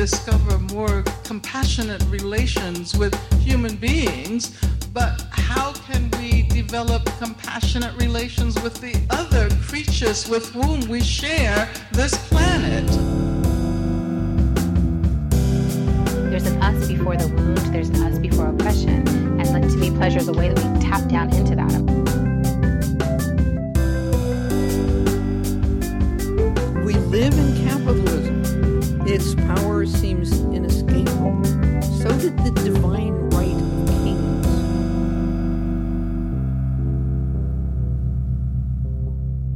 [0.00, 4.58] discover more compassionate relations with human beings,
[4.94, 11.68] but how can we develop compassionate relations with the other creatures with whom we share
[11.92, 12.86] this planet?
[16.30, 19.06] There's an us before the wound, there's an us before oppression.
[19.06, 21.99] And like, to me, pleasure is a way that we tap down into that.
[29.22, 31.44] Its power seems inescapable.
[32.00, 34.46] So did the divine right of kings.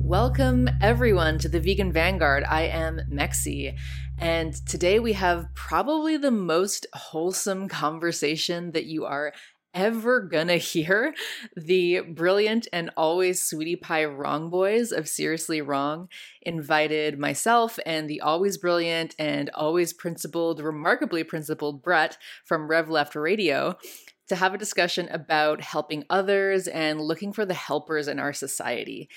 [0.05, 2.45] Welcome, everyone, to the Vegan Vanguard.
[2.45, 3.75] I am Mexie,
[4.19, 9.33] and today we have probably the most wholesome conversation that you are
[9.75, 11.15] ever gonna hear.
[11.57, 16.09] The brilliant and always sweetie pie wrong boys of Seriously Wrong
[16.43, 23.15] invited myself and the always brilliant and always principled, remarkably principled Breht from Rev Left
[23.15, 23.77] Radio
[24.29, 29.09] to have a discussion about helping others and looking for the helpers in our society.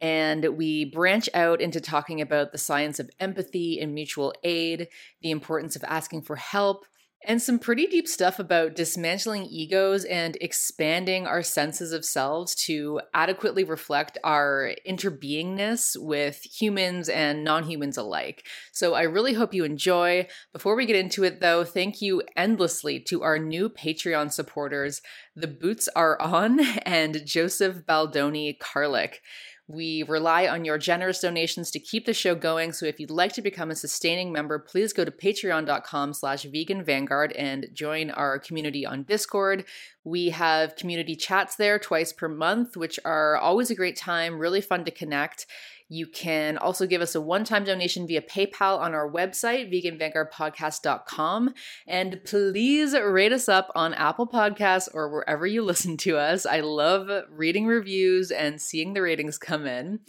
[0.00, 4.88] And we branch out into talking about the science of empathy and mutual aid,
[5.22, 6.84] the importance of asking for help,
[7.26, 13.00] and some pretty deep stuff about dismantling egos and expanding our senses of selves to
[13.12, 18.46] adequately reflect our interbeingness with humans and non humans alike.
[18.72, 20.28] So I really hope you enjoy.
[20.52, 25.02] Before we get into it, though, thank you endlessly to our new Patreon supporters,
[25.34, 29.20] The Boots Are On and Joseph Baldoni Carlick.
[29.66, 32.72] We rely on your generous donations to keep the show going.
[32.72, 36.84] So if you'd like to become a sustaining member, please go to patreon.com slash vegan
[36.84, 39.64] vanguard and join our community on Discord.
[40.04, 44.60] We have community chats there twice per month, which are always a great time, really
[44.60, 45.46] fun to connect.
[45.88, 51.54] You can also give us a one time donation via PayPal on our website, veganvanguardpodcast.com.
[51.86, 56.46] And please rate us up on Apple Podcasts or wherever you listen to us.
[56.46, 60.00] I love reading reviews and seeing the ratings come in.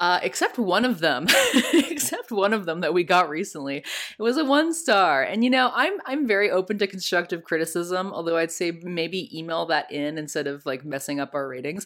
[0.00, 1.26] Uh, except one of them,
[1.74, 3.78] except one of them that we got recently.
[3.78, 8.12] It was a one star, and you know I'm I'm very open to constructive criticism.
[8.12, 11.84] Although I'd say maybe email that in instead of like messing up our ratings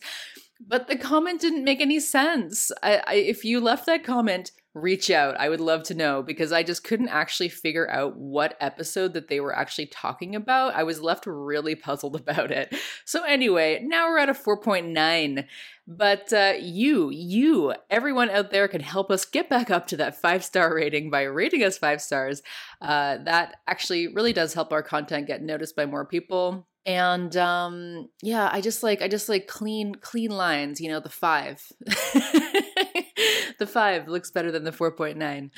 [0.66, 2.70] but the comment didn't make any sense.
[2.82, 5.38] I, I, if you left that comment, reach out.
[5.38, 9.28] I would love to know because I just couldn't actually figure out what episode that
[9.28, 10.74] they were actually talking about.
[10.74, 12.74] I was left really puzzled about it.
[13.04, 15.46] So, anyway, now we're at a 4.9.
[15.86, 20.20] But uh, you, you, everyone out there can help us get back up to that
[20.20, 22.40] five star rating by rating us five stars.
[22.80, 28.08] Uh, that actually really does help our content get noticed by more people and um
[28.22, 31.62] yeah i just like i just like clean clean lines you know the five.
[33.58, 35.50] The five looks better than the 4.9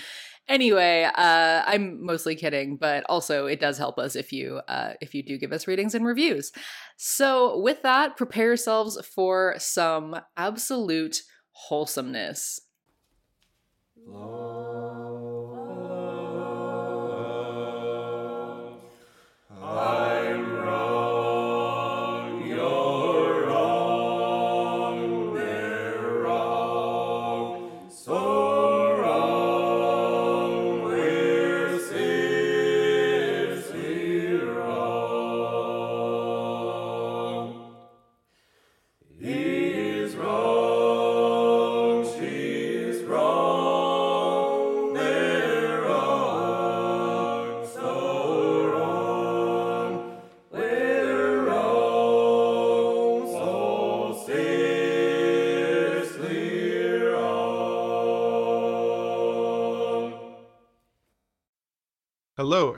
[0.46, 5.14] anyway uh i'm mostly kidding but also it does help us if you uh if
[5.14, 6.52] you do give us ratings and reviews.
[6.96, 12.60] So with that prepare yourselves for some absolute wholesomeness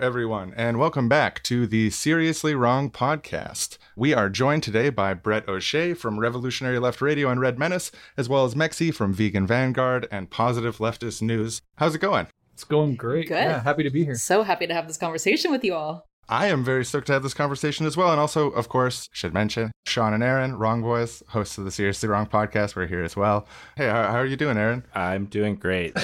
[0.06, 3.76] everyone, and welcome back to the Seriously Wrong podcast.
[3.96, 8.28] We are joined today by Breht O'Shea from Revolutionary Left Radio and Red Menace, as
[8.28, 11.60] well as Mexie from Vegan Vanguard and Positive Leftist News.
[11.78, 12.28] How's it going?
[12.54, 13.26] It's going great.
[13.26, 13.34] Good.
[13.34, 14.14] Yeah, happy to be here.
[14.14, 17.22] so happy to have this conversation with you all I am very stoked to have
[17.22, 18.10] this conversation as well.
[18.10, 22.08] And also, of course, should mention Sean and Aaron, Wrong Boys, hosts of the Seriously
[22.08, 22.74] Wrong podcast.
[22.74, 23.46] We're here as well.
[23.76, 24.84] Hey, how, how are you doing, Aaron?
[24.94, 25.96] I'm doing great.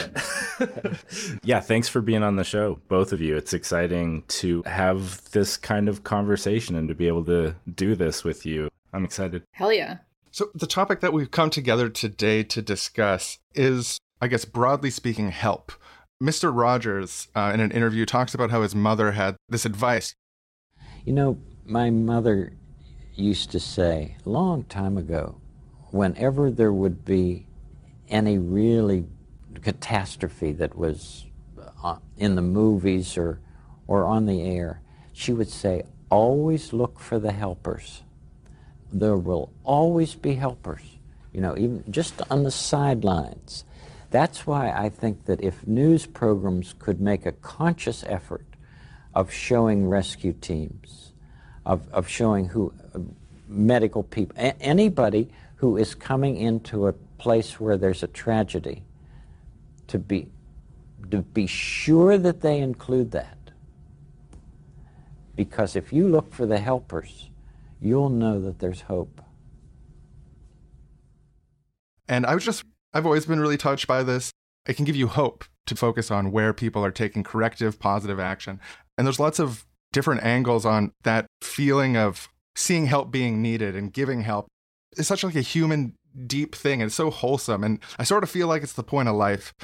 [1.42, 3.36] yeah, thanks for being on the show, both of you.
[3.36, 8.22] It's exciting to have this kind of conversation and to be able to do this
[8.22, 8.68] with you.
[8.92, 9.42] I'm excited.
[9.52, 9.98] hell yeah
[10.30, 15.30] So, the topic that we've come together today to discuss is, I guess, broadly speaking,
[15.30, 15.72] help.
[16.22, 16.56] Mr.
[16.56, 20.14] Rogers, uh, in an interview, talks about how his mother had this advice.
[21.04, 22.52] You know, my mother
[23.16, 25.40] used to say a long time ago,
[25.90, 27.46] whenever there would be
[28.08, 29.04] any really
[29.62, 31.26] catastrophe that was
[31.82, 33.40] uh, in the movies or
[33.88, 34.80] or on the air,
[35.12, 38.04] she would say, always look for the helpers.
[38.92, 40.82] There will always be helpers,
[41.32, 43.64] you know, even just on the sidelines.
[44.12, 48.44] That's why I think that if news programs could make a conscious effort
[49.14, 51.12] of showing rescue teams,
[51.64, 52.98] of, of showing who uh,
[53.48, 58.84] medical people, a- anybody who is coming into a place where there's a tragedy,
[59.88, 60.28] to be
[61.10, 63.38] to be sure that they include that.
[65.34, 67.30] Because if you look for the helpers,
[67.80, 69.20] you'll know that there's hope.
[72.08, 72.64] And I was just,
[72.94, 74.30] I've always been really touched by this.
[74.66, 78.60] It can give you hope to focus on where people are taking corrective, positive action.
[78.96, 83.92] And there's lots of different angles on that feeling of seeing help being needed and
[83.92, 84.46] giving help.
[84.96, 85.94] It's such like a human
[86.26, 87.64] deep thing and it's so wholesome.
[87.64, 89.54] And I sort of feel like it's the point of life.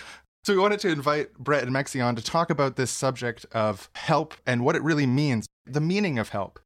[0.44, 3.90] So we wanted to invite Breht and Mexie on to talk about this subject of
[3.94, 6.58] help and what it really means, the meaning of help.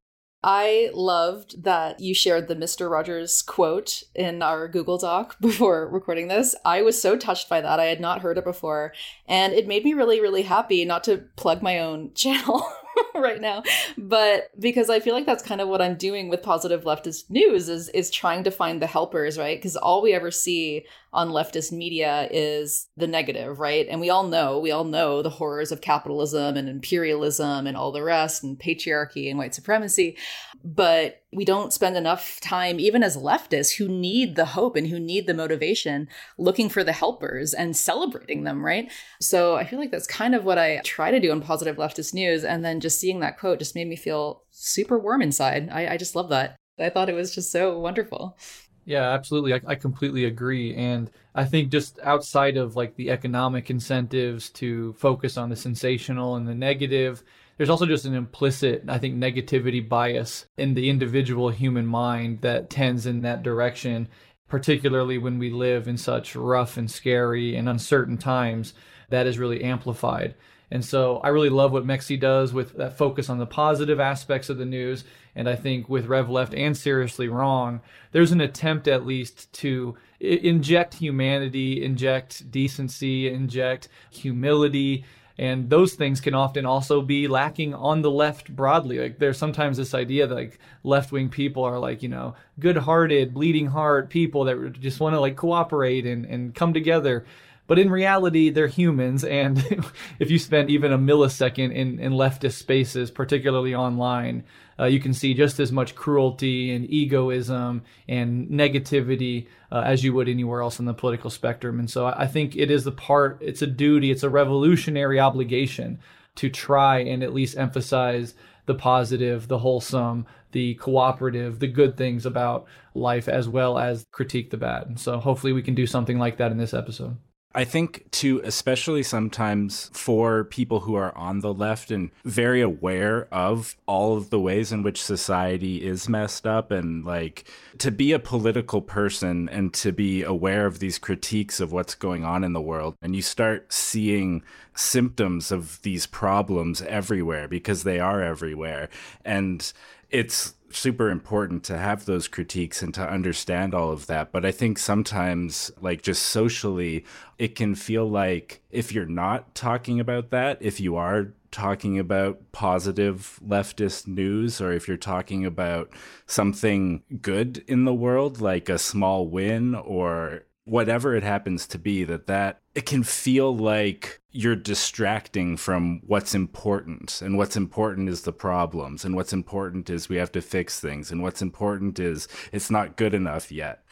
[0.43, 2.89] I loved that you shared the Mr.
[2.89, 6.53] Rogers quote in our Google Doc before recording this.
[6.65, 7.79] I was so touched by that.
[7.79, 8.93] I had not heard it before.
[9.27, 12.63] And it made me really, really happy not to plug my own channel
[13.15, 13.63] right now,
[13.97, 17.69] but because I feel like that's kind of what I'm doing with positive leftist news
[17.69, 19.57] is is trying to find the helpers, right?
[19.57, 23.87] Because all we ever see on leftist media is the negative, right?
[23.89, 27.91] And we all know, we all know the horrors of capitalism and imperialism and all
[27.91, 30.17] the rest and patriarchy and white supremacy.
[30.63, 34.99] But we don't spend enough time, even as leftists who need the hope and who
[34.99, 36.07] need the motivation,
[36.37, 38.91] looking for the helpers and celebrating them, right?
[39.21, 42.13] So I feel like that's kind of what I try to do in positive leftist
[42.13, 42.43] news.
[42.43, 45.69] And then just seeing that quote just made me feel super warm inside.
[45.71, 46.55] I, I just love that.
[46.79, 48.37] I thought it was just so wonderful.
[48.85, 49.53] Yeah, absolutely.
[49.53, 50.75] I, I completely agree.
[50.75, 56.35] And I think just outside of like the economic incentives to focus on the sensational
[56.35, 57.23] and the negative,
[57.57, 62.69] there's also just an implicit, I think, negativity bias in the individual human mind that
[62.69, 64.07] tends in that direction,
[64.47, 68.73] particularly when we live in such rough and scary and uncertain times.
[69.09, 70.35] That is really amplified.
[70.71, 74.49] And so I really love what Mexie does with that focus on the positive aspects
[74.49, 75.03] of the news.
[75.35, 79.95] And I think with Rev Left and Seriously Wrong, there's an attempt at least to
[80.19, 85.05] inject humanity, inject decency, inject humility.
[85.37, 88.99] And those things can often also be lacking on the left broadly.
[88.99, 92.77] Like there's sometimes this idea that like left wing people are like, you know, good
[92.77, 97.25] hearted, bleeding heart people that just want to like cooperate and, and come together.
[97.73, 99.57] But in reality, they're humans, and
[100.19, 104.43] if you spend even a millisecond in, in leftist spaces, particularly online,
[104.79, 110.13] uh, you can see just as much cruelty and egoism and negativity uh, as you
[110.13, 111.79] would anywhere else on the political spectrum.
[111.79, 115.97] And so I think it is the part, it's a duty, it's a revolutionary obligation
[116.35, 118.35] to try and at least emphasize
[118.67, 124.51] the positive, the wholesome, the cooperative, the good things about life, as well as critique
[124.51, 124.85] the bad.
[124.85, 127.17] And so hopefully we can do something like that in this episode.
[127.55, 133.27] I think, too, especially sometimes for people who are on the left and very aware
[133.31, 137.45] of all of the ways in which society is messed up, and like
[137.77, 142.23] to be a political person and to be aware of these critiques of what's going
[142.23, 144.41] on in the world, and you start seeing
[144.75, 148.89] symptoms of these problems everywhere because they are everywhere.
[149.23, 149.71] And
[150.09, 154.31] it's super important to have those critiques and to understand all of that.
[154.31, 157.05] But I think sometimes, like just socially,
[157.37, 162.51] it can feel like if you're not talking about that, if you are talking about
[162.51, 165.89] positive leftist news, or if you're talking about
[166.25, 172.03] something good in the world, like a small win or whatever it happens to be
[172.05, 178.21] that that it can feel like you're distracting from what's important and what's important is
[178.21, 182.27] the problems and what's important is we have to fix things and what's important is
[182.51, 183.83] it's not good enough yet.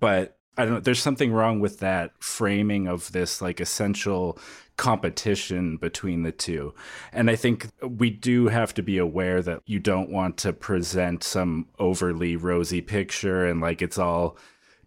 [0.00, 4.38] But i don't know there's something wrong with that framing of this like essential
[4.76, 6.74] competition between the two.
[7.12, 11.22] And i think we do have to be aware that you don't want to present
[11.22, 14.36] some overly rosy picture and like it's all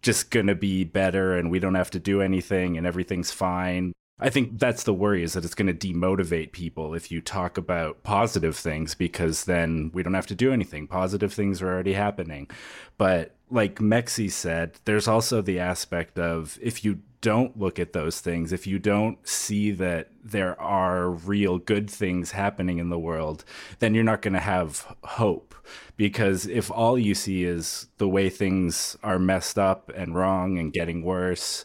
[0.02, 3.92] just going to be better and we don't have to do anything and everything's fine.
[4.22, 7.56] I think that's the worry is that it's going to demotivate people if you talk
[7.56, 10.86] about positive things because then we don't have to do anything.
[10.86, 12.50] Positive things are already happening.
[12.98, 18.20] But like Mexie said, there's also the aspect of if you don't look at those
[18.20, 23.44] things, if you don't see that there are real good things happening in the world,
[23.78, 25.54] then you're not going to have hope.
[25.96, 30.72] Because if all you see is the way things are messed up and wrong and
[30.72, 31.64] getting worse,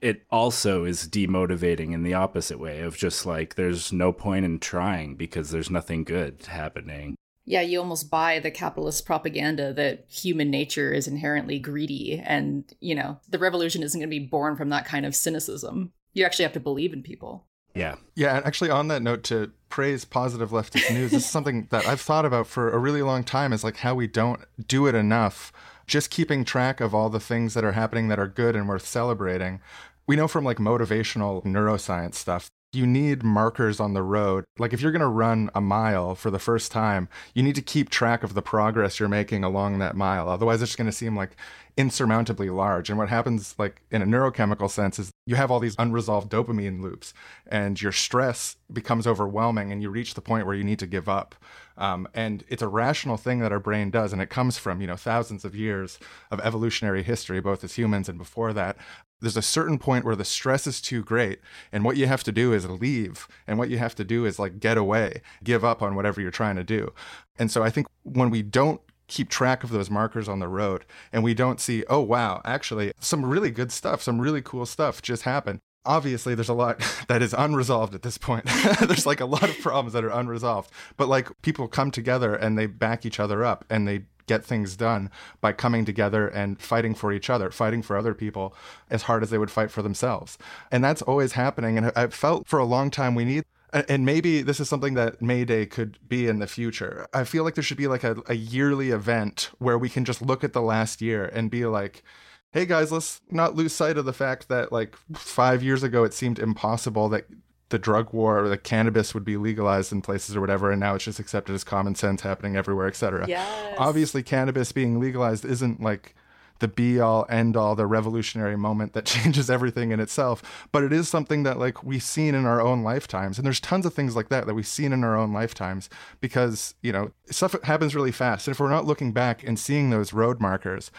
[0.00, 4.58] it also is demotivating in the opposite way of just like there's no point in
[4.58, 7.16] trying because there's nothing good happening.
[7.46, 12.94] Yeah, you almost buy the capitalist propaganda that human nature is inherently greedy and, you
[12.94, 15.92] know, the revolution isn't going to be born from that kind of cynicism.
[16.14, 17.46] You actually have to believe in people.
[17.74, 17.96] Yeah.
[18.14, 21.86] Yeah, and actually on that note to praise positive leftist news, this is something that
[21.86, 24.94] I've thought about for a really long time is like how we don't do it
[24.94, 25.52] enough.
[25.86, 28.86] Just keeping track of all the things that are happening that are good and worth
[28.86, 29.60] celebrating.
[30.06, 34.44] We know from like motivational neuroscience stuff you need markers on the road.
[34.58, 37.62] Like if you're going to run a mile for the first time, you need to
[37.62, 40.28] keep track of the progress you're making along that mile.
[40.28, 41.36] Otherwise, it's going to seem like
[41.76, 42.88] insurmountably large.
[42.88, 46.80] And what happens, like in a neurochemical sense, is you have all these unresolved dopamine
[46.80, 47.12] loops,
[47.46, 51.08] and your stress becomes overwhelming, and you reach the point where you need to give
[51.08, 51.34] up.
[51.76, 54.86] Um, and it's a rational thing that our brain does, and it comes from you
[54.86, 55.98] know thousands of years
[56.30, 58.76] of evolutionary history, both as humans and before that.
[59.20, 61.40] There's a certain point where the stress is too great,
[61.72, 64.38] and what you have to do is leave, and what you have to do is
[64.38, 66.92] like get away, give up on whatever you're trying to do.
[67.38, 70.84] And so I think when we don't keep track of those markers on the road
[71.12, 75.02] and we don't see, oh, wow, actually, some really good stuff, some really cool stuff
[75.02, 75.60] just happened.
[75.86, 78.44] Obviously, there's a lot that is unresolved at this point.
[78.80, 82.56] there's like a lot of problems that are unresolved, but like people come together and
[82.56, 86.94] they back each other up and they get things done by coming together and fighting
[86.94, 88.54] for each other, fighting for other people
[88.90, 90.38] as hard as they would fight for themselves.
[90.70, 91.78] And that's always happening.
[91.78, 93.44] And I felt for a long time we need
[93.88, 97.08] and maybe this is something that May Day could be in the future.
[97.12, 100.22] I feel like there should be like a, a yearly event where we can just
[100.22, 102.04] look at the last year and be like,
[102.52, 106.14] hey guys, let's not lose sight of the fact that like five years ago it
[106.14, 107.26] seemed impossible that
[107.74, 110.94] the drug war or the cannabis would be legalized in places or whatever, and now
[110.94, 113.26] it's just accepted as common sense happening everywhere, etc.
[113.26, 113.74] Yes.
[113.78, 116.14] Obviously, cannabis being legalized isn't like
[116.60, 120.68] the be all end all, the revolutionary moment that changes everything in itself.
[120.70, 123.38] But it is something that like we've seen in our own lifetimes.
[123.38, 125.90] And there's tons of things like that that we've seen in our own lifetimes
[126.20, 128.46] because, you know, stuff happens really fast.
[128.46, 130.92] And if we're not looking back and seeing those road markers,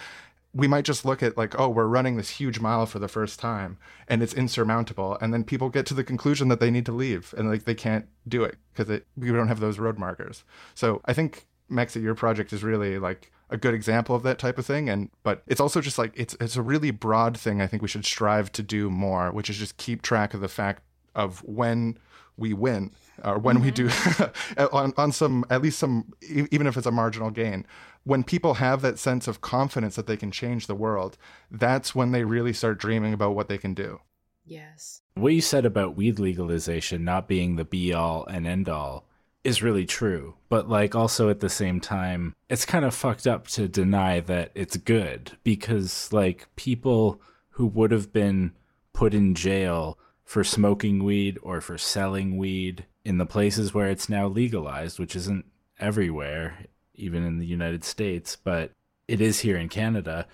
[0.55, 3.39] we might just look at like, oh, we're running this huge mile for the first
[3.41, 5.17] time and it's insurmountable.
[5.19, 7.75] And then people get to the conclusion that they need to leave and like they
[7.75, 10.45] can't do it because we don't have those road markers.
[10.73, 14.57] So I think Mexie, your project is really like a good example of that type
[14.57, 17.67] of thing and but it's also just like it's it's a really broad thing i
[17.67, 20.81] think we should strive to do more which is just keep track of the fact
[21.13, 21.95] of when
[22.37, 22.91] we win
[23.23, 23.65] or when mm-hmm.
[23.65, 27.65] we do on, on some at least some even if it's a marginal gain
[28.05, 31.17] when people have that sense of confidence that they can change the world
[31.51, 33.99] that's when they really start dreaming about what they can do
[34.45, 39.05] yes what you said about weed legalization not being the be all and end all
[39.45, 40.33] is really true.
[40.49, 44.51] But like also at the same time, it's kind of fucked up to deny that
[44.55, 47.21] it's good because like people
[47.51, 48.53] who would have been
[48.91, 54.09] put in jail for smoking weed or for selling weed in the places where it's
[54.09, 55.45] now legalized, which isn't
[55.79, 56.65] everywhere,
[56.97, 58.71] even in the United States, but
[59.07, 60.27] it is here in Canada.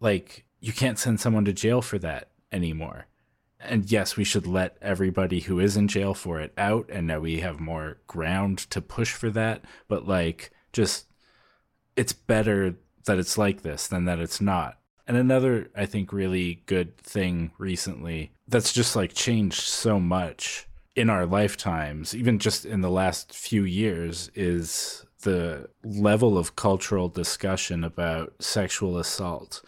[0.00, 3.06] Like you can't send someone to jail for that anymore
[3.64, 7.20] and yes, we should let everybody who is in jail for it out, and now
[7.20, 9.64] we have more ground to push for that.
[9.88, 11.06] But like, just
[11.96, 14.78] it's better that it's like this than that it's not.
[15.06, 20.66] And another, I think, really good thing recently that's just like changed so much
[20.96, 27.08] in our lifetimes, even just in the last few years, is the level of cultural
[27.08, 29.60] discussion about sexual assault.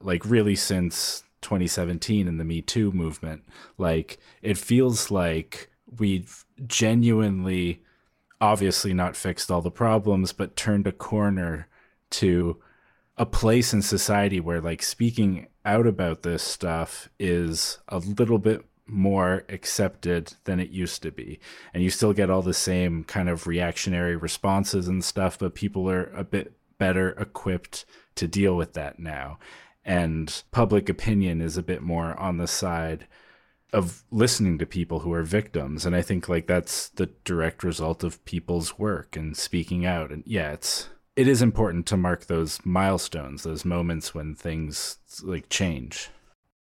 [0.00, 3.44] Like, really, since 2017 and the Me Too movement.
[3.78, 7.82] Like, it feels like we've genuinely,
[8.40, 11.68] obviously not fixed all the problems, but turned a corner
[12.10, 12.60] to
[13.16, 18.64] a place in society where, like, speaking out about this stuff is a little bit
[18.86, 21.38] more accepted than it used to be.
[21.72, 25.88] And you still get all the same kind of reactionary responses and stuff, but people
[25.90, 27.84] are a bit better equipped
[28.16, 29.38] to deal with that now.
[29.84, 33.06] And public opinion is a bit more on the side
[33.72, 35.84] of listening to people who are victims.
[35.84, 40.10] And i think like that's the direct result of people's work and speaking out.
[40.10, 45.48] And yeah it's it is important to mark those milestones those moments when things like
[45.48, 46.10] change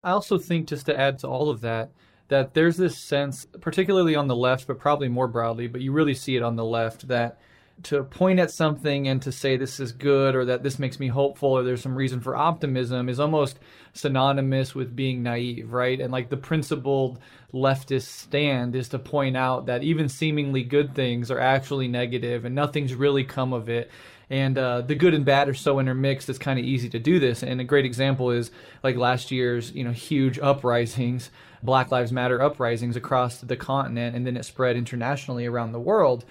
[0.04, 1.90] i also think just to add to all of that
[2.30, 6.14] that there's this sense particularly on the left but probably more broadly but you really
[6.14, 7.40] see it on the left that
[7.82, 11.08] to point at something and to say this is good or that this makes me
[11.08, 13.60] hopeful or there's some reason for optimism is almost
[13.94, 16.00] synonymous with being naive, right?
[16.00, 17.20] And like the principled
[17.54, 22.54] leftist stand is to point out that even seemingly good things are actually negative and
[22.54, 23.90] nothing's really come of it.
[24.30, 27.20] And uh, the good and bad are so intermixed, it's kind of easy to do
[27.20, 27.44] this.
[27.44, 28.52] And a great example is
[28.82, 31.30] like last year's, you know, huge uprisings,
[31.62, 36.26] Black Lives Matter uprisings across the continent, and then it spread internationally around the world.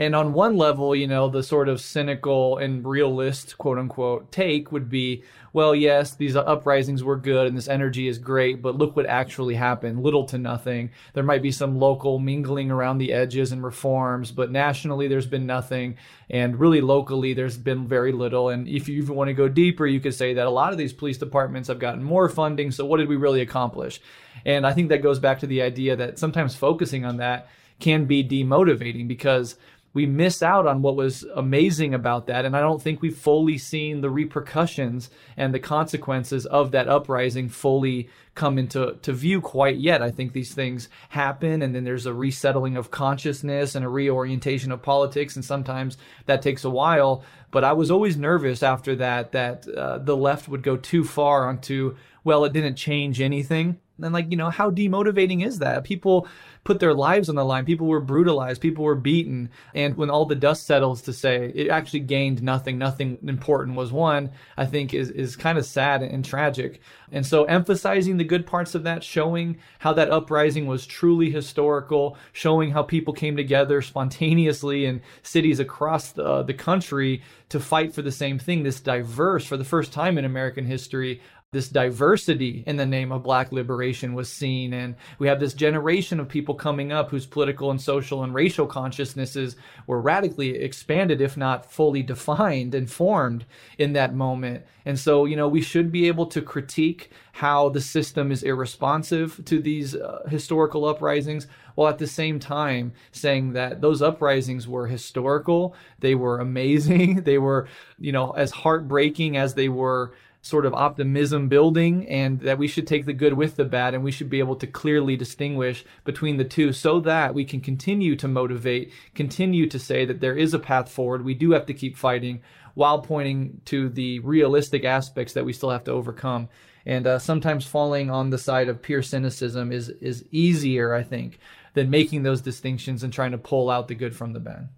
[0.00, 4.70] And on one level, you know, the sort of cynical and realist, quote unquote, take
[4.70, 8.94] would be, well, yes, these uprisings were good and this energy is great, but look
[8.94, 10.90] what actually happened little to nothing.
[11.14, 15.46] There might be some local mingling around the edges and reforms, but nationally, there's been
[15.46, 15.96] nothing.
[16.30, 18.50] And really, locally, there's been very little.
[18.50, 20.78] And if you even want to go deeper, you could say that a lot of
[20.78, 22.70] these police departments have gotten more funding.
[22.70, 24.00] So, what did we really accomplish?
[24.44, 27.48] And I think that goes back to the idea that sometimes focusing on that
[27.80, 29.56] can be demotivating because
[29.94, 32.44] we miss out on what was amazing about that.
[32.44, 37.48] And I don't think we've fully seen the repercussions and the consequences of that uprising
[37.48, 40.02] fully come into to view quite yet.
[40.02, 44.70] I think these things happen and then there's a resettling of consciousness and a reorientation
[44.70, 45.36] of politics.
[45.36, 47.24] And sometimes that takes a while.
[47.50, 51.48] But I was always nervous after that, that uh, the left would go too far
[51.48, 53.80] onto, well, it didn't change anything.
[54.02, 55.84] And like, you know, how demotivating is that?
[55.84, 56.28] People
[56.64, 57.64] put their lives on the line.
[57.64, 58.60] People were brutalized.
[58.60, 59.50] People were beaten.
[59.74, 63.90] And when all the dust settles to say it actually gained nothing, nothing important was
[63.90, 66.80] won, I think is, is kind of sad and tragic.
[67.10, 72.16] And so emphasizing the good parts of that, showing how that uprising was truly historical,
[72.32, 77.94] showing how people came together spontaneously in cities across the, uh, the country to fight
[77.94, 82.62] for the same thing, this diverse, for the first time in American history, this diversity
[82.66, 84.74] in the name of black liberation was seen.
[84.74, 88.66] And we have this generation of people coming up whose political and social and racial
[88.66, 93.46] consciousnesses were radically expanded if not fully defined and formed
[93.78, 94.66] in that moment.
[94.84, 99.40] And so you know we should be able to critique how the system is irresponsive
[99.46, 104.86] to these uh, historical uprisings while at the same time saying that those uprisings were
[104.86, 110.12] historical they were amazing they were you know as heartbreaking as they were
[110.48, 114.02] sort of optimism building and that we should take the good with the bad and
[114.02, 118.16] we should be able to clearly distinguish between the two so that we can continue
[118.16, 121.22] to motivate, continue to say that there is a path forward.
[121.22, 122.40] We do have to keep fighting
[122.72, 126.48] while pointing to the realistic aspects that we still have to overcome.
[126.86, 131.40] And uh, sometimes falling on the side of pure cynicism is is easier, I think,
[131.74, 134.70] than making those distinctions and trying to pull out the good from the bad.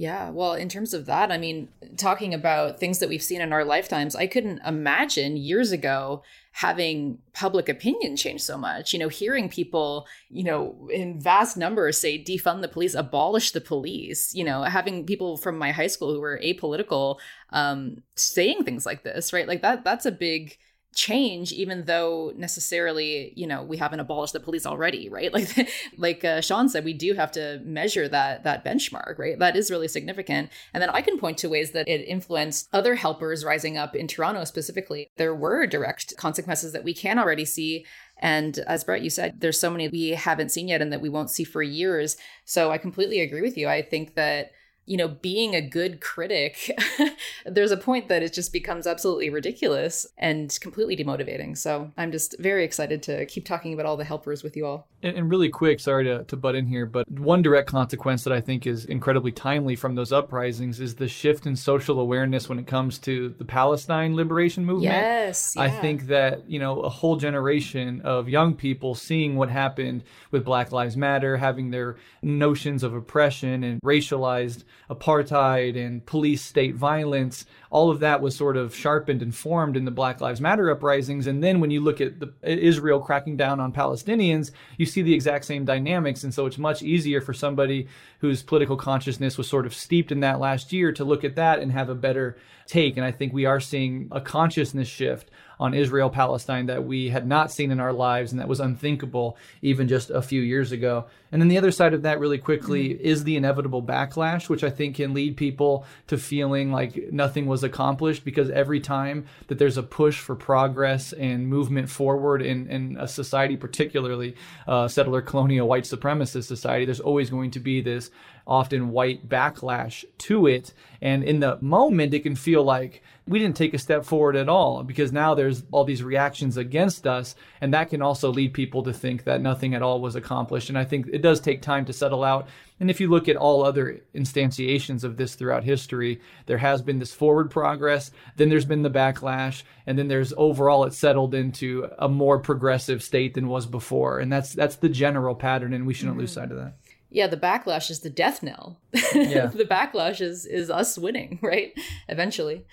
[0.00, 3.52] Yeah, well, in terms of that, I mean, talking about things that we've seen in
[3.52, 8.94] our lifetimes, I couldn't imagine years ago having public opinion change so much.
[8.94, 13.60] You know, hearing people, you know, in vast numbers say defund the police, abolish the
[13.60, 17.18] police, you know, having people from my high school who were apolitical
[17.50, 19.46] um saying things like this, right?
[19.46, 20.56] Like that that's a big
[20.94, 25.32] change even though necessarily you know we haven't abolished the police already right?
[25.40, 29.38] Like like uh, sean said we do have to measure that that benchmark right?
[29.38, 30.50] That is really significant.
[30.74, 34.08] And then i can point to ways that it influenced other helpers rising up in
[34.08, 35.10] toronto specifically.
[35.16, 37.86] There were direct consequences that we can already see.
[38.18, 41.08] And as Breht, you said, there's so many we haven't seen yet and that we
[41.08, 42.16] won't see for years.
[42.44, 43.68] So I completely agree with you.
[43.68, 44.50] I think that
[44.86, 46.76] you know, being a good critic,
[47.46, 51.56] there's a point that it just becomes absolutely ridiculous and completely demotivating.
[51.56, 54.88] So I'm just very excited to keep talking about all the helpers with you all.
[55.02, 58.32] And, and, really quick, sorry to, to butt in here, but one direct consequence that
[58.32, 62.58] I think is incredibly timely from those uprisings is the shift in social awareness when
[62.58, 64.92] it comes to the Palestine liberation movement.
[64.92, 65.54] Yes.
[65.56, 65.62] Yeah.
[65.62, 70.44] I think that, you know, a whole generation of young people seeing what happened with
[70.44, 77.44] Black Lives Matter, having their notions of oppression and racialized apartheid and police state violence,
[77.70, 81.26] all of that was sort of sharpened and formed in the Black Lives Matter uprisings.
[81.26, 85.14] And then when you look at the, Israel cracking down on Palestinians, you see the
[85.14, 86.24] exact same dynamics.
[86.24, 87.88] And so it's much easier for somebody
[88.18, 91.60] whose political consciousness was sort of steeped in that last year to look at that
[91.60, 92.96] and have a better take.
[92.96, 97.26] And I think we are seeing a consciousness shift on Israel Palestine that we had
[97.26, 101.06] not seen in our lives and that was unthinkable even just a few years ago.
[101.32, 103.04] And then the other side of that, really quickly, mm-hmm.
[103.04, 107.62] is the inevitable backlash, which I think can lead people to feeling like nothing was
[107.62, 112.96] accomplished because every time that there's a push for progress and movement forward in, in
[112.98, 114.34] a society, particularly
[114.66, 118.10] uh, settler colonial white supremacist society, there's always going to be this
[118.46, 120.74] often white backlash to it.
[121.00, 124.48] And in the moment, it can feel like we didn't take a step forward at
[124.48, 127.36] all because now there's all these reactions against us.
[127.60, 130.68] And that can also lead people to think that nothing at all was accomplished.
[130.68, 132.48] And I think it does take time to settle out
[132.80, 136.98] And if you look at all other instantiations of this throughout history, there has been
[136.98, 141.88] this forward progress, then there's been the backlash, and then there's overall it settled into
[141.98, 144.18] a more progressive state than was before.
[144.18, 146.76] And that's that's the general pattern and we shouldn't lose sight of that.
[147.10, 148.80] Yeah, the backlash is the death knell.
[149.14, 149.46] Yeah.
[149.46, 151.72] the backlash is is us winning, right?
[152.08, 152.64] Eventually.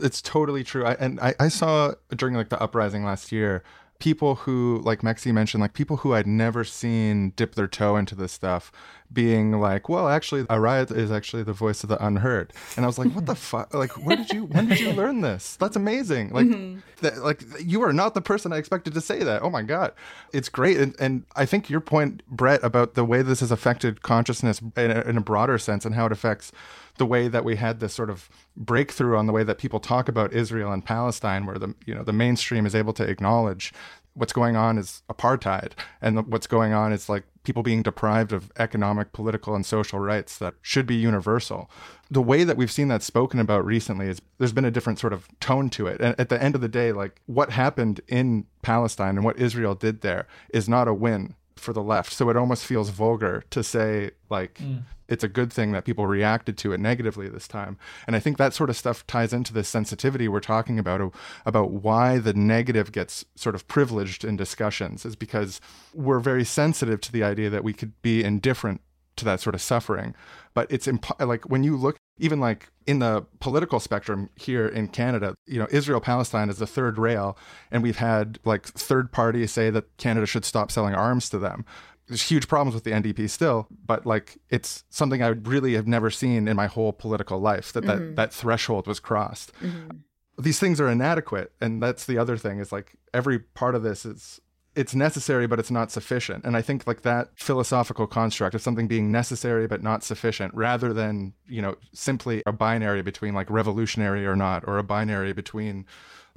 [0.00, 0.84] It's totally true.
[0.84, 3.64] I, and I, I saw during like the uprising last year,
[3.98, 8.14] people who, like Mexie mentioned, like people who I'd never seen dip their toe into
[8.14, 8.70] this stuff,
[9.12, 12.86] being like, "Well, actually, a riot is actually the voice of the unheard." And I
[12.86, 13.74] was like, "What the fuck?
[13.74, 14.44] Like, where did you?
[14.44, 15.56] When did you learn this?
[15.56, 16.30] That's amazing!
[16.30, 16.80] Like, mm-hmm.
[17.00, 19.42] that, like you are not the person I expected to say that.
[19.42, 19.92] Oh my god,
[20.32, 24.02] it's great." And, and I think your point, Breht, about the way this has affected
[24.02, 26.52] consciousness in a, in a broader sense and how it affects
[26.98, 30.08] the way that we had this sort of breakthrough on the way that people talk
[30.08, 33.72] about Israel and Palestine, where the you know the mainstream is able to acknowledge
[34.14, 38.52] what's going on is apartheid, and what's going on is like people being deprived of
[38.58, 41.70] economic, political, and social rights that should be universal.
[42.10, 45.12] The way that we've seen that spoken about recently is there's been a different sort
[45.12, 46.00] of tone to it.
[46.00, 49.74] And at the end of the day, like what happened in Palestine and what Israel
[49.74, 52.12] did there is not a win for the left.
[52.12, 54.82] So it almost feels vulgar to say like mm.
[55.08, 57.78] It's a good thing that people reacted to it negatively this time.
[58.06, 61.12] And I think that sort of stuff ties into this sensitivity we're talking about
[61.46, 65.60] about why the negative gets sort of privileged in discussions is because
[65.94, 68.80] we're very sensitive to the idea that we could be indifferent
[69.16, 70.14] to that sort of suffering.
[70.54, 74.88] But it's imp- like when you look even like in the political spectrum here in
[74.88, 77.38] Canada, you know, Israel Palestine is the third rail,
[77.70, 81.64] and we've had like third parties say that Canada should stop selling arms to them.
[82.08, 85.86] There's huge problems with the NDP still, but like it's something I would really have
[85.86, 88.14] never seen in my whole political life that that, mm-hmm.
[88.14, 89.52] that threshold was crossed.
[89.60, 89.98] Mm-hmm.
[90.38, 94.06] These things are inadequate, and that's the other thing is like every part of this
[94.06, 94.40] is
[94.74, 96.44] it's necessary but it's not sufficient.
[96.44, 100.92] And i think like that philosophical construct of something being necessary but not sufficient rather
[100.92, 105.84] than you know simply a binary between like revolutionary or not or a binary between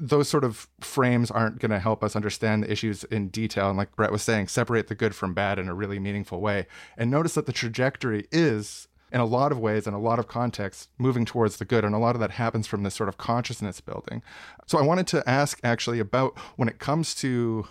[0.02, 3.70] those sort of frames aren't going to help us understand the issues in detail.
[3.70, 6.66] And like breht was saying separate the good from bad in a really meaningful way.
[6.98, 10.28] And notice that the trajectory is in a lot of ways in a lot of
[10.28, 11.86] contexts moving towards the good.
[11.86, 14.24] And a lot of that happens from this sort of consciousness building.
[14.66, 17.68] So i wanted to ask actually about when it comes to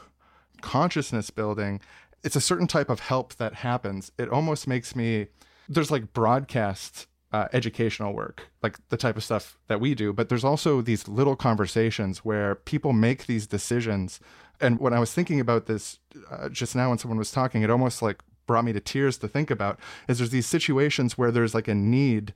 [0.61, 1.81] consciousness building,
[2.23, 4.13] it's a certain type of help that happens.
[4.19, 5.29] It almost makes me,
[5.69, 10.29] there's like broadcast uh, educational work, like the type of stuff that we do, but
[10.29, 14.21] there's also these little conversations where people make these decisions.
[14.61, 15.99] And when I was thinking about this
[16.31, 19.29] uh, just now when someone was talking, it almost like brought me to tears to
[19.29, 22.35] think about is there's these situations where there's like a need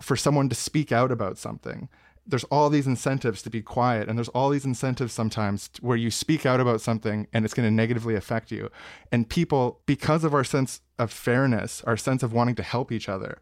[0.00, 1.88] for someone to speak out about something.
[2.24, 6.12] There's all these incentives to be quiet and there's all these incentives sometimes where you
[6.12, 8.70] speak out about something and it's going to negatively affect you.
[9.10, 13.08] And people because of our sense of fairness our sense of wanting to help each
[13.08, 13.40] other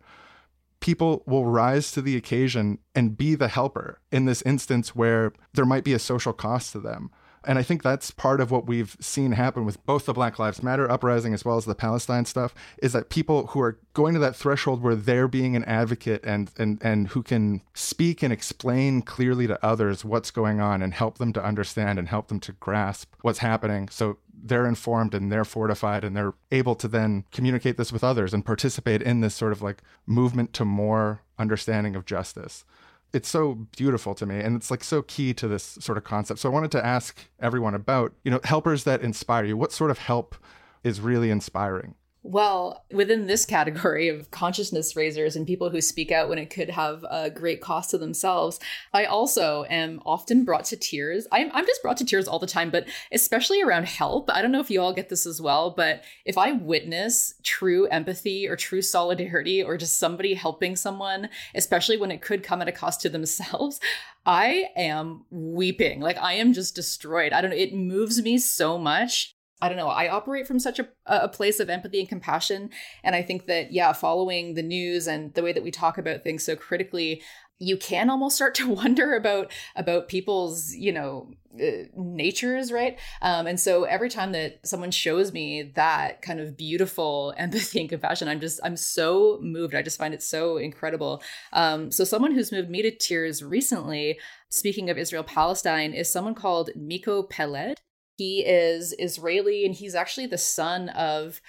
[0.81, 5.67] people will rise to the occasion and be the helper in this instance where there
[5.67, 7.11] might be a social cost to them
[7.45, 10.63] and I think that's part of what we've seen happen with both the Black Lives
[10.63, 14.21] Matter uprising as well as the Palestine stuff is that people who are going to
[14.21, 19.03] that threshold where they're being an advocate and and and who can speak and explain
[19.03, 22.53] clearly to others what's going on and help them to understand and help them to
[22.53, 23.89] grasp what's happening.
[23.89, 28.33] So they're informed and they're fortified and they're able to then communicate this with others
[28.33, 32.65] and participate in this sort of like movement to more understanding of justice
[33.13, 36.41] it's so beautiful to me and it's like so key to this sort of concept.
[36.41, 39.57] So i wanted to ask everyone about you know helpers that inspire you.
[39.57, 40.37] What sort of help
[40.85, 41.95] is really inspiring
[42.25, 46.69] Well, within this category of consciousness raisers and people who speak out when it could
[46.69, 48.59] have a great cost to themselves,
[48.93, 51.29] I also am often brought to tears.
[51.31, 54.31] I'm, I'm just brought to tears all the time, but especially around help.
[54.31, 57.87] I don't know if you all get this as well, but if I witness true
[57.87, 62.69] empathy or true solidarity or just somebody helping someone, especially when it could come at
[62.69, 63.81] a cost to themselves,
[64.27, 66.01] I am weeping.
[66.01, 67.33] Like I am just destroyed.
[67.33, 67.57] I don't know.
[67.57, 69.35] It moves me so much.
[69.61, 69.89] I don't know.
[69.89, 72.71] I operate from such a, a place of empathy and compassion.
[73.03, 76.23] And I think that, yeah, following the news and the way that we talk about
[76.23, 77.23] things so critically,
[77.61, 83.47] you can almost start to wonder about about people's you know uh, natures right um,
[83.47, 88.29] and so every time that someone shows me that kind of beautiful empathy and compassion
[88.29, 92.53] i'm just i'm so moved i just find it so incredible um, so someone who's
[92.53, 94.19] moved me to tears recently
[94.51, 97.81] speaking of israel palestine is someone called miko peled
[98.19, 101.41] he is Israeli and he's actually the son of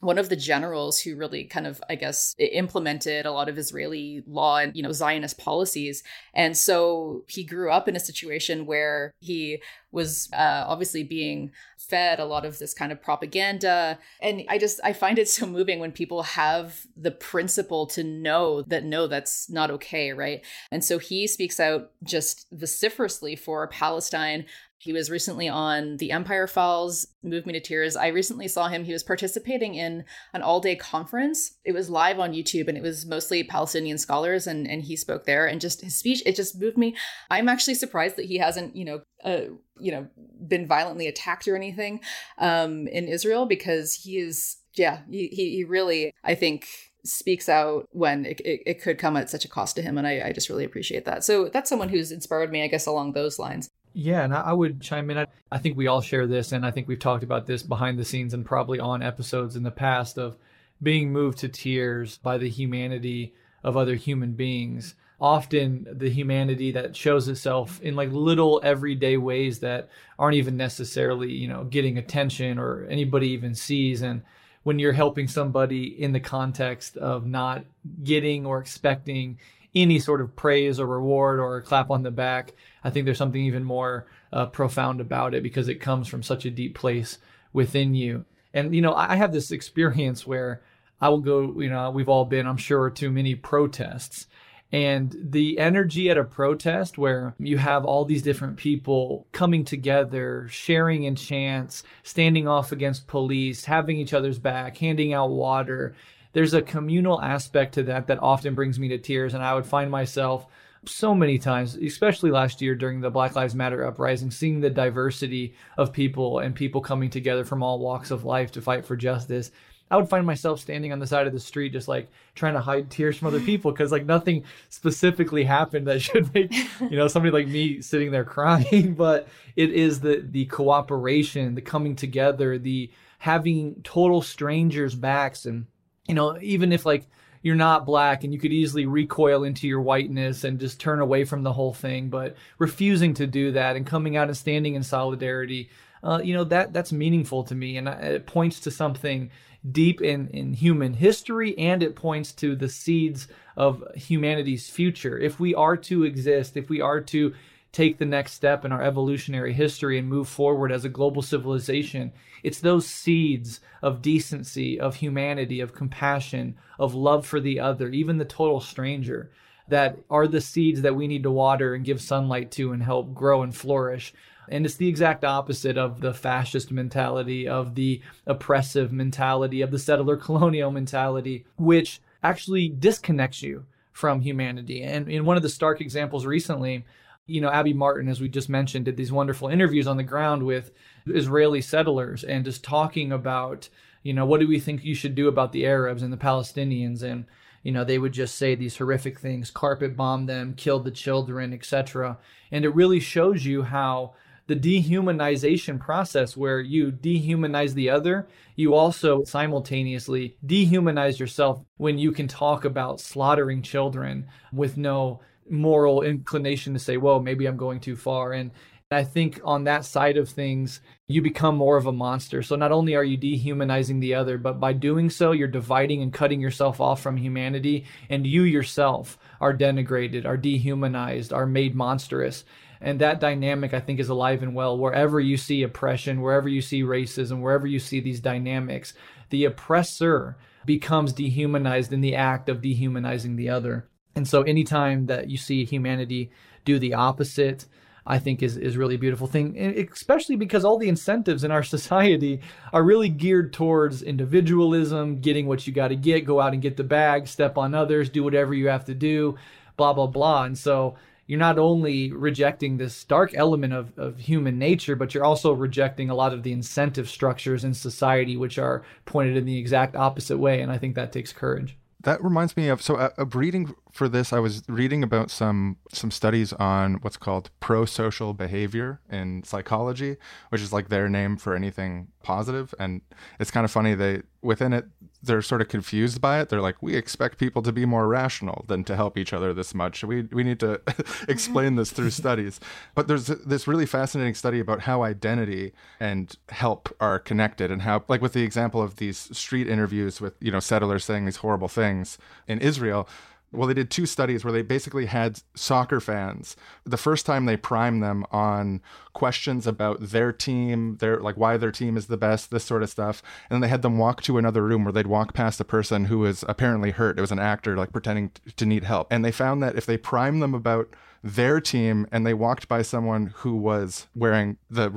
[0.00, 4.22] one of the generals who really kind of, I guess, implemented a lot of Israeli
[4.26, 6.02] law and, you know, Zionist policies.
[6.34, 12.20] And so he grew up in a situation where he was uh, obviously being fed
[12.20, 13.98] a lot of this kind of propaganda.
[14.20, 18.62] And I just, I find it so moving when people have the principle to know
[18.62, 20.44] that no, that's not okay, right?
[20.70, 24.44] And so he speaks out just vociferously for Palestine.
[24.84, 27.96] He was recently on the Empire Files, moved me to tears.
[27.96, 28.84] I recently saw him.
[28.84, 31.52] He was participating in an all day conference.
[31.64, 35.24] It was live on YouTube and it was mostly Palestinian scholars and, and he spoke
[35.24, 35.46] there.
[35.46, 36.94] And just his speech, it just moved me.
[37.30, 40.06] I'm actually surprised that he hasn't, you know, uh, you know,
[40.46, 42.00] been violently attacked or anything
[42.36, 46.66] um, in Israel because he is, yeah, he, he really, I think,
[47.06, 49.96] speaks out when it, it, it, could come at such a cost to him.
[49.96, 51.24] And I, I just really appreciate that.
[51.24, 53.70] So that's someone who's inspired me, I guess, along those lines.
[53.96, 55.18] Yeah, and I would chime in.
[55.18, 57.96] I, I think we all share this, and I think we've talked about this behind
[57.96, 60.36] the scenes and probably on episodes in the past of
[60.82, 64.96] being moved to tears by the humanity of other human beings.
[65.20, 71.32] Often the humanity that shows itself in like little everyday ways that aren't even necessarily,
[71.32, 74.02] you know, getting attention or anybody even sees.
[74.02, 74.22] And
[74.64, 77.64] when you're helping somebody in the context of not
[78.02, 79.38] getting or expecting
[79.74, 82.54] any sort of praise or reward or a clap on the back.
[82.82, 86.44] I think there's something even more uh, profound about it because it comes from such
[86.44, 87.18] a deep place
[87.52, 88.24] within you.
[88.52, 90.62] And, you know, I have this experience where
[91.00, 94.26] I will go, you know, we've all been, I'm sure, to many protests.
[94.72, 100.48] And the energy at a protest where you have all these different people coming together,
[100.50, 105.94] sharing in chants, standing off against police, having each other's back, handing out water,
[106.34, 109.32] there's a communal aspect to that that often brings me to tears.
[109.32, 110.46] And I would find myself
[110.84, 115.54] so many times, especially last year during the Black Lives Matter uprising, seeing the diversity
[115.78, 119.50] of people and people coming together from all walks of life to fight for justice.
[119.90, 122.60] I would find myself standing on the side of the street, just like trying to
[122.60, 127.06] hide tears from other people because like nothing specifically happened that should make you know
[127.06, 128.94] somebody like me sitting there crying.
[128.98, 135.66] but it is the the cooperation, the coming together, the having total strangers' backs and
[136.06, 137.06] you know, even if like
[137.42, 141.24] you're not black and you could easily recoil into your whiteness and just turn away
[141.24, 144.82] from the whole thing, but refusing to do that and coming out and standing in
[144.82, 145.68] solidarity,
[146.02, 149.30] uh, you know, that that's meaningful to me and it points to something
[149.70, 155.18] deep in, in human history and it points to the seeds of humanity's future.
[155.18, 157.34] If we are to exist, if we are to
[157.74, 162.12] take the next step in our evolutionary history and move forward as a global civilization.
[162.42, 168.16] It's those seeds of decency, of humanity, of compassion, of love for the other, even
[168.16, 169.30] the total stranger,
[169.68, 173.12] that are the seeds that we need to water and give sunlight to and help
[173.12, 174.14] grow and flourish.
[174.48, 179.78] And it's the exact opposite of the fascist mentality, of the oppressive mentality, of the
[179.78, 184.82] settler colonial mentality, which actually disconnects you from humanity.
[184.82, 186.84] And in one of the stark examples recently,
[187.26, 190.42] you know, Abby Martin, as we just mentioned, did these wonderful interviews on the ground
[190.42, 190.72] with
[191.06, 193.68] Israeli settlers and just talking about,
[194.02, 197.02] you know, what do we think you should do about the Arabs and the Palestinians?
[197.02, 197.24] And,
[197.62, 201.54] you know, they would just say these horrific things, carpet bomb them, kill the children,
[201.54, 202.18] etc.
[202.52, 204.14] And it really shows you how
[204.46, 212.12] the dehumanization process where you dehumanize the other, you also simultaneously dehumanize yourself when you
[212.12, 217.80] can talk about slaughtering children with no moral inclination to say, well, maybe I'm going
[217.80, 218.32] too far.
[218.32, 218.50] And
[218.90, 222.42] I think on that side of things, you become more of a monster.
[222.42, 226.12] So not only are you dehumanizing the other, but by doing so, you're dividing and
[226.12, 232.44] cutting yourself off from humanity, and you yourself are denigrated, are dehumanized, are made monstrous.
[232.80, 236.60] And that dynamic, I think, is alive and well wherever you see oppression, wherever you
[236.60, 238.92] see racism, wherever you see these dynamics.
[239.30, 243.88] The oppressor becomes dehumanized in the act of dehumanizing the other.
[244.16, 246.30] And so anytime that you see humanity
[246.64, 247.66] do the opposite,
[248.06, 251.50] I think is is really a beautiful thing, and especially because all the incentives in
[251.50, 252.40] our society
[252.72, 256.76] are really geared towards individualism, getting what you got to get, go out and get
[256.76, 259.36] the bag, step on others, do whatever you have to do,
[259.76, 260.44] blah blah blah.
[260.44, 260.96] And so
[261.26, 266.10] you're not only rejecting this dark element of, of human nature, but you're also rejecting
[266.10, 270.36] a lot of the incentive structures in society, which are pointed in the exact opposite
[270.36, 270.60] way.
[270.60, 274.08] And I think that takes courage that reminds me of so a, a, breeding for
[274.08, 280.16] this, I was reading about some some studies on what's called pro-social behavior in psychology,
[280.48, 282.74] which is like their name for anything positive.
[282.80, 283.02] And
[283.38, 284.86] it's kind of funny they within it
[285.22, 286.48] they're sort of confused by it.
[286.48, 289.74] They're like, we expect people to be more rational than to help each other this
[289.74, 290.04] much.
[290.04, 290.80] We we need to
[291.28, 292.60] explain this through studies.
[292.94, 298.04] But there's this really fascinating study about how identity and help are connected, and how,
[298.08, 301.68] like, with the example of these street interviews with you know settlers saying these horrible
[301.68, 303.08] things in Israel
[303.54, 306.56] well, they did two studies where they basically had soccer fans.
[306.84, 311.70] The first time they primed them on questions about their team, their like why their
[311.70, 313.22] team is the best, this sort of stuff.
[313.48, 316.06] And then they had them walk to another room where they'd walk past a person
[316.06, 317.18] who was apparently hurt.
[317.18, 319.06] It was an actor like pretending to need help.
[319.10, 320.88] And they found that if they primed them about
[321.24, 324.90] their team and they walked by someone who was wearing the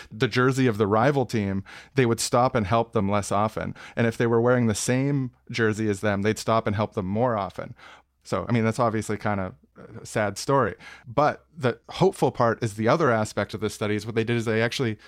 [0.12, 1.62] the jersey of the rival team,
[1.94, 3.76] they would stop and help them less often.
[3.94, 7.06] And if they were wearing the same jersey as them, they'd stop and help them
[7.06, 7.76] more often.
[8.24, 9.54] So, I mean, that's obviously kind of
[10.02, 10.74] a sad story.
[11.06, 14.36] But the hopeful part is the other aspect of this study is what they did
[14.36, 14.98] is they actually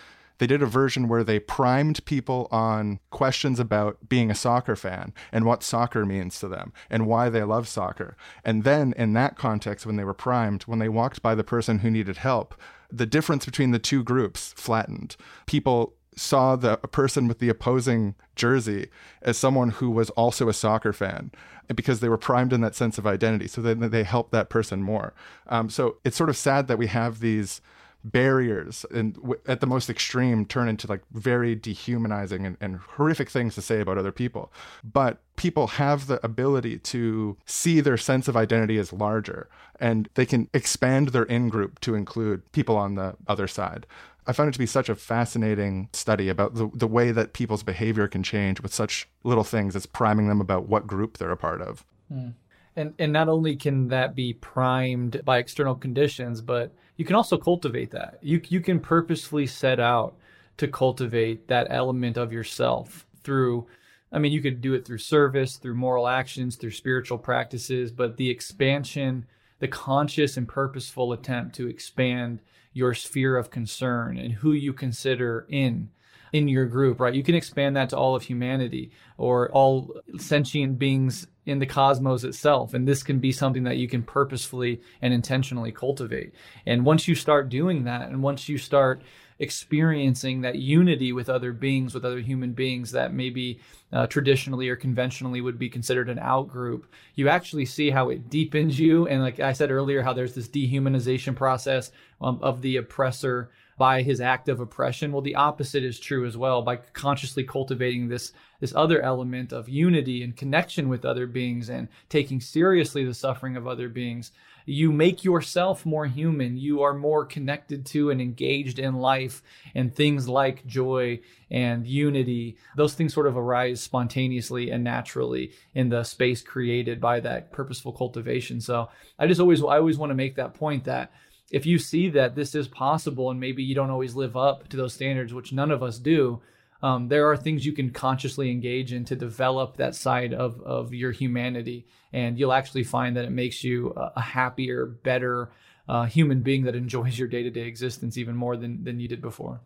[0.43, 5.15] they did a version where they primed people on questions about being a soccer fan
[5.31, 8.17] and what soccer means to them and why they love soccer.
[8.45, 11.79] And then in that context, when they were primed, when they walked by the person
[11.79, 12.57] who needed help,
[12.91, 15.15] the difference between the two groups flattened.
[15.47, 18.89] People saw the person with the opposing jersey
[19.23, 21.31] as someone who was also a soccer fan
[21.73, 23.47] because they were primed in that sense of identity.
[23.47, 25.15] So then they helped that person more.
[25.47, 27.61] Um, so it's sort of sad that we have these
[28.05, 33.31] barriers and w- at the most extreme turn into like very dehumanizing and, and horrific
[33.31, 38.29] things to say about other people but people have the ability to see their sense
[38.29, 42.95] of identity as larger and they can expand their in group to include people on
[42.97, 43.87] the other side
[44.27, 47.65] I found it to be such a fascinating study about the, the way that people's
[47.65, 51.37] behavior can change with such little things as priming them about what group they're a
[51.37, 51.85] part of.
[52.13, 52.35] Mm.
[52.77, 57.37] And and not only can that be primed by external conditions, but you can also
[57.37, 58.19] cultivate that.
[58.23, 60.15] You you can purposefully set out
[60.59, 63.67] to cultivate that element of yourself through
[64.13, 68.19] I mean, you could do it through service, through moral actions, through spiritual practices, but
[68.19, 69.25] the expansion,
[69.59, 72.41] the conscious and purposeful attempt to expand
[72.75, 75.89] your sphere of concern and who you consider in
[76.33, 77.15] in your group, right?
[77.15, 82.25] You can expand that to all of humanity or all sentient beings in the cosmos
[82.25, 82.73] itself.
[82.73, 86.33] And this can be something that you can purposefully and intentionally cultivate.
[86.67, 89.03] And once you start doing that, and once you start
[89.39, 93.59] experiencing that unity with other beings, with other human beings that maybe
[93.93, 98.31] uh, traditionally or conventionally would be considered an out group, you actually see how it
[98.31, 99.09] deepens you.
[99.09, 101.91] And like I said earlier, how there's this dehumanization process
[102.21, 105.13] um, of the oppressor by his act of oppression.
[105.13, 106.63] Well, the opposite is true as well.
[106.63, 111.89] By consciously cultivating this this other element of unity and connection with other beings and
[112.09, 114.31] taking seriously the suffering of other beings,
[114.67, 116.57] you make yourself more human.
[116.57, 119.43] You are more connected to and engaged in life
[119.75, 122.57] and things like joy and unity.
[122.77, 127.93] Those things sort of arise spontaneously and naturally in the space created by that purposeful
[127.93, 128.61] cultivation.
[128.61, 131.13] So I just always I always want to make that point that
[131.53, 134.77] if you see that this is possible and maybe you don't always live up to
[134.77, 136.41] those standards, which none of us do,
[136.83, 140.95] um, there are things you can consciously engage in to develop that side of, of
[140.95, 141.87] your humanity.
[142.13, 145.51] And you'll actually find that it makes you a, happier, better
[145.89, 149.07] uh, human being that enjoys your day to day existence even more than, than you
[149.07, 149.61] did before.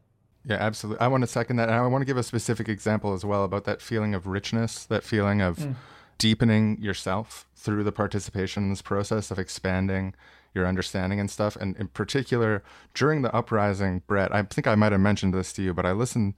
[0.44, 1.00] Yeah, absolutely.
[1.00, 1.68] I want to second that.
[1.68, 4.84] And I want to give a specific example as well about that feeling of richness,
[4.86, 5.76] that feeling of mm.
[6.18, 10.14] deepening yourself through the participation in this process of expanding
[10.56, 11.54] your understanding and stuff.
[11.54, 12.64] And in particular,
[12.94, 15.92] during the uprising, Breht, I think I might have mentioned this to you, but I
[15.92, 16.34] listened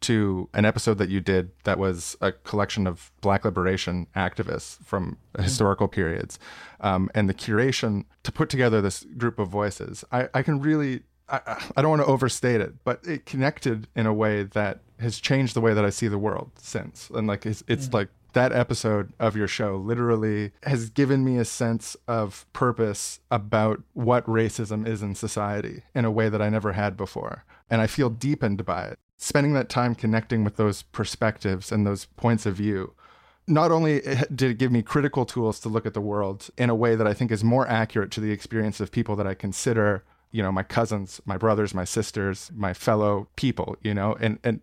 [0.00, 5.12] to an episode that you did that was a collection of Black liberation activists from
[5.12, 5.42] mm-hmm.
[5.42, 6.38] historical periods,
[6.80, 10.04] um, and the curation to put together this group of voices.
[10.10, 14.06] I, I can really, I, I don't want to overstate it, but it connected in
[14.06, 17.10] a way that has changed the way that I see the world since.
[17.10, 17.94] And like, it's, it's mm.
[17.94, 23.82] like that episode of your show literally has given me a sense of purpose about
[23.92, 27.44] what racism is in society in a way that I never had before.
[27.68, 28.98] And I feel deepened by it.
[29.16, 32.94] Spending that time connecting with those perspectives and those points of view.
[33.46, 34.00] Not only
[34.34, 37.06] did it give me critical tools to look at the world in a way that
[37.06, 40.52] I think is more accurate to the experience of people that I consider, you know,
[40.52, 44.60] my cousins, my brothers, my sisters, my fellow people, you know, and, and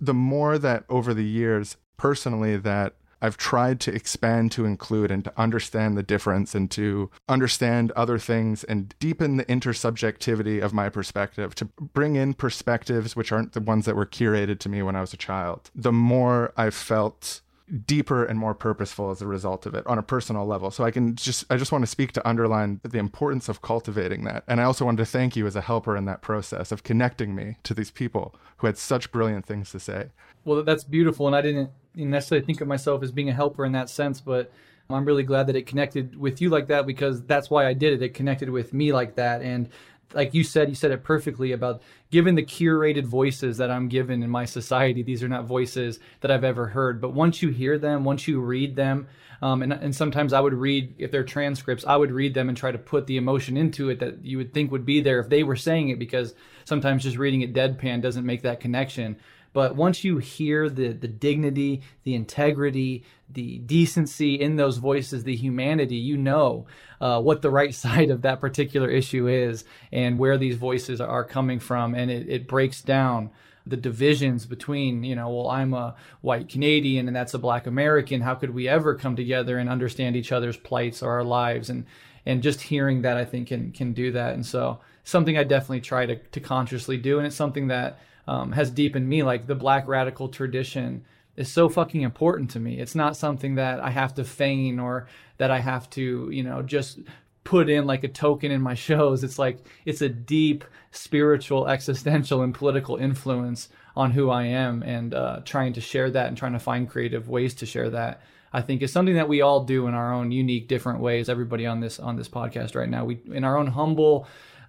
[0.00, 5.22] the more that over the years personally that I've tried to expand to include and
[5.24, 10.88] to understand the difference and to understand other things and deepen the intersubjectivity of my
[10.88, 14.96] perspective, to bring in perspectives which aren't the ones that were curated to me when
[14.96, 15.70] I was a child.
[15.74, 17.42] The more I've felt
[17.86, 20.70] deeper and more purposeful as a result of it on a personal level.
[20.70, 24.24] So I can just I just want to speak to underline the importance of cultivating
[24.24, 24.42] that.
[24.48, 27.34] And I also wanted to thank you as a helper in that process of connecting
[27.34, 30.08] me to these people who had such brilliant things to say.
[30.44, 33.72] Well, that's beautiful, and I didn't necessarily think of myself as being a helper in
[33.72, 34.52] that sense, but
[34.88, 37.92] I'm really glad that it connected with you like that because that's why I did
[37.92, 38.02] it.
[38.02, 39.68] It connected with me like that, and
[40.12, 44.22] like you said, you said it perfectly about given the curated voices that I'm given
[44.22, 45.02] in my society.
[45.02, 48.40] These are not voices that I've ever heard, but once you hear them, once you
[48.40, 49.06] read them,
[49.42, 52.58] um, and, and sometimes I would read if they're transcripts, I would read them and
[52.58, 55.28] try to put the emotion into it that you would think would be there if
[55.28, 56.34] they were saying it, because
[56.64, 59.16] sometimes just reading it deadpan doesn't make that connection.
[59.52, 65.36] But once you hear the the dignity, the integrity, the decency in those voices, the
[65.36, 66.66] humanity, you know
[67.00, 71.24] uh, what the right side of that particular issue is and where these voices are
[71.24, 73.30] coming from, and it, it breaks down
[73.66, 78.22] the divisions between, you know, well, I'm a white Canadian and that's a black American.
[78.22, 81.70] How could we ever come together and understand each other's plights or our lives?
[81.70, 81.86] And
[82.26, 84.34] and just hearing that, I think, can can do that.
[84.34, 87.98] And so something I definitely try to to consciously do, and it's something that
[88.30, 89.24] um, has deepened me.
[89.24, 91.04] Like the black radical tradition
[91.36, 92.78] is so fucking important to me.
[92.78, 95.08] It's not something that I have to feign or
[95.38, 97.00] that I have to, you know, just
[97.42, 99.24] put in like a token in my shows.
[99.24, 105.12] It's like it's a deep spiritual, existential, and political influence on who I am, and
[105.12, 108.22] uh, trying to share that and trying to find creative ways to share that.
[108.52, 111.28] I think is something that we all do in our own unique, different ways.
[111.28, 114.28] Everybody on this on this podcast right now, we in our own humble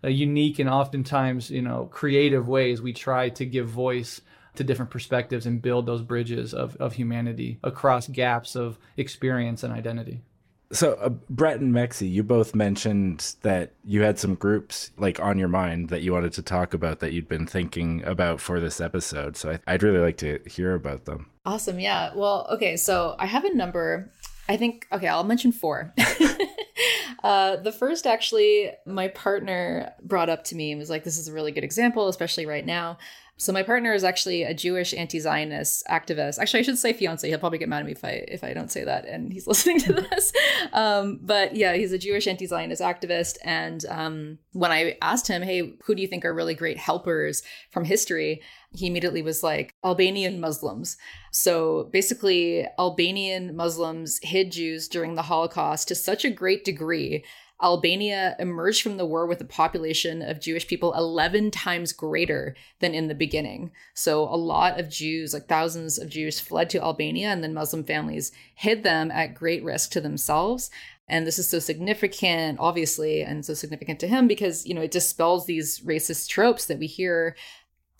[0.09, 4.21] unique and oftentimes you know creative ways we try to give voice
[4.55, 9.73] to different perspectives and build those bridges of, of humanity across gaps of experience and
[9.73, 10.21] identity.
[10.73, 15.37] So uh, breht and mexie you both mentioned that you had some groups like on
[15.37, 18.79] your mind that you wanted to talk about that you'd been thinking about for this
[18.79, 19.35] episode.
[19.35, 21.29] So I, i'd really like to hear about them.
[21.45, 21.79] Awesome.
[21.79, 22.13] Yeah.
[22.15, 22.77] Well okay.
[22.77, 24.11] So i have a number
[24.49, 25.93] I think, okay, I'll mention four.
[27.23, 31.27] uh, the first, actually, my partner brought up to me and was like, this is
[31.27, 32.97] a really good example, especially right now.
[33.41, 36.37] So my partner is actually a Jewish anti-Zionist activist.
[36.37, 37.27] Actually, I should say fiance.
[37.27, 39.47] He'll probably get mad at me if I if I don't say that, and he's
[39.47, 40.31] listening to this.
[40.73, 43.37] Um, but yeah, he's a Jewish anti-Zionist activist.
[43.43, 47.41] And um, when I asked him, "Hey, who do you think are really great helpers
[47.71, 48.43] from history?"
[48.73, 50.97] He immediately was like Albanian Muslims.
[51.31, 57.23] So basically, Albanian Muslims hid Jews during the Holocaust to such a great degree
[57.61, 62.95] Albania emerged from the war with a population of Jewish people 11 times greater than
[62.95, 63.71] in the beginning.
[63.93, 67.83] So, a lot of Jews, like thousands of Jews, fled to Albania, and then Muslim
[67.83, 70.71] families hid them at great risk to themselves.
[71.07, 74.91] And this is so significant, obviously, and so significant to him because, you know, it
[74.91, 77.35] dispels these racist tropes that we hear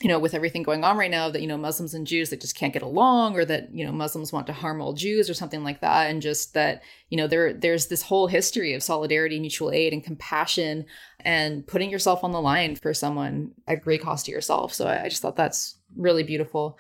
[0.02, 2.42] you know, with everything going on right now, that, you know, Muslims and Jews, that
[2.42, 5.36] just can't get along or that, you know, Muslims want to harm all Jews or
[5.36, 6.10] something like that.
[6.10, 10.04] And just that, you know, there there's this whole history of solidarity, mutual aid, and
[10.04, 10.86] compassion
[11.20, 14.74] and putting yourself on the line for someone at great cost to yourself.
[14.74, 16.80] So I, I just thought that's really beautiful.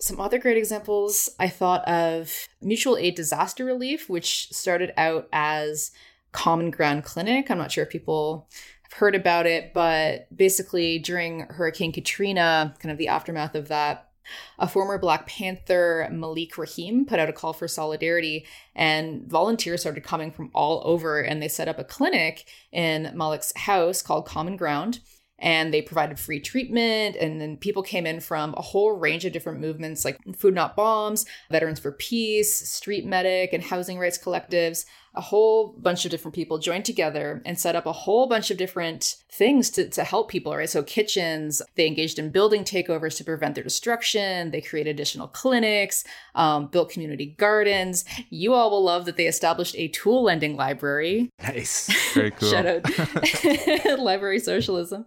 [0.00, 5.90] Some other great examples I thought of mutual aid disaster relief, which started out as
[6.32, 7.50] Common Ground Clinic.
[7.50, 8.48] I'm not sure if people
[8.94, 14.10] heard about it, but basically during Hurricane Katrina, kind of the aftermath of that,
[14.58, 20.02] a former Black Panther, Malik Rahim, put out a call for solidarity, and volunteers started
[20.02, 24.56] coming from all over, and they set up a clinic in Malik's house called Common
[24.56, 25.00] Ground.
[25.38, 29.34] And they provided free treatment, and then people came in from a whole range of
[29.34, 34.86] different movements like Food Not Bombs, Veterans for Peace, Street Medic, and housing rights collectives
[35.16, 38.58] a whole bunch of different people joined together and set up a whole bunch of
[38.58, 40.68] different things to, to help people, right?
[40.68, 44.50] So, kitchens, they engaged in building takeovers to prevent their destruction.
[44.50, 46.04] They created additional clinics,
[46.34, 48.04] um, built community gardens.
[48.30, 51.30] You all will love that they established a tool lending library.
[51.42, 51.90] Nice.
[52.14, 52.50] Very cool.
[52.50, 55.04] Shout out library socialism.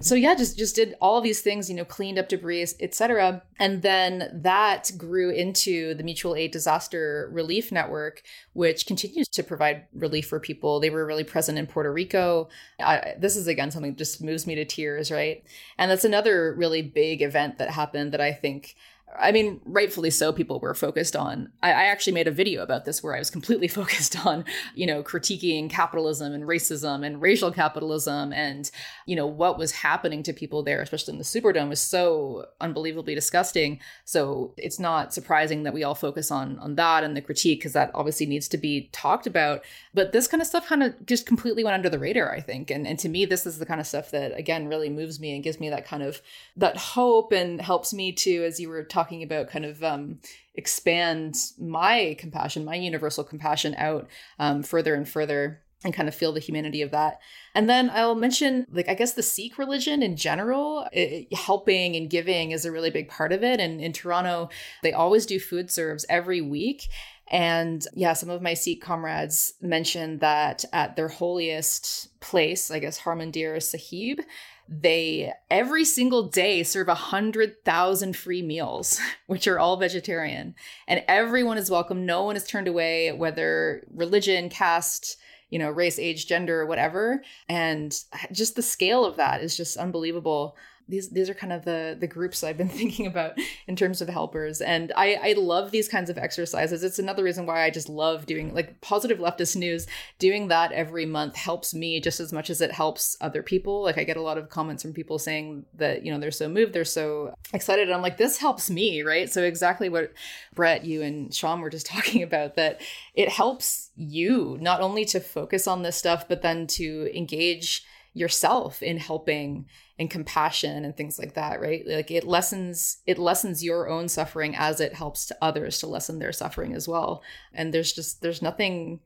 [0.00, 3.42] so yeah, just just did all these things, you know, cleaned up debris, etc.
[3.58, 9.86] And then that grew into the mutual aid disaster relief network, which continues to provide
[9.94, 10.80] relief for people.
[10.80, 12.48] They were really present in Puerto Rico.
[12.80, 15.44] I, this is again something that just moves me to tears, right?
[15.78, 18.76] And that's another really big event that happened that I think
[19.18, 21.50] I mean, rightfully so, people were focused on.
[21.62, 24.44] I, I, actually made a video about this where I was completely focused on,
[24.74, 28.70] you know, critiquing capitalism and racism and racial capitalism and,
[29.06, 33.14] you know, what was happening to people there, especially in the Superdome, was so unbelievably
[33.14, 33.80] disgusting.
[34.04, 37.74] So it's not surprising that we all focus on on that and the critique because
[37.74, 39.62] that obviously needs to be talked about.
[39.94, 42.70] But this kind of stuff kind of just completely went under the radar, I think.
[42.70, 45.34] And and to me, this is the kind of stuff that again really moves me
[45.34, 46.20] and gives me that kind of
[46.56, 50.18] that hope and helps me to, as you were talking about kind of um,
[50.54, 56.32] expand my compassion, my universal compassion out um, further and further and kind of feel
[56.32, 57.18] the humanity of that.
[57.54, 62.08] And then I'll mention, like, I guess the Sikh religion in general, it, helping and
[62.08, 63.60] giving is a really big part of it.
[63.60, 64.48] And in Toronto,
[64.82, 66.88] they always do food serves every week.
[67.30, 73.00] And yeah, some of my Sikh comrades mentioned that at their holiest place, I guess
[73.00, 74.20] Harmandir Sahib,
[74.68, 80.54] they every single day serve a hundred thousand free meals, which are all vegetarian,
[80.88, 82.06] and everyone is welcome.
[82.06, 85.16] No one is turned away, whether religion, caste,
[85.50, 87.22] you know, race, age, gender, whatever.
[87.48, 87.98] And
[88.32, 90.56] just the scale of that is just unbelievable
[90.88, 93.32] these these are kind of the the groups I've been thinking about
[93.66, 96.84] in terms of helpers, and I I love these kinds of exercises.
[96.84, 99.86] It's another reason why I just love doing like positive leftist news.
[100.18, 103.82] Doing that every month helps me just as much as it helps other people.
[103.82, 106.48] Like I get a lot of comments from people saying that you know they're so
[106.48, 107.90] moved, they're so excited.
[107.90, 109.30] I'm like this helps me, right?
[109.30, 110.12] So exactly what
[110.54, 112.80] Breht, you and Sean were just talking about that
[113.14, 117.84] it helps you not only to focus on this stuff, but then to engage
[118.16, 119.66] yourself in helping
[119.98, 121.86] and compassion and things like that right?
[121.86, 126.18] Like it lessens it lessens your own suffering as it helps to others to lessen
[126.18, 127.22] their suffering as well.
[127.52, 129.00] And there's just there's nothing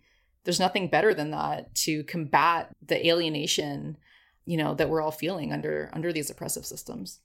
[0.45, 3.97] there's nothing better than that to combat the alienation
[4.47, 7.19] you know that we're all feeling under under these oppressive systems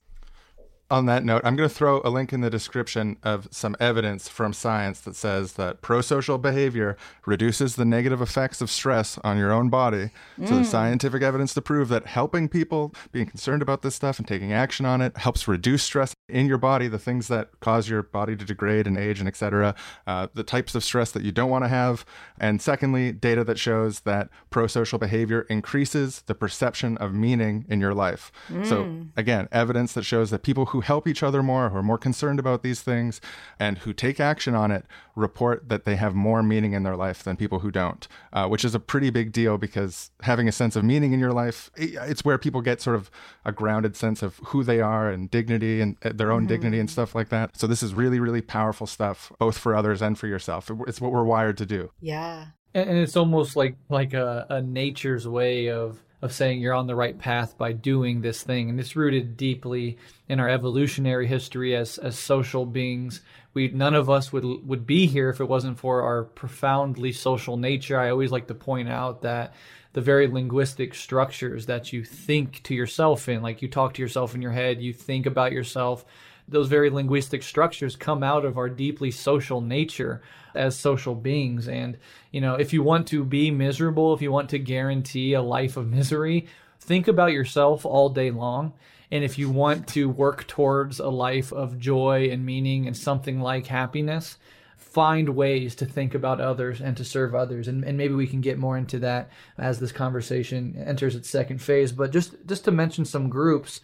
[0.92, 4.30] on that note, I'm going to throw a link in the description of some evidence
[4.30, 9.52] from science that says that prosocial behavior reduces the negative effects of stress on your
[9.52, 10.12] own body.
[10.38, 10.48] Mm.
[10.48, 14.28] So there's scientific evidence to prove that helping people, being concerned about this stuff and
[14.28, 18.04] taking action on it helps reduce stress in your body, the things that cause your
[18.04, 19.74] body to degrade and age and etc.
[20.06, 22.06] Uh, the types of stress that you don't want to have.
[22.40, 27.94] And secondly, data that shows that prosocial behavior increases the perception of meaning in your
[27.94, 28.32] life.
[28.50, 28.66] Mm.
[28.68, 31.84] So again, evidence that shows that people who who help each other more, who are
[31.84, 33.22] more concerned about these things,
[33.58, 37.24] and who take action on it report that they have more meaning in their life
[37.24, 40.76] than people who don't, uh, which is a pretty big deal because having a sense
[40.76, 43.10] of meaning in your life, it's where people get sort of
[43.46, 46.48] a grounded sense of who they are and dignity and uh, their own mm-hmm.
[46.48, 47.58] dignity and stuff like that.
[47.58, 50.70] So this is really, really powerful stuff, both for others and for yourself.
[50.88, 51.92] It's what we're wired to do.
[52.02, 52.48] Yeah.
[52.74, 56.96] And it's almost like like a, a nature's way of of saying you're on the
[56.96, 58.70] right path by doing this thing.
[58.70, 59.98] And it's rooted deeply
[60.28, 63.22] in our evolutionary history as as social beings.
[63.54, 67.56] We none of us would would be here if it wasn't for our profoundly social
[67.56, 68.00] nature.
[68.00, 69.54] I always like to point out that
[69.94, 74.36] the very linguistic structures that you think to yourself in, like you talk to yourself
[74.36, 76.04] in your head, you think about yourself,
[76.48, 80.22] those very linguistic structures come out of our deeply social nature
[80.54, 81.68] as social beings.
[81.68, 81.98] And,
[82.32, 85.78] you know, if you want to be miserable, if you want to guarantee a life
[85.78, 86.48] of misery,
[86.80, 88.74] think about yourself all day long.
[89.12, 93.40] And if you want to work towards a life of joy and meaning and something
[93.40, 94.38] like happiness,
[94.78, 97.68] find ways to think about others and to serve others.
[97.68, 101.62] And, and maybe we can get more into that as this conversation enters its second
[101.62, 101.92] phase.
[101.92, 103.82] But just just to mention some groups,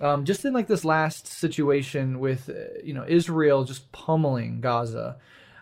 [0.00, 5.16] um, just in like this last situation with uh, you know Israel just pummeling Gaza,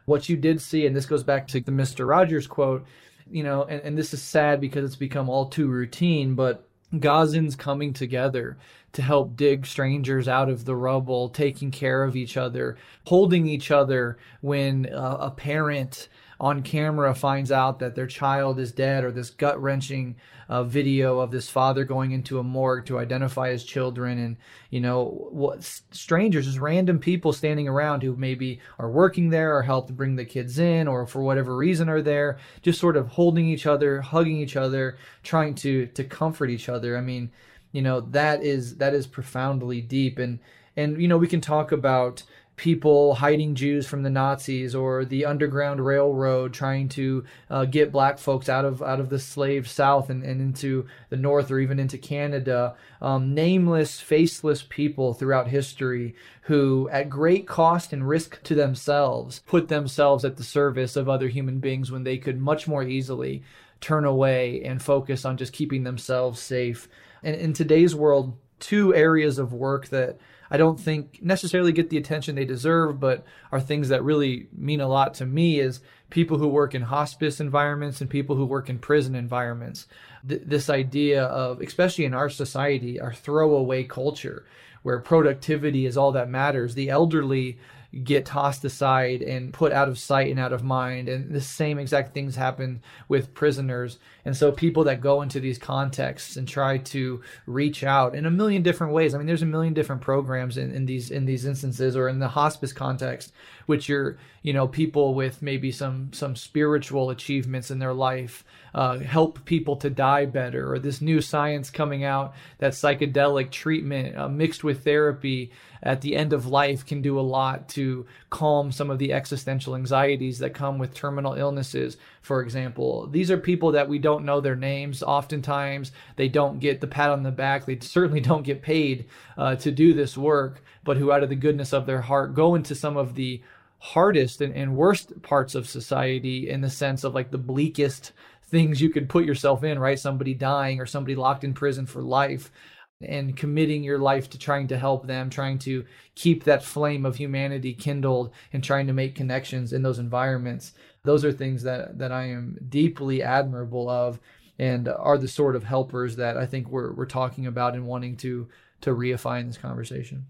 [0.06, 2.08] what you did see, and this goes back to the Mr.
[2.08, 2.86] Rogers quote,
[3.30, 7.56] you know, and, and this is sad because it's become all too routine, but Gazans
[7.56, 8.58] coming together
[8.92, 12.76] to help dig strangers out of the rubble, taking care of each other,
[13.06, 16.08] holding each other when uh, a parent
[16.42, 20.16] on camera finds out that their child is dead, or this gut wrenching
[20.48, 24.36] uh, video of this father going into a morgue to identify his children, and
[24.68, 25.62] you know what
[25.92, 30.24] strangers, just random people standing around who maybe are working there or helped bring the
[30.24, 34.38] kids in, or for whatever reason are there, just sort of holding each other, hugging
[34.38, 36.98] each other, trying to to comfort each other.
[36.98, 37.30] I mean,
[37.70, 40.40] you know that is that is profoundly deep and
[40.76, 42.24] and you know we can talk about
[42.62, 48.20] people hiding Jews from the Nazis or the Underground Railroad trying to uh, get black
[48.20, 51.80] folks out of out of the slave South and, and into the North or even
[51.80, 52.76] into Canada.
[53.00, 59.66] Um, nameless, faceless people throughout history who, at great cost and risk to themselves, put
[59.66, 63.42] themselves at the service of other human beings when they could much more easily
[63.80, 66.88] turn away and focus on just keeping themselves safe.
[67.24, 70.18] And in today's world, two areas of work that
[70.52, 74.82] I don't think necessarily get the attention they deserve, but are things that really mean
[74.82, 75.80] a lot to me is
[76.10, 79.88] people who work in hospice environments and people who work in prison environments.
[80.28, 84.44] Th- this idea of, especially in our society, our throwaway culture
[84.82, 86.74] where productivity is all that matters.
[86.74, 87.58] The elderly
[88.04, 91.08] get tossed aside and put out of sight and out of mind.
[91.08, 93.98] And the same exact things happen with prisoners.
[94.24, 98.30] And so people that go into these contexts and try to reach out in a
[98.30, 99.14] million different ways.
[99.14, 102.18] I mean, there's a million different programs in, in these in these instances or in
[102.18, 103.32] the hospice context,
[103.66, 108.98] which you're, you know, people with maybe some some spiritual achievements in their life uh,
[108.98, 114.28] help people to die better, or this new science coming out that psychedelic treatment uh,
[114.28, 115.50] mixed with therapy
[115.82, 119.74] at the end of life can do a lot to calm some of the existential
[119.74, 123.08] anxieties that come with terminal illnesses, for example.
[123.08, 125.02] These are people that we don't know their names.
[125.02, 127.66] Oftentimes, they don't get the pat on the back.
[127.66, 129.06] They certainly don't get paid
[129.36, 132.54] uh, to do this work, but who, out of the goodness of their heart, go
[132.54, 133.42] into some of the
[133.78, 138.12] hardest and, and worst parts of society in the sense of like the bleakest
[138.52, 139.98] things you could put yourself in, right?
[139.98, 142.52] Somebody dying or somebody locked in prison for life
[143.00, 145.84] and committing your life to trying to help them, trying to
[146.14, 150.74] keep that flame of humanity kindled and trying to make connections in those environments.
[151.02, 154.20] Those are things that that I am deeply admirable of
[154.58, 158.16] and are the sort of helpers that I think we're we're talking about and wanting
[158.18, 158.48] to
[158.82, 160.26] to reify in this conversation.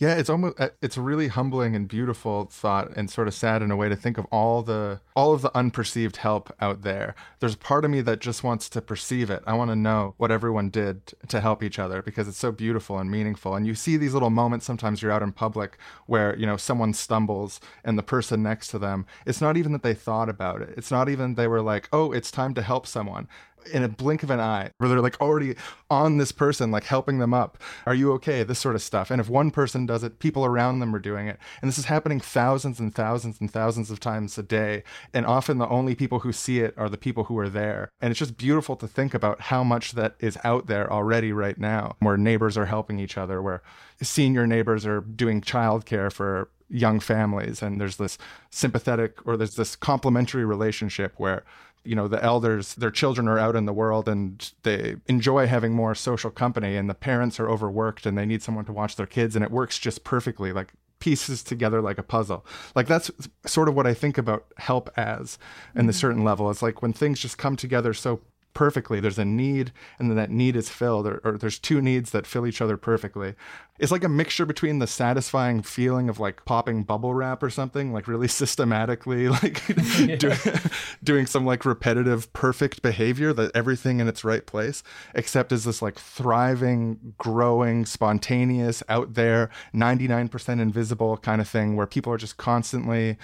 [0.00, 3.60] Yeah, it's almost uh, it's a really humbling and beautiful thought and sort of sad
[3.60, 7.14] in a way to think of all the all of the unperceived help out there.
[7.40, 9.42] There's part of me that just wants to perceive it.
[9.46, 12.98] I want to know what everyone did to help each other because it's so beautiful
[12.98, 13.54] and meaningful.
[13.54, 15.76] And you see these little moments sometimes you're out in public
[16.06, 19.82] where, you know, someone stumbles and the person next to them, it's not even that
[19.82, 20.72] they thought about it.
[20.78, 23.28] It's not even they were like, "Oh, it's time to help someone."
[23.72, 25.54] In a blink of an eye where they're like already
[25.90, 27.58] on this person like helping them up.
[27.86, 28.42] Are you okay?
[28.42, 29.10] This sort of stuff.
[29.10, 31.38] And if one person does it people around them are doing it.
[31.60, 34.82] And this is happening thousands and thousands and thousands of times a day.
[35.12, 37.90] And often the only people who see it are the people who are there.
[38.00, 41.58] And it's just beautiful to think about how much that is out there already right
[41.58, 43.62] now where neighbors are helping each other where
[44.02, 47.62] senior neighbors are doing childcare for young families.
[47.62, 48.16] And there's this
[48.50, 51.44] sympathetic or there's this complementary relationship where
[51.84, 55.72] you know the elders their children are out in the world and they enjoy having
[55.72, 59.06] more social company and the parents are overworked and they need someone to watch their
[59.06, 62.44] kids and it works just perfectly like pieces together like a puzzle.
[62.74, 63.10] Like that's
[63.46, 65.38] sort of what i think about help as
[65.74, 65.98] in the mm-hmm.
[65.98, 66.50] certain level.
[66.50, 68.20] It's like when things just come together so
[68.54, 69.00] perfectly.
[69.00, 72.26] There's a need, and then that need is filled, or, or, there's two needs that
[72.26, 73.34] fill each other perfectly.
[73.78, 77.92] It's like a mixture between the satisfying feeling of like popping bubble wrap or something,
[77.92, 79.62] like really systematically, like
[79.98, 80.16] Yeah.
[80.16, 80.32] do,
[81.02, 84.82] doing some like repetitive, perfect behavior that everything in its right place,
[85.14, 91.86] except as this like thriving, growing, spontaneous, out there, 99% invisible kind of thing where
[91.86, 93.16] people are just constantly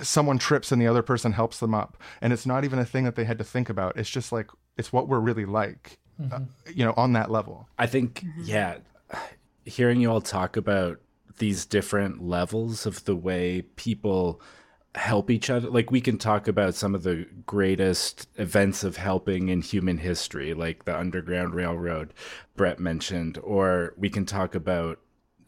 [0.00, 3.04] someone trips and the other person helps them up and it's not even a thing
[3.04, 5.98] that they had to think about it's just like it's what we're really like
[6.32, 6.40] uh,
[6.72, 7.68] you know on that level.
[7.78, 8.78] I think, yeah,
[9.64, 11.00] hearing you all talk about
[11.38, 14.40] these different levels of the way people
[14.94, 19.48] help each other, like we can talk about some of the greatest events of helping
[19.48, 22.14] in human history, like the Underground Railroad
[22.56, 25.00] Breht mentioned, or we can talk about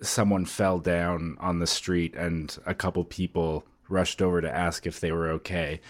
[0.03, 4.99] someone fell down on the street and a couple people rushed over to ask if
[4.99, 5.81] they were okay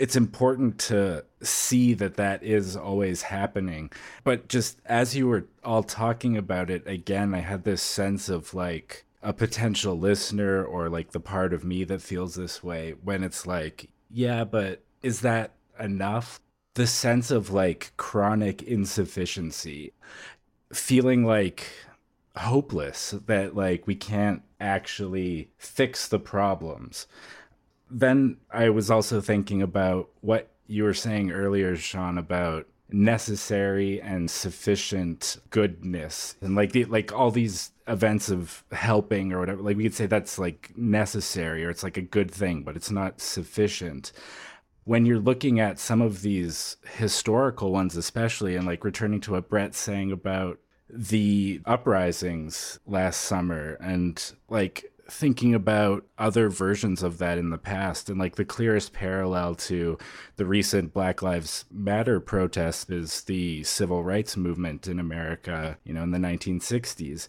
[0.00, 3.92] it's important to see that that is always happening.
[4.24, 8.54] But just as you were all talking about it again, I had this sense of
[8.54, 13.22] like a potential listener or like the part of me that feels this way when
[13.22, 16.40] it's like, yeah, but is that enough?
[16.74, 19.92] The sense of like chronic insufficiency,
[20.72, 21.66] feeling like
[22.36, 27.06] hopeless that like we can't actually fix the problems
[27.90, 34.30] then I was also thinking about what you were saying earlier, Sean, about necessary and
[34.30, 39.62] sufficient goodness and like the like all these events of helping or whatever.
[39.62, 42.90] Like we could say that's like necessary or it's like a good thing but it's
[42.90, 44.12] not sufficient.
[44.84, 49.48] When you're looking at some of these historical ones especially and like returning to what
[49.48, 57.38] breht's saying about the uprisings last summer and like thinking about other versions of that
[57.38, 59.98] in the past and like the clearest parallel to
[60.36, 66.02] the recent black lives matter protest is the civil rights movement in america you know
[66.02, 67.28] in the 1960s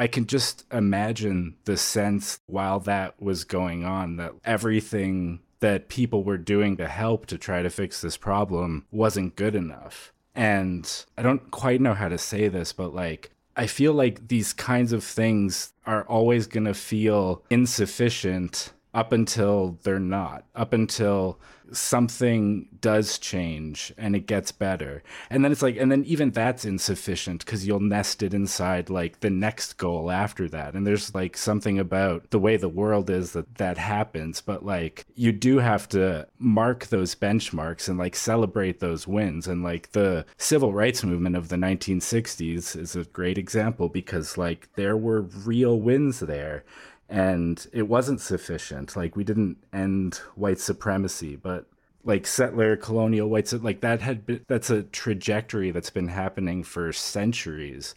[0.00, 6.22] I can just imagine the sense while that was going on that everything that people
[6.22, 10.12] were doing to help to try to fix this problem wasn't good enough.
[10.36, 14.52] And I don't quite know how to say this, but like, I feel like these
[14.52, 21.38] kinds of things are always going to feel insufficient up until they're not, up until
[21.72, 25.02] something does change and it gets better.
[25.30, 29.20] And then it's like, and then even that's insufficient because you'll nest it inside like
[29.20, 30.74] the next goal after that.
[30.74, 34.40] And there's like something about the way the world is that that happens.
[34.40, 39.46] But like, you do have to mark those benchmarks and like celebrate those wins.
[39.46, 44.68] And like the civil rights movement of the 1960s is a great example because like
[44.74, 46.64] there were real wins there
[47.08, 48.96] and it wasn't sufficient.
[48.96, 51.66] Like we didn't end white supremacy, but
[52.04, 56.92] like settler colonial whites like that had been that's a trajectory that's been happening for
[56.92, 57.94] centuries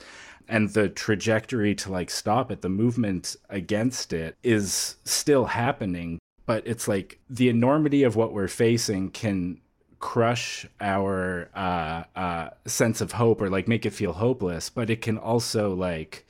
[0.47, 6.65] and the trajectory to like stop it the movement against it is still happening but
[6.65, 9.61] it's like the enormity of what we're facing can
[9.99, 15.01] crush our uh, uh, sense of hope or like make it feel hopeless but it
[15.01, 16.25] can also like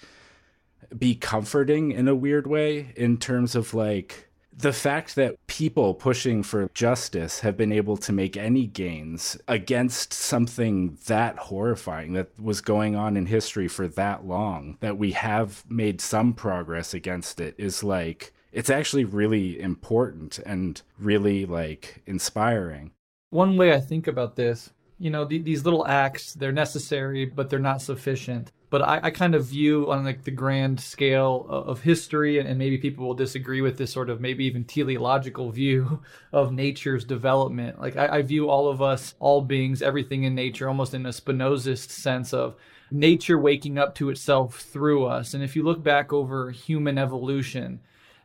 [0.97, 4.31] be comforting in a weird way in terms of like
[4.61, 10.13] the fact that people pushing for justice have been able to make any gains against
[10.13, 15.63] something that horrifying that was going on in history for that long, that we have
[15.69, 22.91] made some progress against it is like, it's actually really important and really like inspiring.
[23.29, 27.49] One way I think about this, you know, th- these little acts, they're necessary, but
[27.49, 31.81] they're not sufficient but I, I, kind of view on like the grand scale of
[31.81, 36.01] history, and maybe people will disagree with this sort of maybe even teleological view
[36.31, 37.81] of nature's development.
[37.81, 41.09] Like I, I view all of us, all beings, everything in nature, almost in a
[41.09, 42.55] Spinozist sense of
[42.89, 45.33] nature waking up to itself through us.
[45.33, 47.81] And if you look back over human evolution,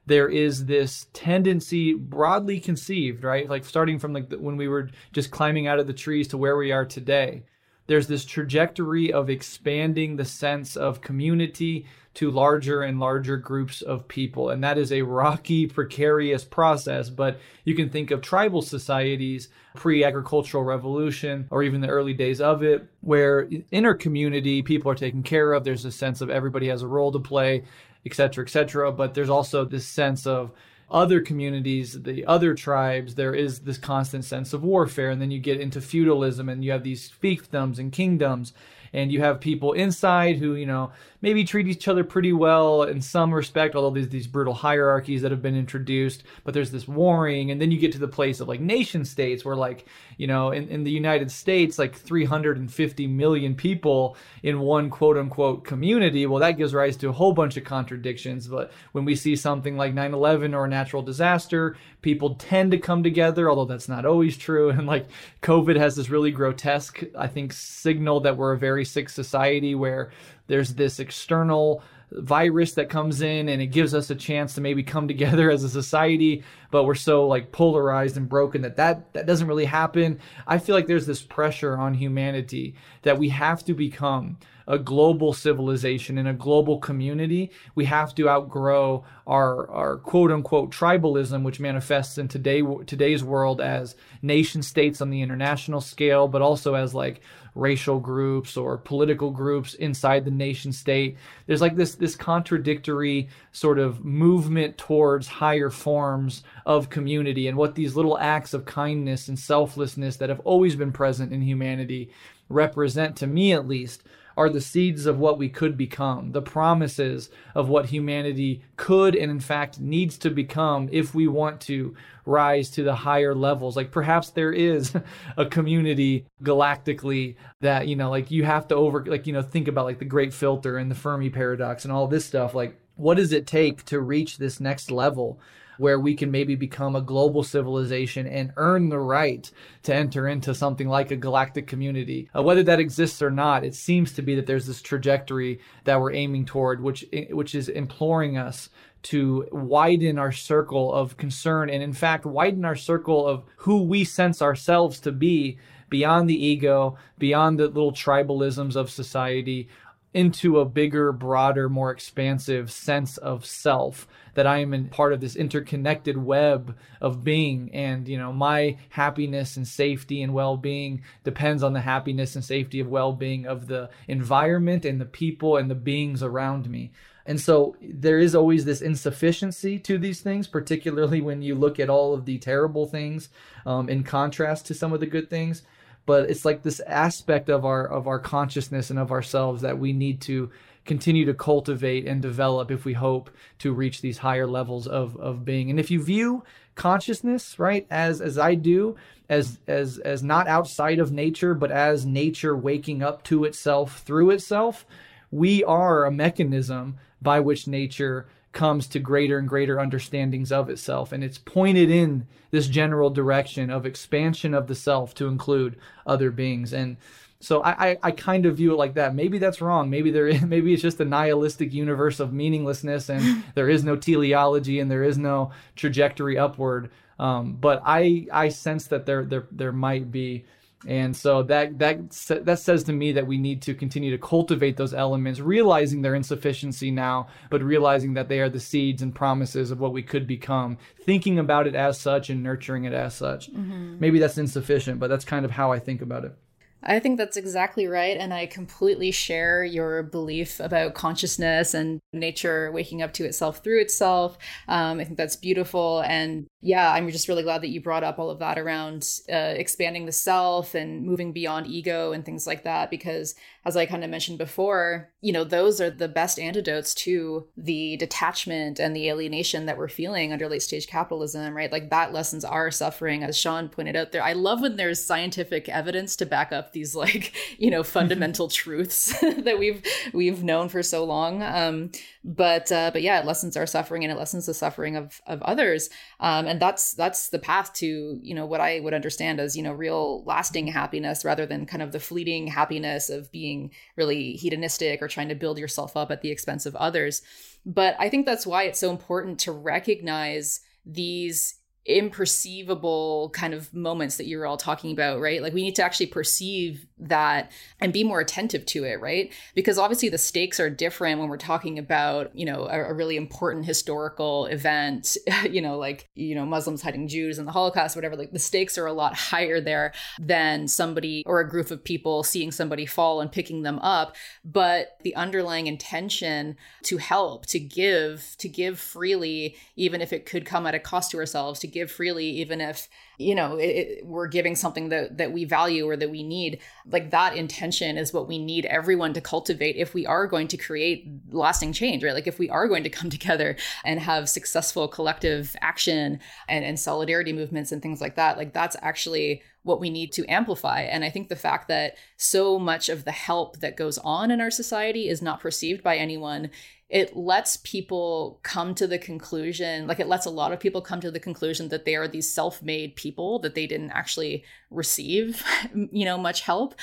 [0.07, 4.89] there is this tendency broadly conceived right like starting from like the, when we were
[5.13, 7.43] just climbing out of the trees to where we are today
[7.87, 14.09] there's this trajectory of expanding the sense of community to larger and larger groups of
[14.09, 14.49] people.
[14.49, 17.11] And that is a rocky, precarious process.
[17.11, 22.41] But you can think of tribal societies pre agricultural revolution or even the early days
[22.41, 25.65] of it, where inner community people are taken care of.
[25.65, 27.65] There's a sense of everybody has a role to play,
[28.07, 28.91] et cetera, et cetera.
[28.91, 30.53] But there's also this sense of
[30.91, 35.11] other communities, the other tribes, there is this constant sense of warfare.
[35.11, 38.53] And then you get into feudalism and you have these fiefdoms and kingdoms.
[38.93, 43.01] And you have people inside who, you know, maybe treat each other pretty well in
[43.01, 47.51] some respect, although there's these brutal hierarchies that have been introduced, but there's this warring.
[47.51, 49.87] And then you get to the place of like nation states where, like,
[50.17, 55.65] you know, in, in the United States, like 350 million people in one quote unquote
[55.65, 56.27] community.
[56.27, 58.47] Well, that gives rise to a whole bunch of contradictions.
[58.49, 62.79] But when we see something like 9 11 or a natural disaster, people tend to
[62.79, 64.71] come together, although that's not always true.
[64.77, 65.07] And like
[65.43, 70.11] COVID has this really grotesque, I think, signal that we're a very sick society where
[70.47, 71.83] there's this external
[72.13, 75.65] virus that comes in and it gives us a chance to maybe come together as
[75.65, 80.19] a society but we're so like polarized and broken that that that doesn't really happen.
[80.47, 84.39] I feel like there's this pressure on humanity that we have to become
[84.69, 87.53] a global civilization and a global community.
[87.77, 93.61] We have to outgrow our our quote unquote tribalism which manifests in today today's world
[93.61, 97.21] as nation states on the international scale but also as like
[97.57, 101.17] racial groups or political groups inside the nation state.
[101.47, 107.75] There's like this this contradictory sort of movement towards higher forms of community and what
[107.75, 112.11] these little acts of kindness and selflessness that have always been present in humanity
[112.49, 114.03] represent to me at least
[114.37, 119.31] are the seeds of what we could become, the promises of what humanity could and
[119.31, 121.97] in fact needs to become if we want to
[122.27, 123.77] rise to the higher levels.
[123.77, 124.95] Like perhaps there is
[125.37, 129.69] a community galactically that, you know, like you have to over, like, you know, think
[129.69, 132.55] about like the great filter and the Fermi paradox and all this stuff.
[132.55, 135.41] Like, what does it take to reach this next level?
[135.79, 139.51] where we can maybe become a global civilization and earn the right
[139.83, 142.29] to enter into something like a galactic community.
[142.37, 146.01] Uh, whether that exists or not, it seems to be that there's this trajectory that
[146.01, 148.71] we're aiming toward, which which is imploring us
[149.03, 154.05] to widen our circle of concern and in fact widen our circle of who we
[154.05, 159.69] sense ourselves to be beyond the ego, beyond the little tribalisms of society,
[160.17, 165.21] into a bigger, broader, more expansive sense of self that I am in part of
[165.21, 171.63] this interconnected web of being and you know my happiness and safety and well-being depends
[171.63, 175.75] on the happiness and safety of well-being of the environment and the people and the
[175.75, 176.93] beings around me.
[177.27, 181.91] And so there is always this insufficiency to these things, particularly when you look at
[181.91, 183.29] all of the terrible things
[183.67, 185.63] um, in contrast to some of the good things.
[186.07, 189.93] but it's like this aspect of our of our consciousness and of ourselves that we
[189.93, 190.51] need to
[190.85, 195.45] continue to cultivate and develop if we hope to reach these higher levels of of
[195.45, 195.69] being.
[195.71, 196.45] And if you view
[196.77, 198.97] consciousness, right, as as I do,
[199.29, 204.31] as as as not outside of nature, but as nature waking up to itself through
[204.31, 204.87] itself,
[205.31, 211.11] we are a mechanism by which nature comes to greater and greater understandings of itself.
[211.11, 216.31] And it's pointed in this general direction of expansion of the self to include other
[216.31, 216.73] beings.
[216.73, 216.99] And
[217.41, 219.13] so I, I, I, kind of view it like that.
[219.13, 219.91] Maybe that's wrong.
[219.91, 223.97] Maybe there is, maybe it's just a nihilistic universe of meaninglessness and there is no
[223.97, 226.93] teleology and there is no trajectory upward.
[227.19, 230.45] Um, but I I sense that there there there might be
[230.87, 232.11] and so that that
[232.45, 236.15] that says to me that we need to continue to cultivate those elements, realizing their
[236.15, 240.27] insufficiency now, but realizing that they are the seeds and promises of what we could
[240.27, 240.77] become.
[241.03, 243.51] Thinking about it as such and nurturing it as such.
[243.51, 243.99] Mm-hmm.
[243.99, 246.37] Maybe that's insufficient, but that's kind of how I think about it.
[246.83, 248.17] I think that's exactly right.
[248.17, 253.81] And I completely share your belief about consciousness and nature waking up to itself through
[253.81, 254.39] itself.
[254.69, 256.01] Um, I think that's beautiful.
[256.01, 259.55] And yeah, I'm just really glad that you brought up all of that around uh,
[259.57, 263.37] expanding the self and moving beyond ego and things like that, because
[263.67, 267.97] as I kind of mentioned before, you know, those are the best antidotes to the
[267.97, 271.73] detachment and the alienation that we're feeling under late stage capitalism, right?
[271.73, 274.23] Like that lessens our suffering, as Sean pointed out there.
[274.23, 279.19] I love when there's scientific evidence to back up these like, you know, fundamental truths
[279.21, 281.43] that we've we've known for so long.
[281.43, 281.91] Um,
[282.23, 285.43] but uh, but yeah, it lessens our suffering and it lessens the suffering of of
[285.43, 285.91] others.
[286.21, 289.63] Um, and that's that's the path to, you know, what I would understand as, you
[289.63, 294.33] know, real lasting happiness rather than kind of the fleeting happiness of being being really
[294.33, 297.23] hedonistic or trying to build yourself up at the expense of others.
[297.65, 301.57] But I think that's why it's so important to recognize these
[301.89, 305.41] imperceivable kind of moments that you're all talking about, right?
[305.41, 309.33] Like we need to actually perceive that and be more attentive to it, right?
[309.55, 313.17] Because obviously the stakes are different when we're talking about, you know, a, a really
[313.17, 315.17] important historical event,
[315.51, 318.17] you know, like, you know, Muslims hiding Jews in the Holocaust, whatever.
[318.17, 322.23] Like the stakes are a lot higher there than somebody or a group of people
[322.23, 324.17] seeing somebody fall and picking them up.
[324.45, 330.47] But the underlying intention to help, to give, to give freely, even if it could
[330.47, 332.89] come at a cost to ourselves, to give freely, even if
[333.19, 336.61] you know it, it, we're giving something that that we value or that we need.
[336.87, 340.57] Like that intention is what we need everyone to cultivate if we are going to
[340.57, 342.15] create lasting change, right?
[342.15, 346.79] Like if we are going to come together and have successful collective action and, and
[346.79, 348.37] solidarity movements and things like that.
[348.37, 350.83] Like that's actually what we need to amplify.
[350.83, 354.41] And I think the fact that so much of the help that goes on in
[354.41, 356.51] our society is not perceived by anyone
[356.89, 361.01] it lets people come to the conclusion like it lets a lot of people come
[361.01, 365.43] to the conclusion that they are these self-made people that they didn't actually receive
[365.75, 366.75] you know much help.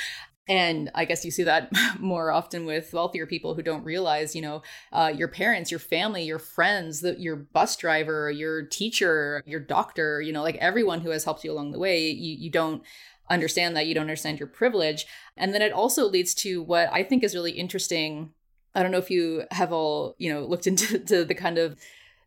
[0.46, 4.42] And i guess you see that more often with wealthier people who don't realize you
[4.42, 9.62] know uh, your parents your family your friends the, your bus driver your teacher your
[9.62, 12.84] doctor you know like everyone who has helped you along the way you, you don't
[13.30, 15.06] understand that you don't understand your privilege.
[15.38, 18.34] And then it also leads to what i think is really interesting
[18.76, 21.78] I don't know if you have all, you know, looked into the kind of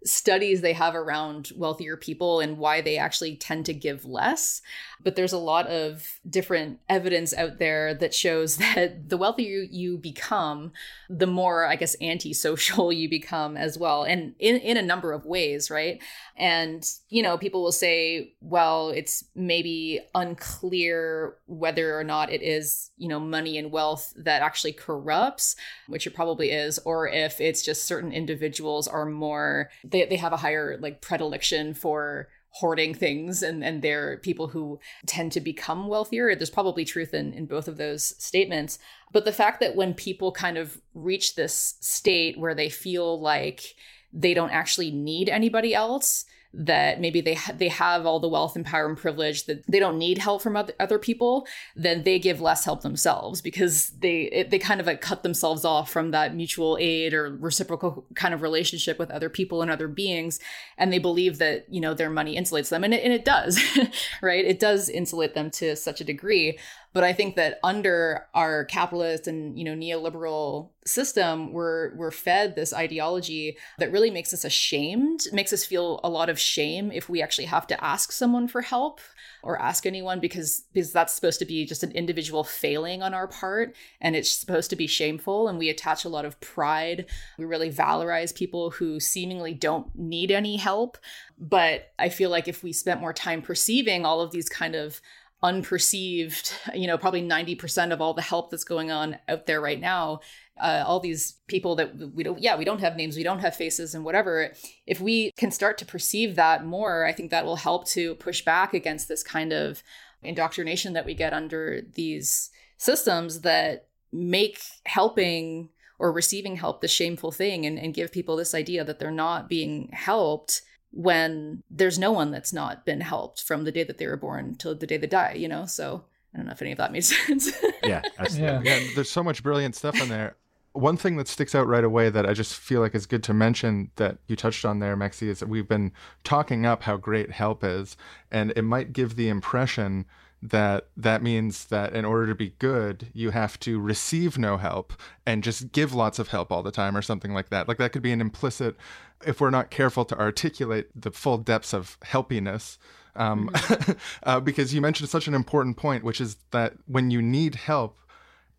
[0.05, 4.63] studies they have around wealthier people and why they actually tend to give less.
[5.03, 9.99] But there's a lot of different evidence out there that shows that the wealthier you
[9.99, 10.73] become,
[11.09, 14.05] the more, I guess, antisocial you become as well.
[14.05, 16.03] And in, in a number of ways, right?
[16.37, 22.91] And, you know, people will say, well, it's maybe unclear whether or not it is,
[22.97, 25.57] you know, money and wealth that actually corrupts,
[25.89, 30.32] which it probably is, or if it's just certain individuals are more they, they have
[30.32, 35.89] a higher like predilection for hoarding things and and they're people who tend to become
[35.89, 36.34] wealthier.
[36.34, 38.78] There's probably truth in in both of those statements.
[39.12, 43.74] But the fact that when people kind of reach this state where they feel like
[44.12, 46.24] they don't actually need anybody else
[46.59, 49.79] that maybe they ha- they have all the wealth and power and privilege that they
[49.79, 54.23] don't need help from other, other people then they give less help themselves because they
[54.23, 58.33] it, they kind of like cut themselves off from that mutual aid or reciprocal kind
[58.33, 60.41] of relationship with other people and other beings.
[60.79, 63.61] And they believe that you know their money insulates them and it, and it does
[64.23, 64.45] right?
[64.45, 66.59] It does insulate them to such a degree
[66.97, 72.57] but I think that under our capitalist and you know neoliberal system, we're we're fed
[72.57, 77.11] this ideology that really makes us ashamed, makes us feel a lot of shame if
[77.11, 79.01] we actually have to ask someone for help
[79.43, 83.29] or ask anyone because because that's supposed to be just an individual failing on our
[83.29, 87.05] part and it's supposed to be shameful and we attach a lot of pride.
[87.37, 90.97] We really valorize people who seemingly don't need any help,
[91.39, 95.03] but I feel like if we spent more time perceiving all of these kind of
[95.43, 99.80] unperceived, you know, probably 90% of all the help that's going on out there right
[99.80, 100.20] now.
[100.59, 103.55] Uh, all these people that we don't, yeah, we don't have names, we don't have
[103.55, 104.53] faces, and whatever.
[104.87, 108.43] If we can start to perceive that more, I think that will help to push
[108.43, 109.82] back against this kind of
[110.22, 115.68] indoctrination that we get under these systems that make helping
[115.99, 119.49] or receiving help the shameful thing and, and give people this idea that they're not
[119.49, 120.62] being helped
[120.97, 124.55] when there's no one that's not been helped from the day that they were born
[124.55, 125.67] till the day they die, you know?
[125.67, 127.53] So I don't know if any of that made sense.
[127.85, 128.69] Yeah, absolutely.
[128.69, 130.37] yeah, there's so much brilliant stuff in there.
[130.73, 133.35] One thing that sticks out right away that I just feel like is good to
[133.35, 135.93] mention that you touched on there, Mexie, is that we've been
[136.25, 137.97] talking up how great help is,
[138.31, 140.07] and it might give the impression
[140.51, 144.93] that that means that in order to be good, you have to receive no help
[145.25, 147.69] and just give lots of help all the time or something like that.
[147.69, 148.77] Like that could be an implicit,
[149.25, 152.79] if we're not careful to articulate the full depths of helpiness.
[153.15, 153.51] Um,
[154.25, 157.99] uh, because you mentioned such an important point, which is that when you need help,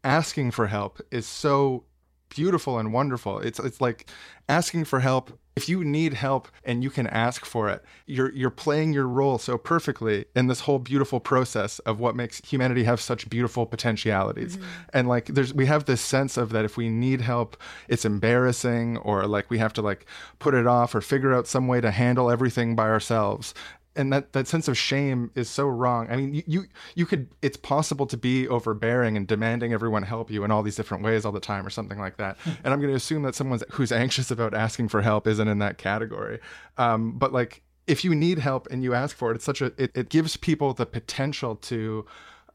[0.03, 1.83] asking for help is so
[2.29, 3.39] beautiful and wonderful.
[3.39, 4.09] It's it's like
[4.49, 5.37] asking for help.
[5.57, 9.39] If you need help and you can ask for it, you're you're playing your role
[9.39, 14.57] so perfectly in this whole beautiful process of what makes humanity have such beautiful potentialities.
[14.57, 14.67] Mm-hmm.
[14.93, 18.97] And like there's we have this sense of that if we need help, it's embarrassing
[18.97, 20.05] or like we have to like
[20.37, 23.55] put it off or figure out some way to handle everything by ourselves
[23.97, 26.07] and that that sense of shame is so wrong.
[26.09, 30.31] I mean, you, you you could it's possible to be overbearing and demanding everyone help
[30.31, 32.37] you in all these different ways all the time or something like that.
[32.45, 35.59] and I'm going to assume that someone who's anxious about asking for help isn't in
[35.59, 36.39] that category.
[36.77, 39.71] Um, but like if you need help and you ask for it, it's such a
[39.77, 42.05] it, it gives people the potential to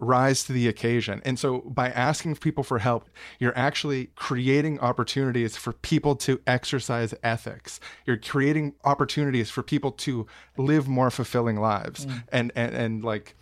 [0.03, 1.23] rise to the occasion.
[1.25, 7.15] And so by asking people for help, you're actually creating opportunities for people to exercise
[7.23, 7.79] ethics.
[8.05, 10.27] You're creating opportunities for people to
[10.57, 12.05] live more fulfilling lives.
[12.05, 12.25] Mm.
[12.33, 13.37] And, and and like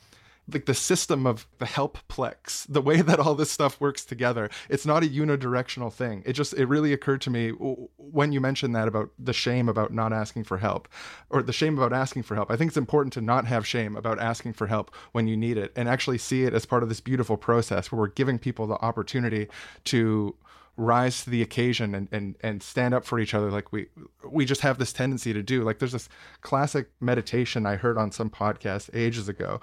[0.53, 4.87] like the system of the helpplex, the way that all this stuff works together, it's
[4.87, 6.23] not a unidirectional thing.
[6.27, 9.93] It just it really occurred to me when you mentioned that about the shame about
[9.93, 10.89] not asking for help,
[11.31, 12.51] or the shame about asking for help.
[12.51, 15.57] I think it's important to not have shame about asking for help when you need
[15.57, 18.67] it, and actually see it as part of this beautiful process where we're giving people
[18.67, 19.49] the opportunity
[19.85, 20.35] to
[20.77, 23.87] rise to the occasion and, and and stand up for each other like we
[24.25, 26.09] we just have this tendency to do like there's this
[26.41, 29.61] classic meditation i heard on some podcast ages ago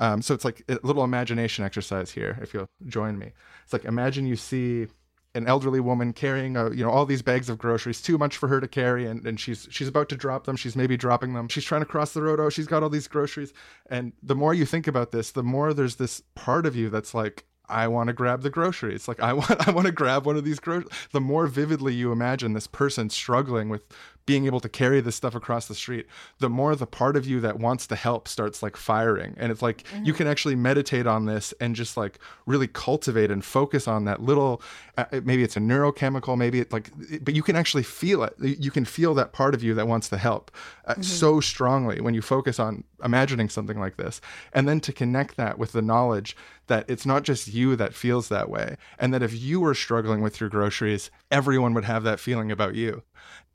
[0.00, 3.32] um, so it's like a little imagination exercise here if you'll join me
[3.64, 4.86] it's like imagine you see
[5.34, 8.48] an elderly woman carrying a, you know all these bags of groceries too much for
[8.48, 11.46] her to carry and, and she's she's about to drop them she's maybe dropping them
[11.48, 13.52] she's trying to cross the road oh she's got all these groceries
[13.90, 17.14] and the more you think about this the more there's this part of you that's
[17.14, 19.08] like I want to grab the groceries.
[19.08, 20.88] Like I want I want to grab one of these groceries.
[21.12, 23.82] The more vividly you imagine this person struggling with
[24.26, 26.06] being able to carry this stuff across the street,
[26.40, 29.34] the more the part of you that wants to help starts like firing.
[29.38, 33.44] And it's like you can actually meditate on this and just like really cultivate and
[33.44, 34.60] focus on that little
[34.98, 36.90] uh, maybe it's a neurochemical, maybe like
[37.22, 38.34] but you can actually feel it.
[38.38, 40.50] You can feel that part of you that wants to help
[40.86, 44.20] uh, so strongly when you focus on imagining something like this.
[44.52, 48.28] And then to connect that with the knowledge that it's not just you that feels
[48.28, 52.18] that way and that if you were struggling with your groceries, everyone would have that
[52.18, 53.02] feeling about you.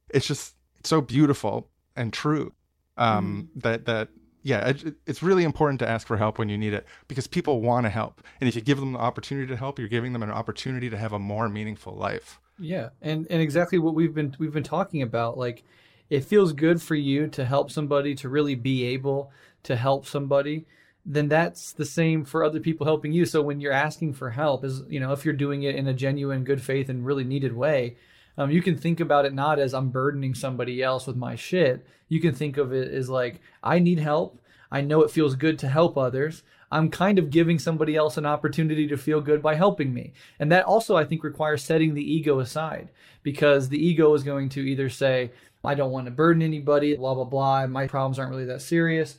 [0.09, 0.55] It's just
[0.87, 2.53] so beautiful and true
[2.97, 4.09] um, that that
[4.43, 7.61] yeah it, it's really important to ask for help when you need it because people
[7.61, 10.23] want to help and if you give them the opportunity to help you're giving them
[10.23, 14.35] an opportunity to have a more meaningful life Yeah, and and exactly what we've been
[14.37, 15.37] we've been talking about.
[15.37, 15.63] Like,
[16.09, 19.31] it feels good for you to help somebody to really be able
[19.63, 20.65] to help somebody.
[21.03, 23.25] Then that's the same for other people helping you.
[23.25, 25.93] So when you're asking for help, is you know if you're doing it in a
[25.93, 27.97] genuine, good faith, and really needed way,
[28.37, 31.85] um, you can think about it not as I'm burdening somebody else with my shit.
[32.07, 34.39] You can think of it as like I need help.
[34.71, 36.43] I know it feels good to help others.
[36.71, 40.13] I'm kind of giving somebody else an opportunity to feel good by helping me.
[40.39, 42.89] And that also, I think, requires setting the ego aside
[43.23, 45.31] because the ego is going to either say,
[45.63, 49.17] I don't want to burden anybody, blah, blah, blah, my problems aren't really that serious.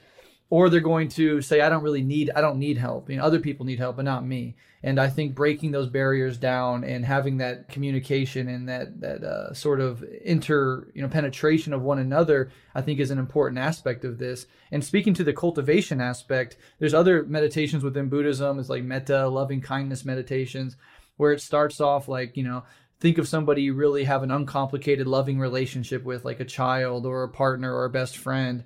[0.49, 3.11] Or they're going to say, I don't really need, I don't need help.
[3.11, 4.57] You know, other people need help, but not me.
[4.85, 9.55] And I think breaking those barriers down and having that communication and that that uh,
[9.55, 14.05] sort of inter, you know, penetration of one another, I think is an important aspect
[14.05, 14.47] of this.
[14.73, 19.61] And speaking to the cultivation aspect, there's other meditations within Buddhism, it's like metta, loving
[19.61, 20.77] kindness meditations,
[21.17, 22.65] where it starts off like, you know,
[22.99, 27.23] think of somebody you really have an uncomplicated, loving relationship with, like a child or
[27.23, 28.65] a partner or a best friend.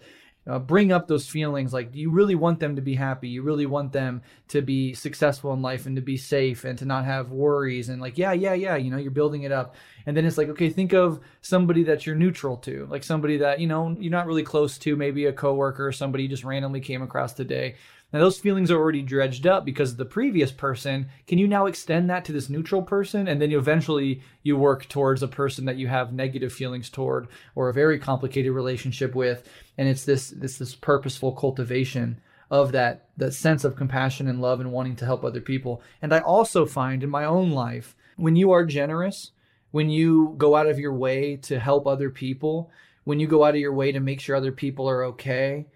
[0.49, 3.67] Uh, bring up those feelings like you really want them to be happy you really
[3.67, 7.33] want them to be successful in life and to be safe and to not have
[7.33, 9.75] worries and like yeah yeah yeah you know you're building it up
[10.07, 13.59] and then it's like okay think of somebody that you're neutral to like somebody that
[13.59, 16.81] you know you're not really close to maybe a coworker or somebody you just randomly
[16.81, 17.75] came across today
[18.13, 21.09] Now, those feelings are already dredged up because of the previous person.
[21.27, 23.27] Can you now extend that to this neutral person?
[23.27, 27.27] And then you eventually you work towards a person that you have negative feelings toward
[27.57, 29.49] or a very complicated relationship with.
[29.79, 32.21] And it's this this this purposeful cultivation
[32.51, 35.83] of that that sense of compassion and love and wanting to help other people.
[36.01, 39.33] And I also find in my own life, when you are generous,
[39.71, 42.71] when you go out of your way to help other people,
[43.05, 45.67] when you go out of your way to make sure other people are okay,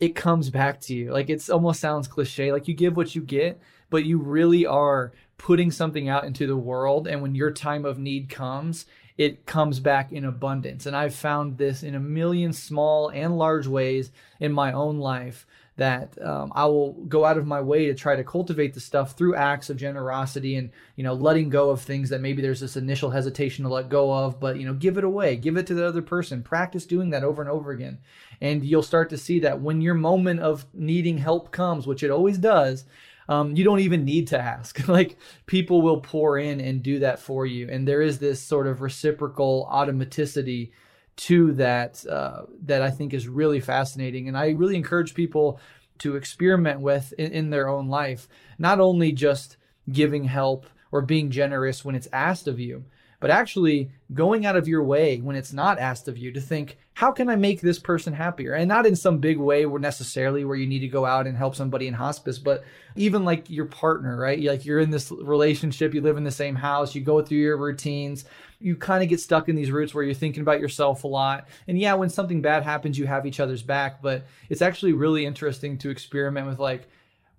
[0.00, 1.12] it comes back to you.
[1.12, 5.12] Like it's almost sounds cliche, like you give what you get, but you really are
[5.38, 8.86] putting something out into the world and when your time of need comes,
[9.22, 10.86] it comes back in abundance.
[10.86, 14.10] And I've found this in a million small and large ways
[14.40, 15.46] in my own life
[15.76, 19.12] that um, I will go out of my way to try to cultivate the stuff
[19.12, 22.76] through acts of generosity and you know letting go of things that maybe there's this
[22.76, 25.74] initial hesitation to let go of, but you know give it away, give it to
[25.74, 26.42] the other person.
[26.42, 27.98] Practice doing that over and over again,
[28.40, 32.10] and you'll start to see that when your moment of needing help comes, which it
[32.10, 32.84] always does.
[33.32, 34.86] Um, you don't even need to ask.
[34.88, 35.16] like
[35.46, 38.80] people will pour in and do that for you, and there is this sort of
[38.80, 40.72] reciprocal automaticity
[41.14, 44.28] to that uh, that I think is really fascinating.
[44.28, 45.60] And I really encourage people
[45.98, 48.28] to experiment with in, in their own life,
[48.58, 49.56] not only just
[49.90, 52.84] giving help or being generous when it's asked of you,
[53.22, 56.76] but actually going out of your way when it's not asked of you to think,
[56.94, 58.54] how can I make this person happier?
[58.54, 61.36] And not in some big way where necessarily where you need to go out and
[61.36, 62.64] help somebody in hospice, but
[62.96, 64.42] even like your partner, right?
[64.42, 67.56] Like you're in this relationship, you live in the same house, you go through your
[67.56, 68.24] routines,
[68.58, 71.46] you kind of get stuck in these roots where you're thinking about yourself a lot.
[71.68, 75.24] And yeah, when something bad happens, you have each other's back, but it's actually really
[75.24, 76.88] interesting to experiment with like,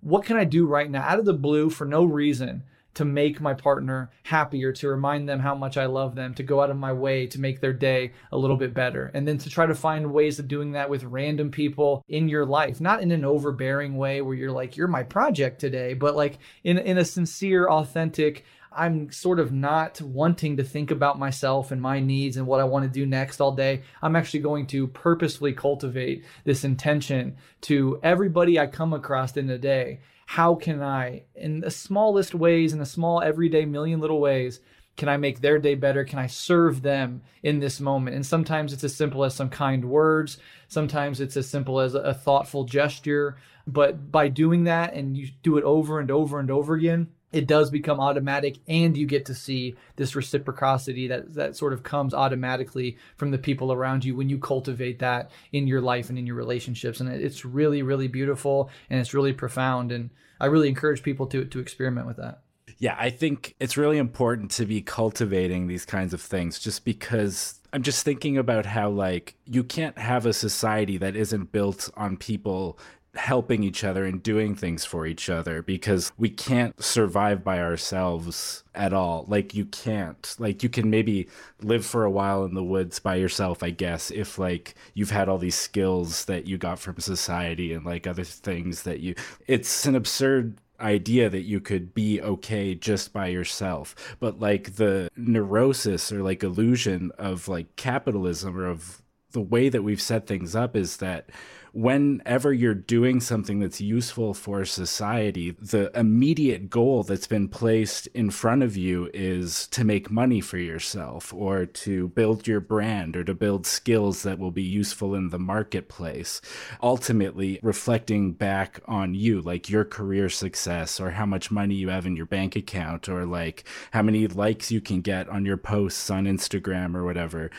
[0.00, 2.62] what can I do right now out of the blue for no reason?
[2.94, 6.60] To make my partner happier, to remind them how much I love them, to go
[6.60, 9.10] out of my way to make their day a little bit better.
[9.14, 12.46] And then to try to find ways of doing that with random people in your
[12.46, 16.38] life, not in an overbearing way where you're like, you're my project today, but like
[16.62, 18.44] in, in a sincere, authentic,
[18.76, 22.64] I'm sort of not wanting to think about myself and my needs and what I
[22.64, 23.82] want to do next all day.
[24.02, 29.58] I'm actually going to purposefully cultivate this intention to everybody I come across in the
[29.58, 34.60] day how can I, in the smallest ways, in the small everyday million little ways,
[34.96, 36.04] can I make their day better?
[36.04, 38.14] Can I serve them in this moment?
[38.14, 40.38] And sometimes it's as simple as some kind words.
[40.68, 43.36] Sometimes it's as simple as a thoughtful gesture.
[43.66, 47.46] But by doing that and you do it over and over and over again, it
[47.46, 52.14] does become automatic and you get to see this reciprocity that that sort of comes
[52.14, 56.26] automatically from the people around you when you cultivate that in your life and in
[56.26, 60.10] your relationships and it's really really beautiful and it's really profound and
[60.40, 62.40] I really encourage people to to experiment with that.
[62.78, 67.60] Yeah, I think it's really important to be cultivating these kinds of things just because
[67.72, 72.16] I'm just thinking about how like you can't have a society that isn't built on
[72.16, 72.78] people
[73.16, 78.64] helping each other and doing things for each other because we can't survive by ourselves
[78.74, 79.24] at all.
[79.28, 80.34] Like you can't.
[80.38, 81.28] Like you can maybe
[81.62, 85.28] live for a while in the woods by yourself, I guess, if like you've had
[85.28, 89.14] all these skills that you got from society and like other things that you
[89.46, 95.08] it's an absurd idea that you could be okay just by yourself but like the
[95.16, 99.00] neurosis or like illusion of like capitalism or of
[99.34, 101.28] the way that we've set things up is that
[101.74, 108.30] whenever you're doing something that's useful for society, the immediate goal that's been placed in
[108.30, 113.24] front of you is to make money for yourself or to build your brand or
[113.24, 116.40] to build skills that will be useful in the marketplace.
[116.80, 122.06] Ultimately, reflecting back on you, like your career success or how much money you have
[122.06, 126.08] in your bank account or like how many likes you can get on your posts
[126.08, 127.50] on Instagram or whatever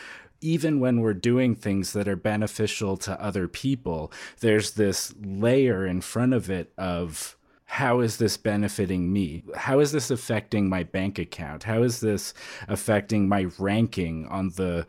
[0.46, 6.00] even when we're doing things that are beneficial to other people, there's this layer in
[6.00, 9.42] front of it of how is this benefiting me?
[9.56, 11.64] How is this affecting my bank account?
[11.64, 12.32] How is this
[12.68, 14.86] affecting my ranking on the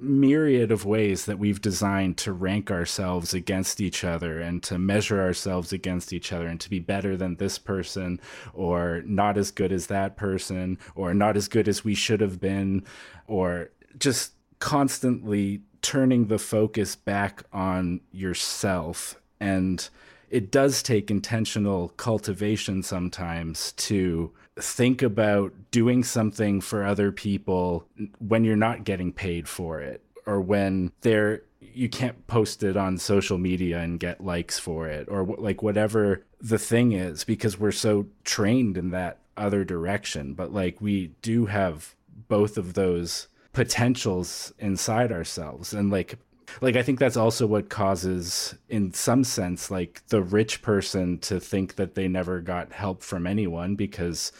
[0.00, 5.20] myriad of ways that we've designed to rank ourselves against each other and to measure
[5.20, 8.20] ourselves against each other and to be better than this person
[8.52, 12.40] or not as good as that person or not as good as we should have
[12.40, 12.84] been
[13.28, 19.88] or just constantly turning the focus back on yourself and
[20.30, 27.86] it does take intentional cultivation sometimes to think about doing something for other people
[28.18, 32.98] when you're not getting paid for it or when they're you can't post it on
[32.98, 37.70] social media and get likes for it or like whatever the thing is because we're
[37.70, 40.34] so trained in that other direction.
[40.34, 41.94] But like we do have
[42.28, 45.72] both of those potentials inside ourselves.
[45.72, 46.18] And like
[46.62, 51.38] like i think that's also what causes in some sense like the rich person to
[51.38, 54.32] think that they never got help from anyone because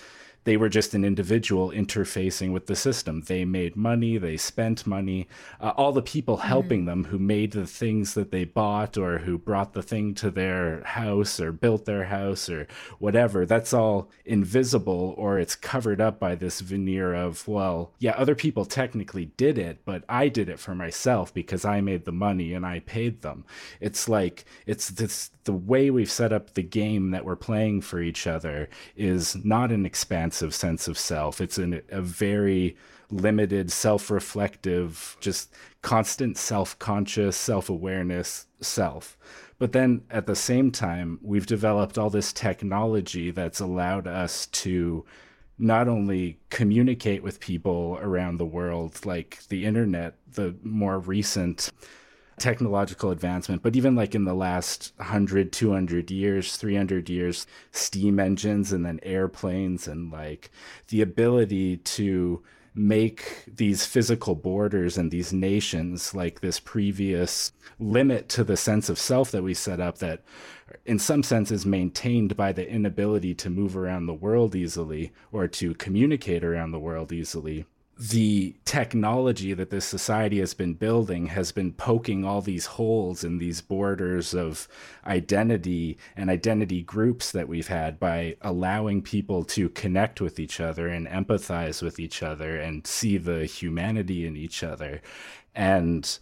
[0.49, 3.21] they were just an individual interfacing with the system.
[3.21, 5.29] They made money, they spent money.
[5.61, 9.37] Uh, all the people helping them who made the things that they bought or who
[9.37, 12.67] brought the thing to their house or built their house or
[12.99, 18.35] whatever, that's all invisible or it's covered up by this veneer of, well, yeah, other
[18.35, 22.55] people technically did it, but I did it for myself because I made the money
[22.55, 23.45] and I paid them.
[23.83, 28.01] It's like, it's this, the way we've set up the game that we're playing for
[28.01, 31.41] each other is not an expansive sense of self.
[31.41, 32.77] It's an, a very
[33.11, 35.53] limited, self reflective, just
[35.83, 39.17] constant self conscious, self awareness self.
[39.59, 45.05] But then at the same time, we've developed all this technology that's allowed us to
[45.59, 51.73] not only communicate with people around the world, like the internet, the more recent
[52.41, 58.73] technological advancement, but even like in the last 100, 200 years, 300 years, steam engines
[58.73, 60.51] and then airplanes and like
[60.89, 62.43] the ability to
[62.75, 68.99] make these physical borders and these nations like this previous limit to the sense of
[68.99, 70.23] self that we set up that
[70.87, 75.49] in some sense is maintained by the inability to move around the world easily or
[75.49, 77.65] to communicate around the world easily
[77.99, 83.39] the technology that this society has been building has been poking all these holes in
[83.39, 84.69] these borders of
[85.05, 90.87] identity and identity groups that we've had by allowing people to connect with each other
[90.87, 95.01] and empathize with each other and see the humanity in each other.
[95.57, 96.19] And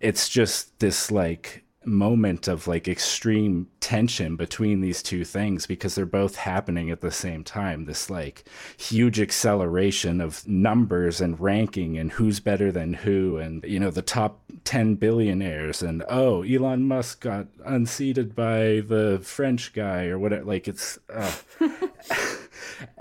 [0.00, 6.06] it's just this like moment of like extreme tension between these two things because they're
[6.06, 8.44] both happening at the same time this like
[8.76, 14.02] huge acceleration of numbers and ranking and who's better than who and you know the
[14.02, 20.44] top 10 billionaires and oh Elon Musk got unseated by the French guy or whatever
[20.44, 21.32] like it's uh.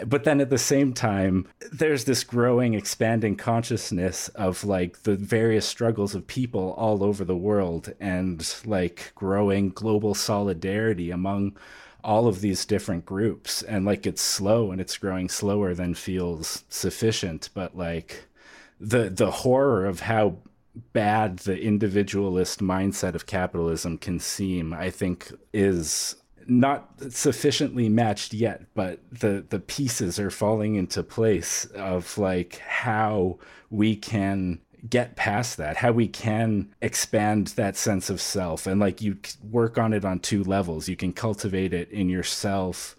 [0.06, 5.66] but then at the same time there's this growing expanding consciousness of like the various
[5.66, 11.56] struggles of people all over the world and like growing global solidarity among
[12.04, 13.62] all of these different groups.
[13.62, 17.50] And like it's slow and it's growing slower than feels sufficient.
[17.54, 18.26] But like
[18.80, 20.38] the the horror of how
[20.92, 26.16] bad the individualist mindset of capitalism can seem i think is
[26.48, 33.40] not sufficiently matched yet, but the the pieces are falling into place of like how
[33.70, 34.60] we can
[34.90, 39.18] get past that, how we can expand that sense of self, and like you
[39.50, 40.90] work on it on two levels.
[40.90, 42.96] You can cultivate it in yourself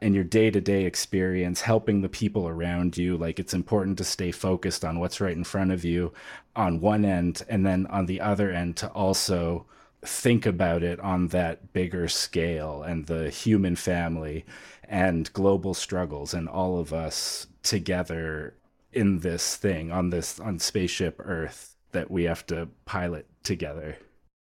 [0.00, 4.84] in your day-to-day experience helping the people around you like it's important to stay focused
[4.84, 6.12] on what's right in front of you
[6.56, 9.64] on one end and then on the other end to also
[10.02, 14.44] think about it on that bigger scale and the human family
[14.88, 18.54] and global struggles and all of us together
[18.94, 23.96] in this thing on this on spaceship earth that we have to pilot together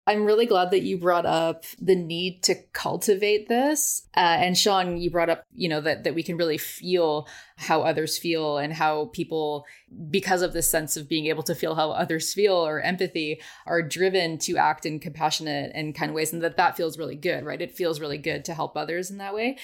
[0.09, 4.07] I'm really glad that you brought up the need to cultivate this.
[4.17, 7.27] Uh, and Sean, you brought up, you know, that, that we can really feel
[7.57, 9.67] how others feel and how people,
[10.09, 13.83] because of this sense of being able to feel how others feel or empathy, are
[13.83, 16.33] driven to act in compassionate and kind ways.
[16.33, 17.61] And that that feels really good, right?
[17.61, 19.59] It feels really good to help others in that way.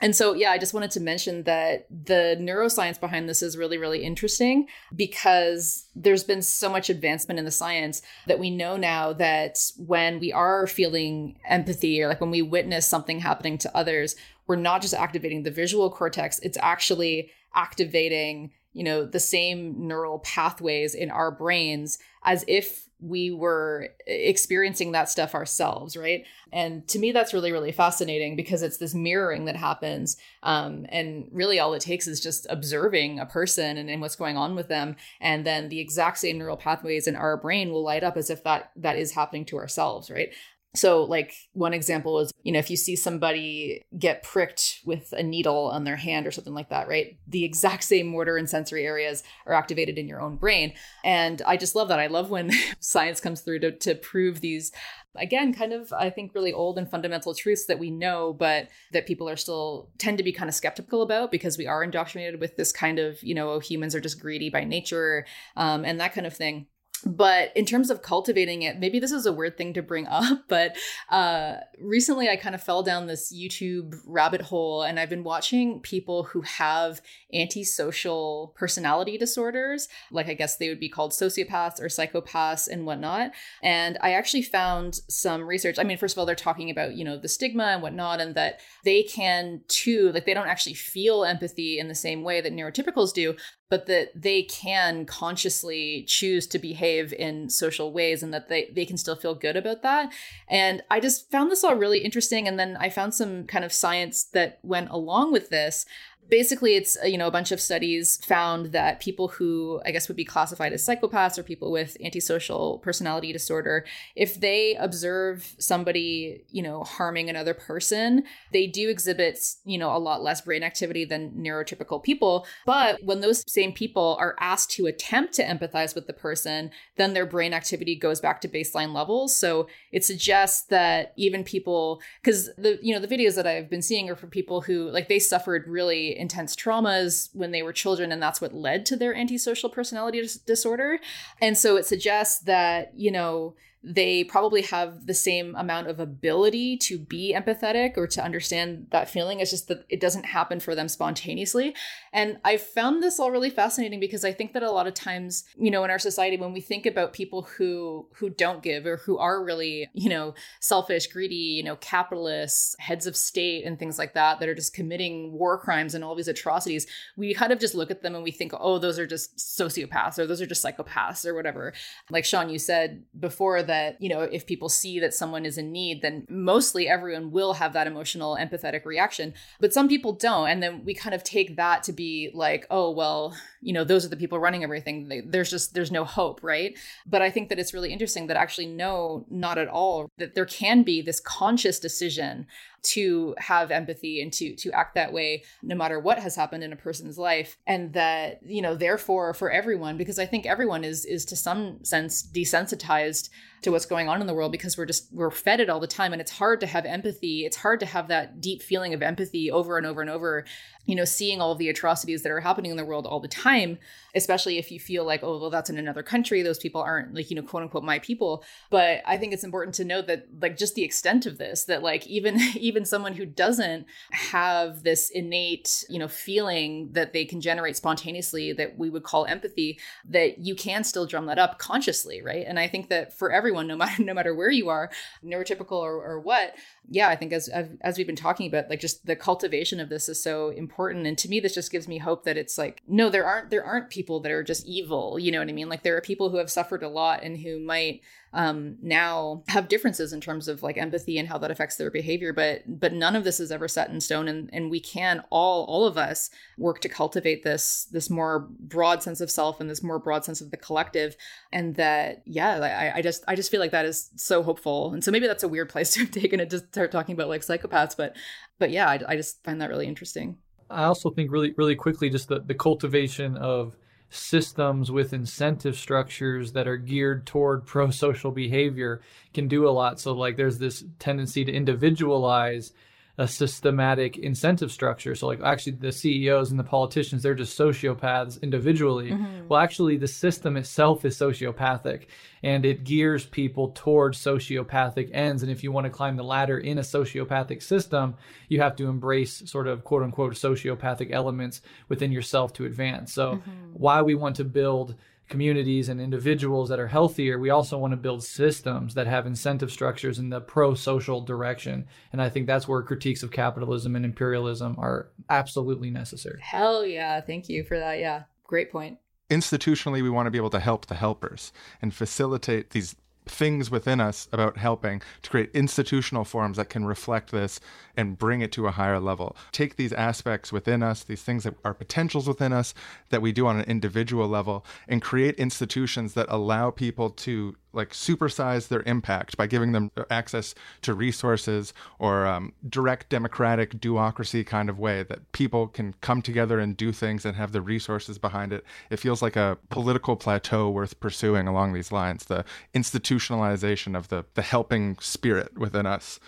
[0.00, 3.78] And so, yeah, I just wanted to mention that the neuroscience behind this is really,
[3.78, 9.12] really interesting because there's been so much advancement in the science that we know now
[9.12, 14.16] that when we are feeling empathy or like when we witness something happening to others,
[14.46, 20.18] we're not just activating the visual cortex, it's actually activating, you know, the same neural
[20.18, 26.24] pathways in our brains as if we were experiencing that stuff ourselves, right?
[26.52, 30.16] And to me, that's really, really fascinating because it's this mirroring that happens.
[30.42, 34.38] Um, and really, all it takes is just observing a person and, and what's going
[34.38, 34.96] on with them.
[35.20, 38.42] And then the exact same neural pathways in our brain will light up as if
[38.44, 40.32] that that is happening to ourselves, right?
[40.74, 45.22] So, like one example is, you know, if you see somebody get pricked with a
[45.22, 47.16] needle on their hand or something like that, right?
[47.28, 50.74] The exact same motor and sensory areas are activated in your own brain.
[51.04, 52.00] And I just love that.
[52.00, 54.72] I love when science comes through to, to prove these,
[55.14, 59.06] again, kind of, I think, really old and fundamental truths that we know, but that
[59.06, 62.56] people are still tend to be kind of skeptical about because we are indoctrinated with
[62.56, 65.24] this kind of, you know, oh, humans are just greedy by nature
[65.56, 66.66] um, and that kind of thing
[67.04, 70.44] but in terms of cultivating it maybe this is a weird thing to bring up
[70.48, 70.76] but
[71.10, 75.80] uh, recently i kind of fell down this youtube rabbit hole and i've been watching
[75.80, 77.00] people who have
[77.32, 79.88] antisocial personality disorders.
[80.10, 83.32] Like i guess they would be called sociopaths or psychopaths and whatnot.
[83.62, 87.04] And i actually found some research i mean first of all they're talking about you
[87.04, 91.24] know the stigma and whatnot and that they can too like they don't actually feel
[91.24, 93.34] empathy in the same way that neurotypicals do
[93.70, 98.84] but that they can consciously choose to behave in social ways and that they, they
[98.84, 100.12] can still feel good about that.
[100.48, 102.46] And I just found this all really interesting.
[102.46, 105.86] And then I found some kind of science that went along with this
[106.28, 110.08] basically it's uh, you know a bunch of studies found that people who i guess
[110.08, 113.84] would be classified as psychopaths or people with antisocial personality disorder
[114.16, 118.22] if they observe somebody you know harming another person
[118.52, 122.46] they do exhibit you know a lot less brain activity than neurotypical people.
[122.66, 127.14] But when those same people are asked to attempt to empathize with the person then
[127.14, 129.36] their brain activity goes back to baseline levels.
[129.36, 133.82] So it suggests that even people because the you know the videos that i've been
[133.82, 138.12] seeing are for people who like they suffered really intense traumas when they were children,
[138.12, 140.98] and that's what led to their antisocial personality dis- disorder.
[141.40, 143.54] And so it suggests that, you know,
[143.84, 149.10] they probably have the same amount of ability to be empathetic or to understand that
[149.10, 149.40] feeling.
[149.40, 151.74] It's just that it doesn't happen for them spontaneously.
[152.12, 155.44] And I found this all really fascinating because I think that a lot of times,
[155.58, 158.96] you know, in our society, when we think about people who who don't give or
[158.96, 163.98] who are really, you know, selfish, greedy, you know, capitalists, heads of state, and things
[163.98, 166.86] like that, that are just committing war crimes and all these atrocities,
[167.18, 170.18] we kind of just look at them and we think, oh, those are just sociopaths
[170.18, 171.74] or those are just psychopaths or whatever.
[172.08, 175.58] Like Sean, you said before that that, you know, if people see that someone is
[175.58, 179.34] in need, then mostly everyone will have that emotional, empathetic reaction.
[179.60, 180.48] But some people don't.
[180.48, 184.04] And then we kind of take that to be like, oh, well, you know, those
[184.04, 184.96] are the people running everything.
[185.26, 186.78] There's just, there's no hope, right?
[187.06, 190.46] But I think that it's really interesting that actually, no, not at all, that there
[190.46, 192.46] can be this conscious decision
[192.84, 196.72] to have empathy and to to act that way no matter what has happened in
[196.72, 197.56] a person's life.
[197.66, 201.82] And that you know therefore for everyone because i think everyone is is to some
[201.84, 203.30] sense desensitized
[203.62, 205.86] to what's going on in the world because we're just we're fed it all the
[205.86, 206.12] time.
[206.12, 207.44] And it's hard to have empathy.
[207.44, 210.44] It's hard to have that deep feeling of empathy over and over and over
[210.86, 213.28] you know seeing all of the atrocities that are happening in the world all the
[213.28, 213.78] time
[214.14, 217.30] especially if you feel like oh well that's in another country those people aren't like
[217.30, 218.44] you know quote unquote my people.
[218.70, 221.82] But i think it's important to note that like just the extent of this that
[221.82, 227.40] like even even someone who doesn't have this innate you know feeling that they can
[227.40, 229.78] generate spontaneously that we would call empathy
[230.08, 232.44] that you can still drum that up consciously right?
[232.46, 234.90] And i think that for everyone no matter no matter where you are
[235.24, 236.54] neurotypical or, or what
[236.88, 237.48] yeah i think as
[237.80, 241.06] as we've been talking about like just the cultivation of this is so important.
[241.06, 243.64] And to me this just gives me hope that it's like no there aren't there
[243.64, 245.68] aren't people that are just evil you know what i mean?
[245.68, 248.00] Like there are people who have suffered a lot and who might
[248.32, 252.32] um, now have differences in terms of like empathy and how that affects their behavior
[252.32, 255.64] but but none of this is ever set in stone and and we can all
[255.66, 259.84] all of us work to cultivate this this more broad sense of self and this
[259.84, 261.16] more broad sense of the collective
[261.52, 265.04] and that yeah I, I just i just feel like that is so hopeful and
[265.04, 267.42] so maybe that's a weird place to have taken it to start talking about like
[267.42, 268.16] psychopaths but
[268.58, 270.38] but yeah i, I just find that really interesting.
[270.70, 273.76] I also think really really quickly just the, the cultivation of
[274.14, 279.00] systems with incentive structures that are geared toward pro social behavior
[279.32, 280.00] can do a lot.
[280.00, 282.72] So like there's this tendency to individualize
[283.16, 285.14] a systematic incentive structure.
[285.14, 289.12] So, like, actually, the CEOs and the politicians, they're just sociopaths individually.
[289.12, 289.48] Mm-hmm.
[289.48, 292.06] Well, actually, the system itself is sociopathic
[292.42, 295.44] and it gears people towards sociopathic ends.
[295.44, 298.16] And if you want to climb the ladder in a sociopathic system,
[298.48, 303.12] you have to embrace sort of quote unquote sociopathic elements within yourself to advance.
[303.12, 303.50] So, mm-hmm.
[303.74, 304.96] why we want to build
[305.28, 309.70] communities and individuals that are healthier, we also want to build systems that have incentive
[309.70, 311.86] structures in the pro social direction.
[312.12, 316.40] And I think that's where critiques of capitalism and imperialism are absolutely necessary.
[316.42, 317.20] Hell yeah.
[317.20, 317.98] Thank you for that.
[317.98, 318.24] Yeah.
[318.44, 318.98] Great point.
[319.30, 322.94] Institutionally, we want to be able to help the helpers and facilitate these
[323.26, 327.60] things within us about helping to create institutional forms that can reflect this
[327.96, 329.36] and bring it to a higher level.
[329.52, 332.74] Take these aspects within us, these things that are potentials within us
[333.10, 337.90] that we do on an individual level, and create institutions that allow people to like
[337.90, 344.68] supersize their impact by giving them access to resources or um, direct democratic duocracy kind
[344.68, 348.52] of way that people can come together and do things and have the resources behind
[348.52, 348.64] it.
[348.90, 352.44] It feels like a political plateau worth pursuing along these lines, the
[352.74, 356.20] institutionalization of the, the helping spirit within us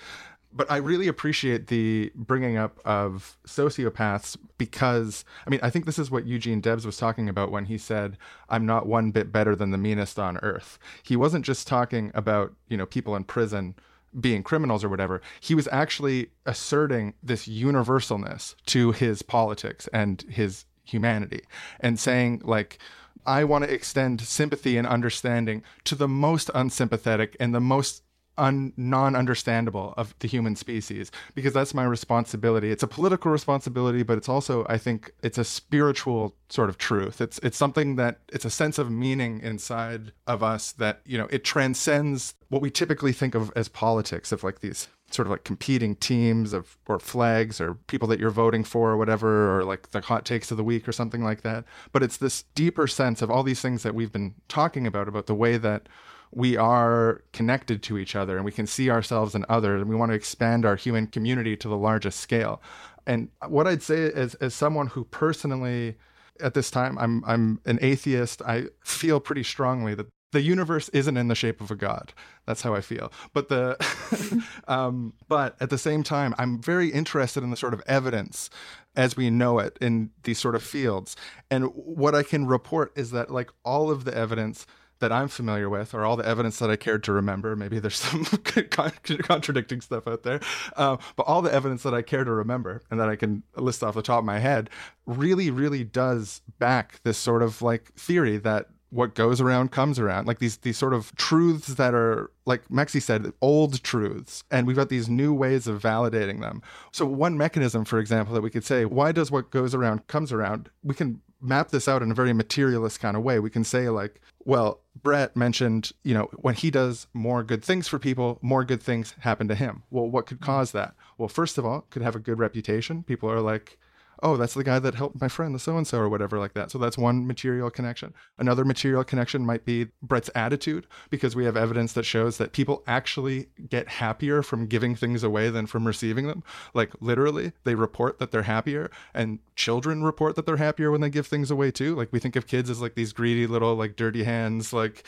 [0.57, 5.99] but I really appreciate the bringing up of sociopaths because I mean I think this
[5.99, 8.17] is what Eugene Debs was talking about when he said
[8.49, 10.79] I'm not one bit better than the meanest on earth.
[11.03, 13.75] He wasn't just talking about, you know, people in prison
[14.19, 15.21] being criminals or whatever.
[15.41, 21.43] He was actually asserting this universalness to his politics and his humanity
[21.81, 22.79] and saying like
[23.27, 28.05] I want to extend sympathy and understanding to the most unsympathetic and the most
[28.39, 32.71] un- non-understandable of the human species because that's my responsibility.
[32.71, 37.21] It's a political responsibility, but it's also, I think, it's a spiritual sort of truth.
[37.21, 41.27] It's it's something that it's a sense of meaning inside of us that you know
[41.31, 45.45] it transcends what we typically think of as politics of like these sort of like
[45.45, 49.91] competing teams of or flags or people that you're voting for or whatever or like
[49.91, 53.23] the hot takes of the week or something like that but it's this deeper sense
[53.23, 55.89] of all these things that we've been talking about about the way that
[56.37, 59.97] we are connected to each other and we can see ourselves in others and we
[59.97, 62.61] want to expand our human community to the largest scale.
[63.07, 65.97] And what I'd say is as someone who personally
[66.39, 71.17] at this time I'm I'm an atheist, I feel pretty strongly that the universe isn't
[71.17, 72.13] in the shape of a god.
[72.45, 73.11] That's how I feel.
[73.33, 77.83] But the um, but at the same time, I'm very interested in the sort of
[77.87, 78.51] evidence
[78.95, 81.17] as we know it in these sort of fields.
[81.51, 84.67] And what I can report is that like all of the evidence
[85.01, 87.55] that I'm familiar with, or all the evidence that I cared to remember.
[87.57, 90.41] Maybe there's some contradicting stuff out there,
[90.77, 93.83] uh, but all the evidence that I care to remember and that I can list
[93.83, 94.71] off the top of my head
[95.07, 100.27] really, really does back this sort of like theory that what goes around comes around.
[100.27, 104.77] Like these these sort of truths that are like Mexie said old truths and we've
[104.77, 106.63] got these new ways of validating them.
[106.93, 110.33] So one mechanism for example that we could say why does what goes around comes
[110.33, 110.71] around?
[110.83, 113.39] We can map this out in a very materialist kind of way.
[113.39, 117.89] We can say like well Breht mentioned you know when he does more good things
[117.89, 119.83] for people more good things happen to him.
[119.91, 120.53] Well what could mm-hmm.
[120.53, 120.95] cause that?
[121.19, 123.03] Well first of all could have a good reputation.
[123.03, 123.79] People are like
[124.23, 126.55] oh, that's the guy that helped my friend, the so and so, or whatever like
[126.55, 126.71] that.
[126.71, 128.15] So that's one material connection.
[128.39, 132.83] Another material connection might be Breht's attitude, because we have evidence that shows that people
[132.87, 136.43] actually get happier from giving things away than from receiving them.
[136.75, 141.11] Like literally, they report that they're happier, and children report that they're happier when they
[141.11, 141.95] give things away too.
[141.95, 145.05] Like we think of kids as like these greedy little, like dirty hands, like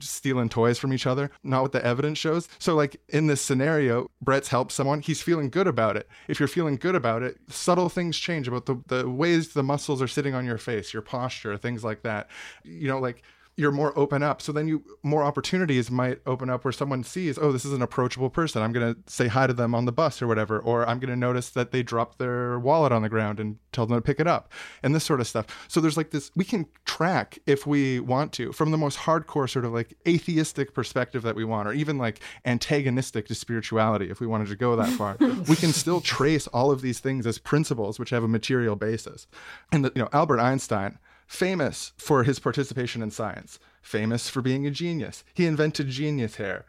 [0.00, 1.30] stealing toys from each other.
[1.42, 2.48] Not what the evidence shows.
[2.58, 6.08] So, like in this scenario, Breht's helped someone, he's feeling good about it.
[6.28, 10.02] If you're feeling good about it, subtle things change about the, the ways the muscles
[10.02, 12.28] are sitting on your face, your posture, things like that.
[12.64, 13.22] You know, like
[13.58, 14.40] you're more open up.
[14.40, 17.82] So then you more opportunities might open up where someone sees, oh, this is an
[17.82, 18.62] approachable person.
[18.62, 21.50] I'm gonna say hi to them on the bus or whatever, or I'm gonna notice
[21.50, 24.52] that they dropped their wallet on the ground and tell them to pick it up,
[24.84, 25.46] and this sort of stuff.
[25.66, 29.50] So there's like this we can track if we want to from the most hardcore
[29.50, 34.20] sort of like atheistic perspective that we want, or even like antagonistic to spirituality if
[34.20, 35.16] we wanted to go that far.
[35.48, 39.26] we can still trace all of these things as principles which have a material basis.
[39.72, 40.98] And the, you know, Albert Einstein
[41.28, 45.22] famous for his participation in science, famous for being a genius.
[45.34, 46.64] He invented genius hair.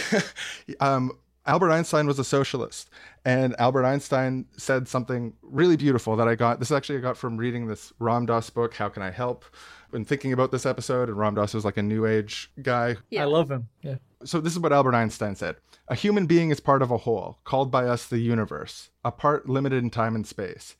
[0.80, 1.12] um,
[1.44, 2.88] Albert Einstein was a socialist,
[3.24, 6.60] and Albert Einstein said something really beautiful that I got.
[6.60, 9.44] This actually I got from reading this Ram Dass book, How Can I Help?
[9.90, 12.96] When thinking about this episode, and Ram Dass was like a new age guy.
[13.10, 13.22] Yeah.
[13.22, 13.68] I love him.
[13.82, 13.96] Yeah.
[14.24, 15.56] So this is what Albert Einstein said.
[15.88, 19.48] A human being is part of a whole, called by us the universe, a part
[19.48, 20.76] limited in time and space.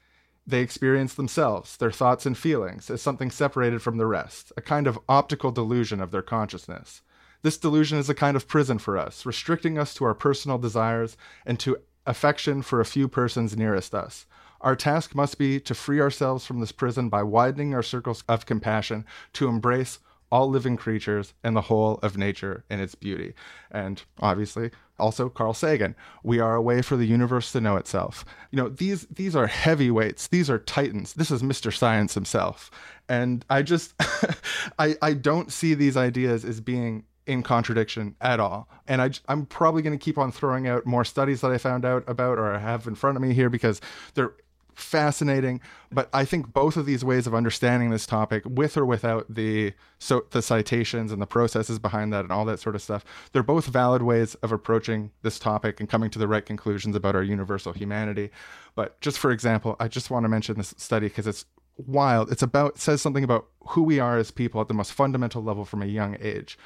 [0.46, 4.86] They experience themselves, their thoughts and feelings, as something separated from the rest, a kind
[4.86, 7.02] of optical delusion of their consciousness.
[7.42, 11.16] This delusion is a kind of prison for us, restricting us to our personal desires
[11.46, 14.26] and to affection for a few persons nearest us.
[14.60, 18.46] Our task must be to free ourselves from this prison by widening our circles of
[18.46, 19.04] compassion
[19.34, 19.98] to embrace
[20.32, 23.34] all living creatures and the whole of nature in its beauty.
[23.70, 25.94] And obviously, also Carl Sagan,
[26.24, 28.24] we are a way for the universe to know itself.
[28.50, 31.12] You know, these these are heavyweights, these are titans.
[31.12, 31.72] This is Mr.
[31.72, 32.70] Science himself.
[33.08, 33.94] And I just
[34.78, 38.68] I I don't see these ideas as being in contradiction at all.
[38.88, 41.84] And I, I'm probably going to keep on throwing out more studies that I found
[41.84, 43.80] out about or I have in front of me here because
[44.14, 44.32] they're
[44.74, 45.60] fascinating.
[45.90, 49.72] But I think both of these ways of understanding this topic, with or without the
[49.98, 53.42] so the citations and the processes behind that and all that sort of stuff, they're
[53.42, 57.22] both valid ways of approaching this topic and coming to the right conclusions about our
[57.22, 58.30] universal humanity.
[58.74, 61.44] But just for example, I just want to mention this study because it's
[61.76, 62.30] wild.
[62.30, 65.42] It's about it says something about who we are as people at the most fundamental
[65.42, 66.58] level from a young age.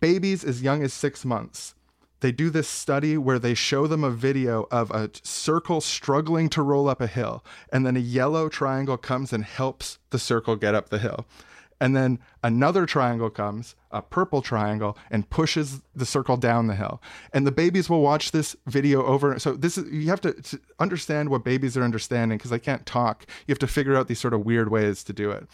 [0.00, 1.74] Babies as young as six months
[2.20, 6.62] they do this study where they show them a video of a circle struggling to
[6.62, 10.74] roll up a hill and then a yellow triangle comes and helps the circle get
[10.74, 11.26] up the hill
[11.80, 17.00] and then another triangle comes a purple triangle and pushes the circle down the hill.
[17.32, 19.38] And the babies will watch this video over.
[19.38, 22.84] So this is you have to, to understand what babies are understanding because they can't
[22.84, 23.26] talk.
[23.46, 25.46] You have to figure out these sort of weird ways to do it.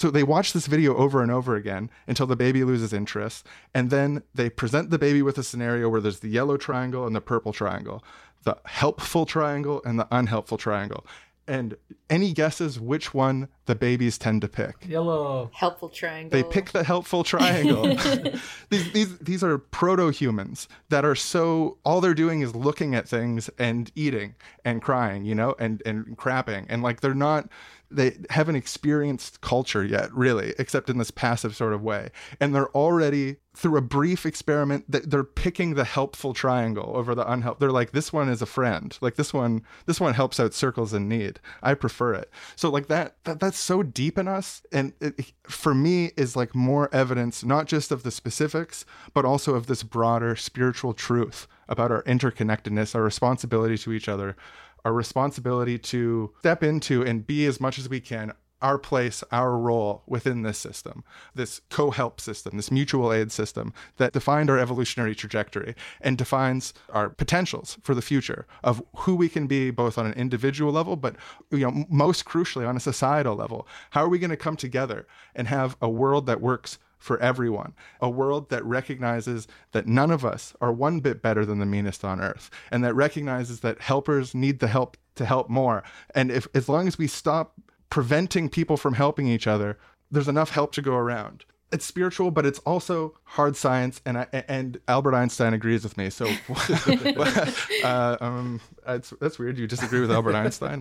[0.00, 3.46] So they watch this video over and over again until the baby loses interest.
[3.74, 7.14] And then they present the baby with a scenario where there's the yellow triangle and
[7.14, 8.02] the purple triangle,
[8.44, 11.04] the helpful triangle and the unhelpful triangle.
[11.46, 11.76] And
[12.08, 14.74] any guesses which one the babies tend to pick?
[14.88, 15.48] Yellow.
[15.54, 16.30] Helpful triangle.
[16.30, 17.82] They pick the helpful triangle.
[18.68, 23.08] these, these, these are proto humans that are so, all they're doing is looking at
[23.08, 24.34] things and eating
[24.64, 26.66] and crying, you know, and, and crapping.
[26.68, 27.48] And like they're not,
[27.90, 32.10] they haven't experienced culture yet, really, except in this passive sort of way.
[32.38, 37.30] And they're already, through a brief experiment, that they're picking the helpful triangle over the
[37.30, 37.66] unhelpful.
[37.66, 38.96] They're like, this one is a friend.
[39.00, 41.40] Like this one, this one helps out circles in need.
[41.62, 42.30] I prefer it.
[42.54, 46.54] So like that, that that's so deep in us, and it, for me is like
[46.54, 48.84] more evidence, not just of the specifics,
[49.14, 54.36] but also of this broader spiritual truth about our interconnectedness, our responsibility to each other,
[54.84, 58.32] our responsibility to step into and be as much as we can
[58.62, 61.04] our place, our role within this system,
[61.34, 66.74] this co help system, this mutual aid system that defined our evolutionary trajectory and defines
[66.90, 70.96] our potentials for the future of who we can be both on an individual level,
[70.96, 71.16] but
[71.50, 73.66] you know, most crucially on a societal level.
[73.90, 77.72] How are we going to come together and have a world that works for everyone.
[78.00, 82.04] A world that recognizes that none of us are one bit better than the meanest
[82.04, 85.82] on earth, and that recognizes that helpers need the help to help more.
[86.14, 87.58] And if as long as we stop
[87.90, 89.78] preventing people from helping each other,
[90.10, 91.44] there's enough help to go around.
[91.72, 96.10] It's spiritual, but it's also hard science, and I, and Albert Einstein agrees with me.
[96.10, 96.26] So,
[97.84, 99.56] uh, um, that's weird.
[99.56, 100.80] You disagree with Albert Einstein?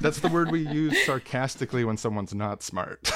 [0.00, 3.12] That's the word we use sarcastically when someone's not smart.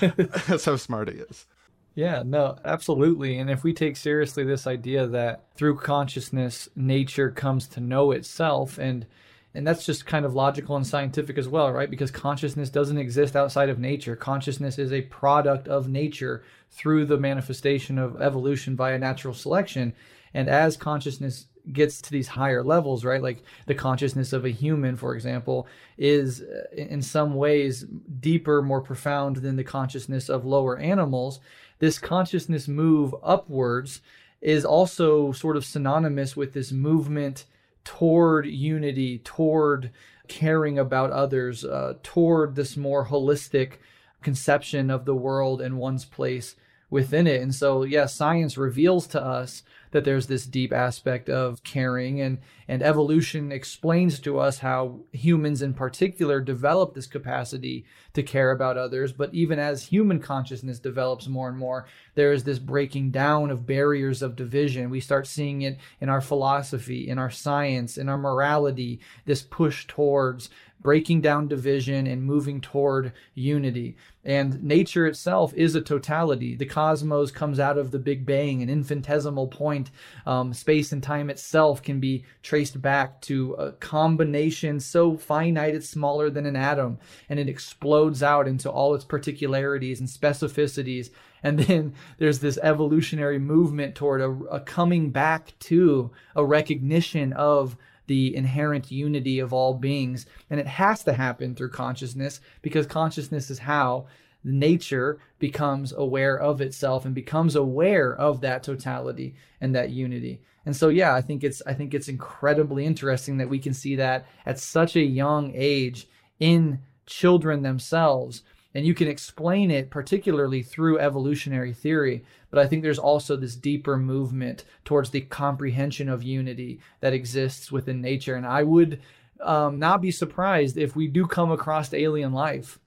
[0.00, 1.46] that's how smart he is.
[1.94, 3.38] Yeah, no, absolutely.
[3.38, 8.78] And if we take seriously this idea that through consciousness, nature comes to know itself
[8.78, 9.06] and
[9.54, 11.90] and that's just kind of logical and scientific as well, right?
[11.90, 14.14] Because consciousness doesn't exist outside of nature.
[14.14, 19.92] Consciousness is a product of nature through the manifestation of evolution via natural selection.
[20.34, 23.22] And as consciousness gets to these higher levels, right?
[23.22, 25.66] Like the consciousness of a human, for example,
[25.98, 27.84] is uh, in some ways
[28.20, 31.40] deeper, more profound than the consciousness of lower animals.
[31.78, 34.00] This consciousness move upwards
[34.40, 37.44] is also sort of synonymous with this movement
[37.84, 39.90] toward unity, toward
[40.28, 43.74] caring about others, uh, toward this more holistic
[44.22, 46.56] conception of the world and one's place
[46.90, 47.40] within it.
[47.40, 52.38] And so, yeah, science reveals to us that there's this deep aspect of caring and
[52.68, 58.78] and evolution explains to us how humans in particular develop this capacity to care about
[58.78, 59.12] others.
[59.12, 63.66] But even as human consciousness develops more and more there is this breaking down of
[63.66, 64.90] barriers of division.
[64.90, 69.86] We start seeing it in our philosophy in our science in our morality this push
[69.86, 70.50] towards
[70.82, 73.96] breaking down division and moving toward unity.
[74.24, 76.54] And nature itself is a totality.
[76.54, 79.90] The cosmos comes out of the Big Bang, an infinitesimal point.
[80.26, 85.88] Um, space and time itself can be traced back to a combination so finite it's
[85.88, 86.98] smaller than an atom,
[87.28, 91.10] and it explodes out into all its particularities and specificities.
[91.42, 97.76] And then there's this evolutionary movement toward a, a coming back to a recognition of
[98.10, 100.26] the inherent unity of all beings.
[100.50, 104.08] And it has to happen through consciousness because consciousness is how
[104.42, 110.42] nature becomes aware of itself and becomes aware of that totality and that unity.
[110.66, 113.94] And so yeah, I think it's I think it's incredibly interesting that we can see
[113.94, 116.08] that at such a young age
[116.40, 118.42] in children themselves
[118.74, 123.56] and you can explain it particularly through evolutionary theory but i think there's also this
[123.56, 128.34] deeper movement towards the comprehension of unity that exists within nature.
[128.34, 129.00] And i would
[129.40, 132.78] um, not be surprised if we do come across alien life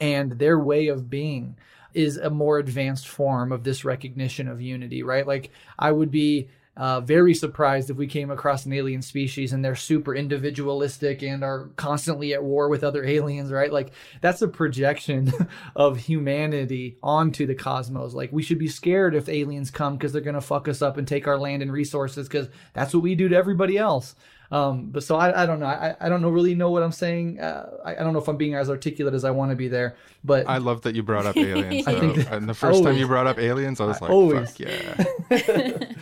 [0.00, 1.56] and their way of being
[1.94, 5.26] is a more advanced form of this recognition of unity right?
[5.26, 9.64] Like i would be uh, very surprised if we came across an alien species and
[9.64, 13.72] they're super individualistic and are constantly at war with other aliens, right?
[13.72, 15.32] Like that's a projection
[15.76, 18.14] of humanity onto the cosmos.
[18.14, 20.96] Like we should be scared if aliens come because they're going to fuck us up
[20.96, 24.14] and take our land and resources because that's what we do to everybody else.
[24.50, 25.66] Um, but so I, I don't know.
[25.66, 27.40] I, I don't know really know what I'm saying.
[27.40, 29.68] Uh, I, I don't know if I'm being as articulate as I want to be
[29.68, 29.96] there.
[30.22, 31.88] But I love that you brought up aliens.
[31.88, 34.50] I think that- and the first time you brought up aliens, I was like, always.
[34.56, 35.93] "Fuck yeah!"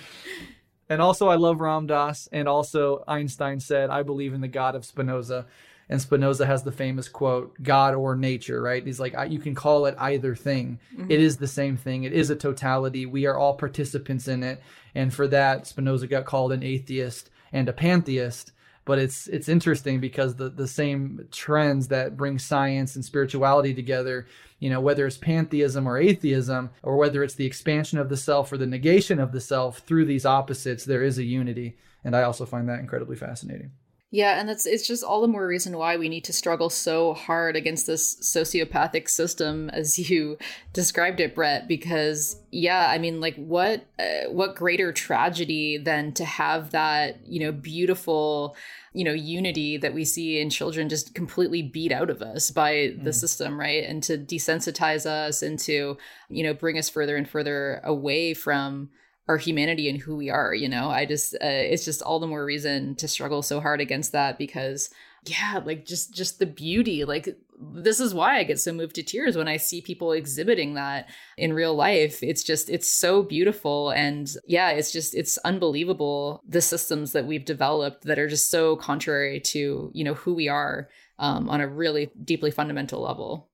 [0.92, 2.28] And also, I love Ram Dass.
[2.32, 5.46] And also, Einstein said, I believe in the God of Spinoza.
[5.88, 8.84] And Spinoza has the famous quote, God or nature, right?
[8.84, 10.78] He's like, you can call it either thing.
[10.92, 11.10] It mm-hmm.
[11.10, 12.04] is the same thing.
[12.04, 13.06] It is a totality.
[13.06, 14.62] We are all participants in it.
[14.94, 18.52] And for that, Spinoza got called an atheist and a pantheist.
[18.84, 24.26] But it's it's interesting because the, the same trends that bring science and spirituality together,
[24.62, 28.52] you know, whether it's pantheism or atheism, or whether it's the expansion of the self
[28.52, 31.76] or the negation of the self through these opposites, there is a unity.
[32.04, 33.72] And I also find that incredibly fascinating.
[34.14, 37.14] Yeah, and that's it's just all the more reason why we need to struggle so
[37.14, 40.36] hard against this sociopathic system as you
[40.74, 41.66] described it, Breht.
[41.66, 47.40] Because yeah, I mean, like what uh, what greater tragedy than to have that you
[47.40, 48.54] know beautiful
[48.92, 52.94] you know unity that we see in children just completely beat out of us by
[53.02, 53.82] the system, right?
[53.82, 55.96] And to desensitize us and to
[56.28, 58.90] you know bring us further and further away from
[59.28, 62.26] our humanity and who we are you know i just uh, it's just all the
[62.26, 64.90] more reason to struggle so hard against that because
[65.26, 67.28] yeah like just just the beauty like
[67.74, 71.08] this is why i get so moved to tears when i see people exhibiting that
[71.38, 76.60] in real life it's just it's so beautiful and yeah it's just it's unbelievable the
[76.60, 80.88] systems that we've developed that are just so contrary to you know who we are
[81.20, 83.48] um, on a really deeply fundamental level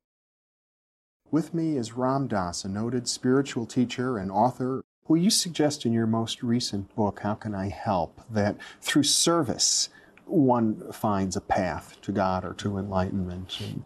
[1.31, 4.83] With me is Ram Dass, a noted spiritual teacher and author.
[5.09, 9.89] Will you suggest in your most recent book, How Can I Help, that through service
[10.27, 13.59] one finds a path to God or to enlightenment?
[13.61, 13.85] And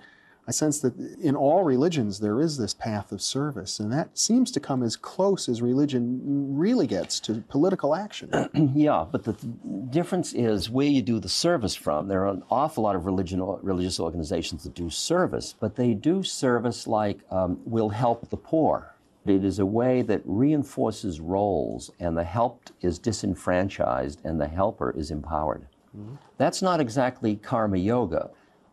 [0.48, 4.50] I sense that in all religions there is this path of service, and that seems
[4.50, 8.32] to come as close as religion really gets to political action.
[8.74, 9.52] yeah, but the th-
[9.90, 12.08] difference is where you do the service from.
[12.08, 16.24] There are an awful lot of religion, religious organizations that do service, but they do
[16.24, 18.91] service like um, will help the poor.
[19.24, 24.90] It is a way that reinforces roles, and the helped is disenfranchised, and the helper
[24.90, 25.66] is empowered.
[25.96, 26.16] Mm-hmm.
[26.38, 28.30] That's not exactly karma yoga.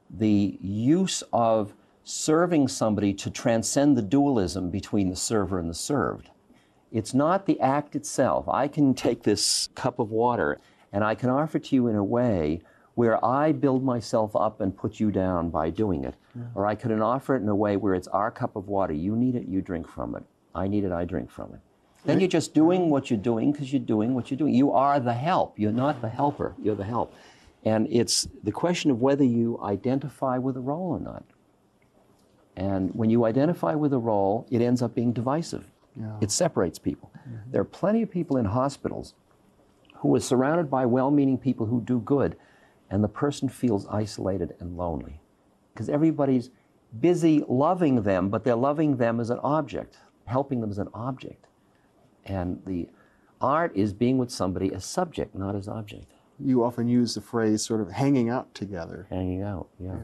[0.10, 1.74] The use of
[2.04, 6.32] serving somebody to transcend the dualism between the server and the served.
[6.92, 8.50] It's not the act itself.
[8.50, 10.60] I can take this cup of water
[10.92, 12.62] and I can offer it to you in a way
[12.96, 16.16] where I build myself up and put you down by doing it.
[16.56, 18.94] Or I can offer it in a way where it's our cup of water.
[18.94, 20.24] You need it, you drink from it.
[20.60, 21.60] I need it, I drink from it.
[22.06, 24.54] Then you're just doing what you're doing because you're doing what you're doing.
[24.54, 25.60] You are the help.
[25.60, 26.56] You're not the helper.
[26.62, 27.14] You're the help.
[27.66, 31.26] And it's the question of whether you identify with a role or not.
[32.56, 35.66] And when you identify with a role, it ends up being divisive.
[36.22, 37.12] It separates people.
[37.18, 37.52] Mm-hmm.
[37.52, 39.14] There are plenty of people in hospitals
[39.96, 42.38] who are surrounded by well meaning people who do good,
[42.90, 45.20] and the person feels isolated and lonely
[45.74, 46.50] because everybody's
[47.00, 49.98] busy loving them, but they're loving them as an object,
[50.30, 51.46] helping them as an object.
[52.26, 52.90] And the
[53.42, 56.12] art is being with somebody as subject, not as object.
[56.40, 59.08] You often use the phrase sort of hanging out together.
[59.10, 59.98] Hanging out, yeah.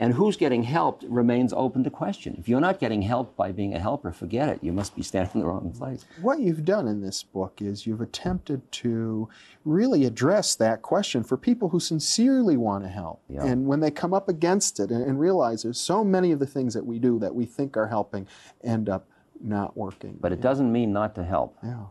[0.00, 2.36] And who's getting helped remains open to question.
[2.38, 4.60] If you're not getting helped by being a helper, forget it.
[4.62, 6.04] You must be standing in the wrong place.
[6.22, 9.28] What you've done in this book is you've attempted to
[9.64, 13.22] really address that question for people who sincerely want to help.
[13.28, 13.44] Yeah.
[13.44, 16.46] And when they come up against it and, and realize there's so many of the
[16.46, 18.28] things that we do that we think are helping
[18.62, 19.08] end up
[19.42, 20.16] not working.
[20.20, 21.56] But it doesn't mean not to help.
[21.62, 21.84] Yeah.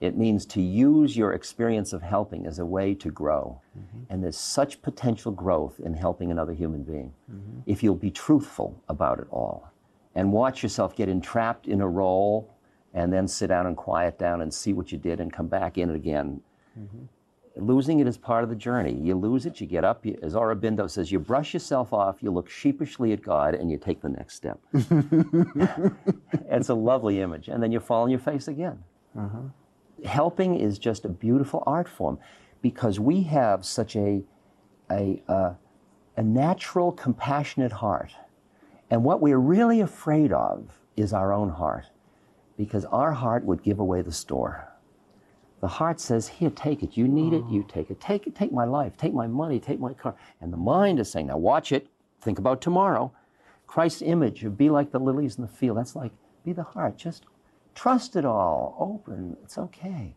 [0.00, 3.60] It means to use your experience of helping as a way to grow.
[3.76, 4.04] Mm-hmm.
[4.10, 7.60] And there's such potential growth in helping another human being mm-hmm.
[7.66, 9.72] if you'll be truthful about it all
[10.14, 12.52] and watch yourself get entrapped in a role
[12.94, 15.78] and then sit down and quiet down and see what you did and come back
[15.78, 16.40] in it again.
[16.78, 17.04] Mm-hmm.
[17.58, 18.94] Losing it is part of the journey.
[18.94, 22.30] You lose it, you get up, you, as Aurobindo says, you brush yourself off, you
[22.30, 24.60] look sheepishly at God, and you take the next step.
[26.50, 27.48] it's a lovely image.
[27.48, 28.82] And then you fall on your face again
[30.04, 32.18] helping is just a beautiful art form
[32.62, 34.22] because we have such a,
[34.90, 35.54] a, uh,
[36.16, 38.12] a natural, compassionate heart.
[38.90, 41.86] And what we're really afraid of is our own heart
[42.56, 44.68] because our heart would give away the store.
[45.60, 46.96] The heart says, Here, take it.
[46.96, 47.68] You need it, you mm.
[47.68, 48.00] take it.
[48.00, 50.14] Take it, take my life, take my money, take my car.
[50.40, 51.88] And the mind is saying, Now watch it,
[52.20, 53.12] think about tomorrow.
[53.66, 56.12] Christ's image of be like the lilies in the field, that's like,
[56.44, 56.96] be the heart.
[56.96, 57.26] Just
[57.74, 60.14] trust it all, open, it's okay.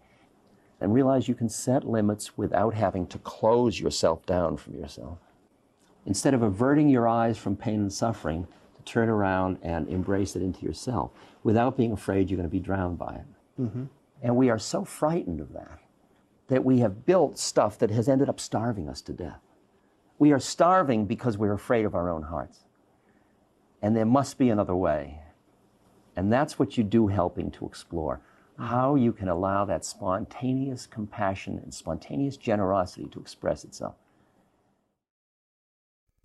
[0.79, 5.19] And realize you can set limits without having to close yourself down from yourself.
[6.05, 8.47] Instead of averting your eyes from pain and suffering,
[8.83, 11.11] to turn around and embrace it into yourself
[11.43, 13.61] without being afraid you're going to be drowned by it.
[13.61, 13.83] Mm-hmm.
[14.21, 15.79] And we are so frightened of that
[16.47, 19.39] that we have built stuff that has ended up starving us to death.
[20.19, 22.59] We are starving because we're afraid of our own hearts.
[23.81, 25.21] And there must be another way.
[26.15, 28.21] And that's what you do helping to explore.
[28.61, 33.95] how you can allow that spontaneous compassion and spontaneous generosity to express itself.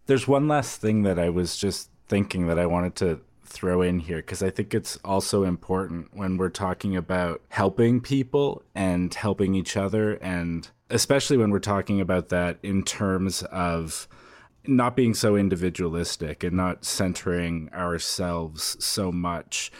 [0.06, 4.00] There's one last thing that I was just thinking that I wanted to throw in
[4.00, 9.54] here because I think it's also important when we're talking about helping people and helping
[9.54, 14.08] each other, and especially when we're talking about that in terms of
[14.66, 19.70] not being so individualistic and not centering ourselves so much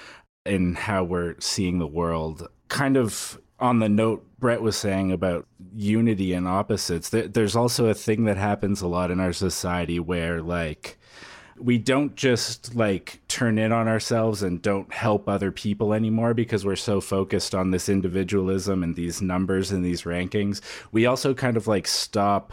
[0.45, 2.49] in how we're seeing the world.
[2.69, 7.95] Kind of on the note Breht was saying about unity and opposites, there's also a
[7.95, 10.99] thing that happens a lot in our society where, like,
[11.59, 16.65] we don't just like turn in on ourselves and don't help other people anymore because
[16.65, 20.61] we're so focused on this individualism and these numbers and these rankings.
[20.93, 22.53] We also kind of like stop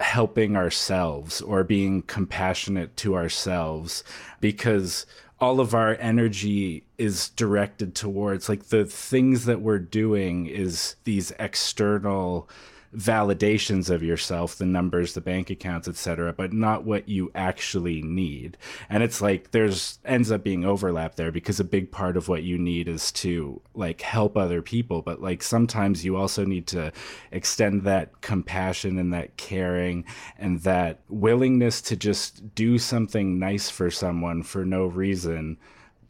[0.00, 4.02] helping ourselves or being compassionate to ourselves
[4.40, 5.06] because
[5.40, 11.32] all of our energy is directed towards like the things that we're doing is these
[11.38, 12.48] external
[12.96, 18.56] validations of yourself the numbers the bank accounts etc but not what you actually need.
[18.88, 22.42] And it's like there's ends up being overlap there because a big part of what
[22.42, 25.02] you need is to like help other people.
[25.02, 26.92] But like sometimes you also need to
[27.32, 30.04] extend that compassion and that caring
[30.38, 35.58] and that willingness to just do something nice for someone for no reason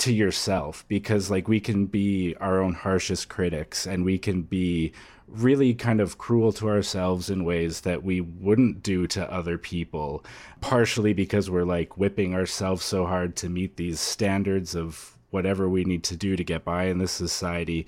[0.01, 4.93] to yourself because like we can be our own harshest critics and we can be
[5.31, 10.25] really kind of cruel to ourselves in ways that we wouldn't do to other people,
[10.61, 15.85] partially because we're like whipping ourselves so hard to meet these standards of whatever we
[15.85, 17.87] need to do to get by in this society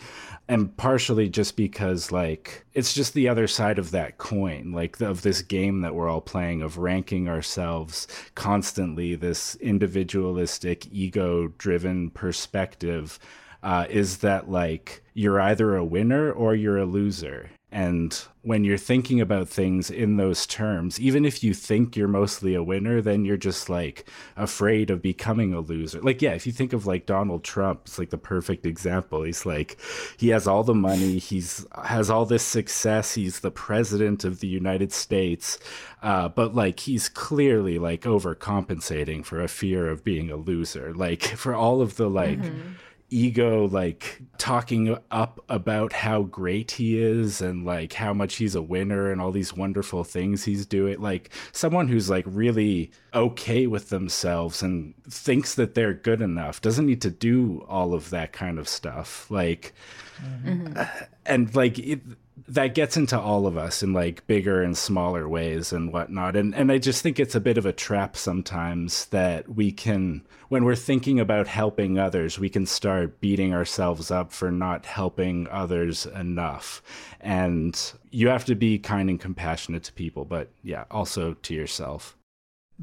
[0.48, 5.22] and partially just because like it's just the other side of that coin like of
[5.22, 13.18] this game that we're all playing of ranking ourselves constantly this individualistic ego driven perspective
[13.62, 17.50] uh, is that like you're either a winner or you're a loser.
[17.72, 22.54] And when you're thinking about things in those terms, even if you think you're mostly
[22.54, 25.98] a winner, then you're just like afraid of becoming a loser.
[26.02, 29.22] Like, yeah, if you think of like Donald Trump, it's like the perfect example.
[29.22, 29.78] He's like,
[30.18, 34.48] he has all the money, he's has all this success, he's the president of the
[34.48, 35.58] United States,
[36.02, 40.92] uh, but like he's clearly like overcompensating for a fear of being a loser.
[40.92, 42.38] Like for all of the like.
[42.38, 42.72] Mm-hmm
[43.12, 48.62] ego like talking up about how great he is and like how much he's a
[48.62, 53.90] winner and all these wonderful things he's doing like someone who's like really okay with
[53.90, 58.58] themselves and thinks that they're good enough doesn't need to do all of that kind
[58.58, 59.74] of stuff like
[60.22, 60.82] mm-hmm.
[61.26, 62.00] and like it,
[62.48, 66.36] that gets into all of us in like bigger and smaller ways and whatnot.
[66.36, 70.26] And and I just think it's a bit of a trap sometimes that we can
[70.48, 75.48] when we're thinking about helping others, we can start beating ourselves up for not helping
[75.50, 76.82] others enough.
[77.20, 77.78] And
[78.10, 82.16] you have to be kind and compassionate to people, but yeah, also to yourself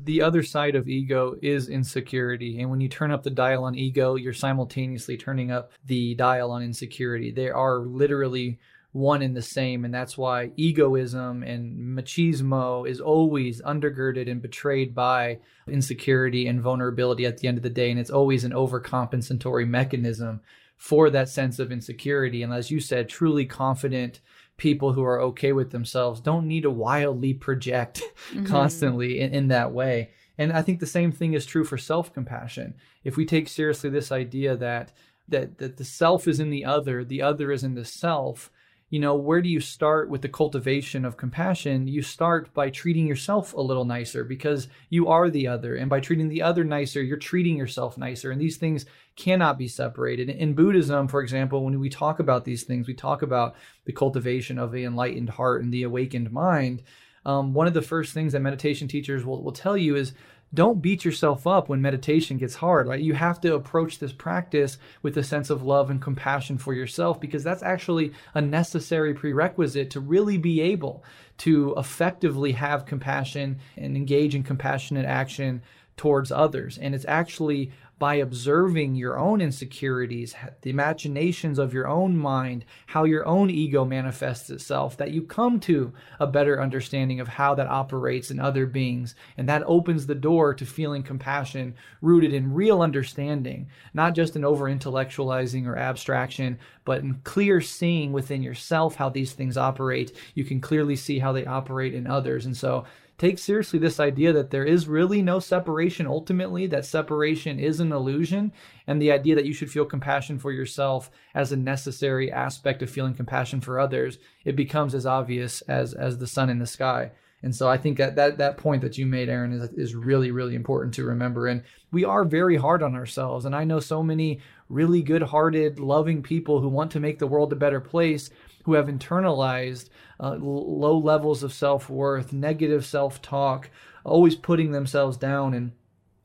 [0.05, 2.59] the other side of ego is insecurity.
[2.59, 6.51] And when you turn up the dial on ego, you're simultaneously turning up the dial
[6.51, 7.31] on insecurity.
[7.31, 8.59] They are literally
[8.91, 9.85] one and the same.
[9.85, 17.25] And that's why egoism and machismo is always undergirded and betrayed by insecurity and vulnerability
[17.25, 17.91] at the end of the day.
[17.91, 20.41] And it's always an overcompensatory mechanism
[20.75, 22.41] for that sense of insecurity.
[22.41, 24.21] And as you said, truly confident
[24.57, 28.01] people who are okay with themselves don't need to wildly project
[28.31, 28.45] mm-hmm.
[28.45, 30.09] constantly in, in that way.
[30.37, 32.75] And I think the same thing is true for self-compassion.
[33.03, 34.91] If we take seriously this idea that
[35.27, 38.49] that that the self is in the other, the other is in the self,
[38.89, 41.87] you know, where do you start with the cultivation of compassion?
[41.87, 45.75] You start by treating yourself a little nicer because you are the other.
[45.75, 48.31] And by treating the other nicer, you're treating yourself nicer.
[48.31, 48.85] And these things
[49.15, 50.29] cannot be separated.
[50.29, 53.55] In Buddhism, for example, when we talk about these things, we talk about
[53.85, 56.81] the cultivation of the enlightened heart and the awakened mind.
[57.25, 60.13] Um, one of the first things that meditation teachers will, will tell you is
[60.53, 62.87] don't beat yourself up when meditation gets hard.
[62.87, 63.01] Right?
[63.01, 67.19] You have to approach this practice with a sense of love and compassion for yourself
[67.19, 71.03] because that's actually a necessary prerequisite to really be able
[71.39, 75.61] to effectively have compassion and engage in compassionate action
[75.97, 76.77] towards others.
[76.77, 83.03] And it's actually by observing your own insecurities, the imaginations of your own mind, how
[83.03, 87.67] your own ego manifests itself, that you come to a better understanding of how that
[87.67, 89.15] operates in other beings.
[89.37, 94.45] And that opens the door to feeling compassion rooted in real understanding, not just in
[94.45, 100.15] over intellectualizing or abstraction, but in clear seeing within yourself how these things operate.
[100.35, 102.45] You can clearly see how they operate in others.
[102.45, 102.85] And so,
[103.19, 107.91] take seriously this idea that there is really no separation ultimately, that separation is an
[107.91, 108.51] illusion,
[108.87, 112.89] and the idea that you should feel compassion for yourself as a necessary aspect of
[112.89, 117.11] feeling compassion for others, it becomes as obvious as as the sun in the sky.
[117.41, 120.31] And so I think that that, that point that you made, Aaron, is, is really,
[120.31, 121.47] really important to remember.
[121.47, 123.45] And we are very hard on ourselves.
[123.45, 127.27] And I know so many really good hearted, loving people who want to make the
[127.27, 128.29] world a better place
[128.69, 129.89] who have internalized
[130.19, 133.71] uh, low levels of self worth, negative self talk,
[134.03, 135.55] always putting themselves down.
[135.55, 135.71] And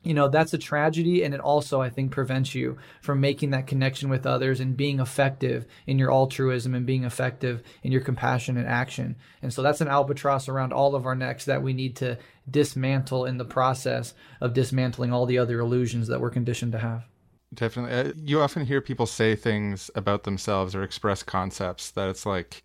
[0.02, 3.66] you know that's a tragedy and it also i think prevents you from making that
[3.66, 8.58] connection with others and being effective in your altruism and being effective in your compassion
[8.58, 11.96] and action and so that's an albatross around all of our necks that we need
[11.96, 12.18] to
[12.50, 14.12] dismantle in the process
[14.42, 17.08] of dismantling all the other illusions that we're conditioned to have
[17.54, 22.26] definitely uh, you often hear people say things about themselves or express concepts that it's
[22.26, 22.62] like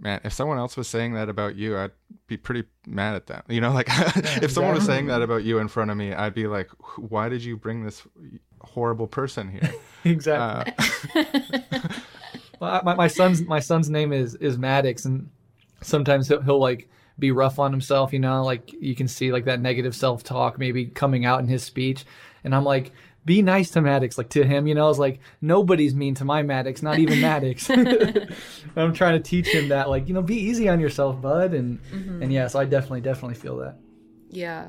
[0.00, 1.90] man, if someone else was saying that about you, I'd
[2.26, 3.42] be pretty mad at them.
[3.48, 6.12] You know, like yeah, if someone was saying that about you in front of me,
[6.12, 8.06] I'd be like, why did you bring this
[8.60, 9.72] horrible person here?
[10.04, 10.74] exactly.
[11.14, 11.22] Uh,
[12.60, 15.28] well, my, my son's my son's name is is Maddox, and
[15.82, 16.88] sometimes he'll, he'll like
[17.18, 18.12] be rough on himself.
[18.12, 21.48] You know, like you can see like that negative self talk maybe coming out in
[21.48, 22.04] his speech,
[22.44, 22.92] and I'm like,
[23.28, 24.86] be nice to Maddox, like to him, you know.
[24.86, 27.68] I was like, nobody's mean to my Maddox, not even Maddox.
[28.76, 31.52] I'm trying to teach him that, like, you know, be easy on yourself, bud.
[31.52, 32.22] And mm-hmm.
[32.22, 33.76] and yeah, so I definitely, definitely feel that.
[34.30, 34.68] Yeah.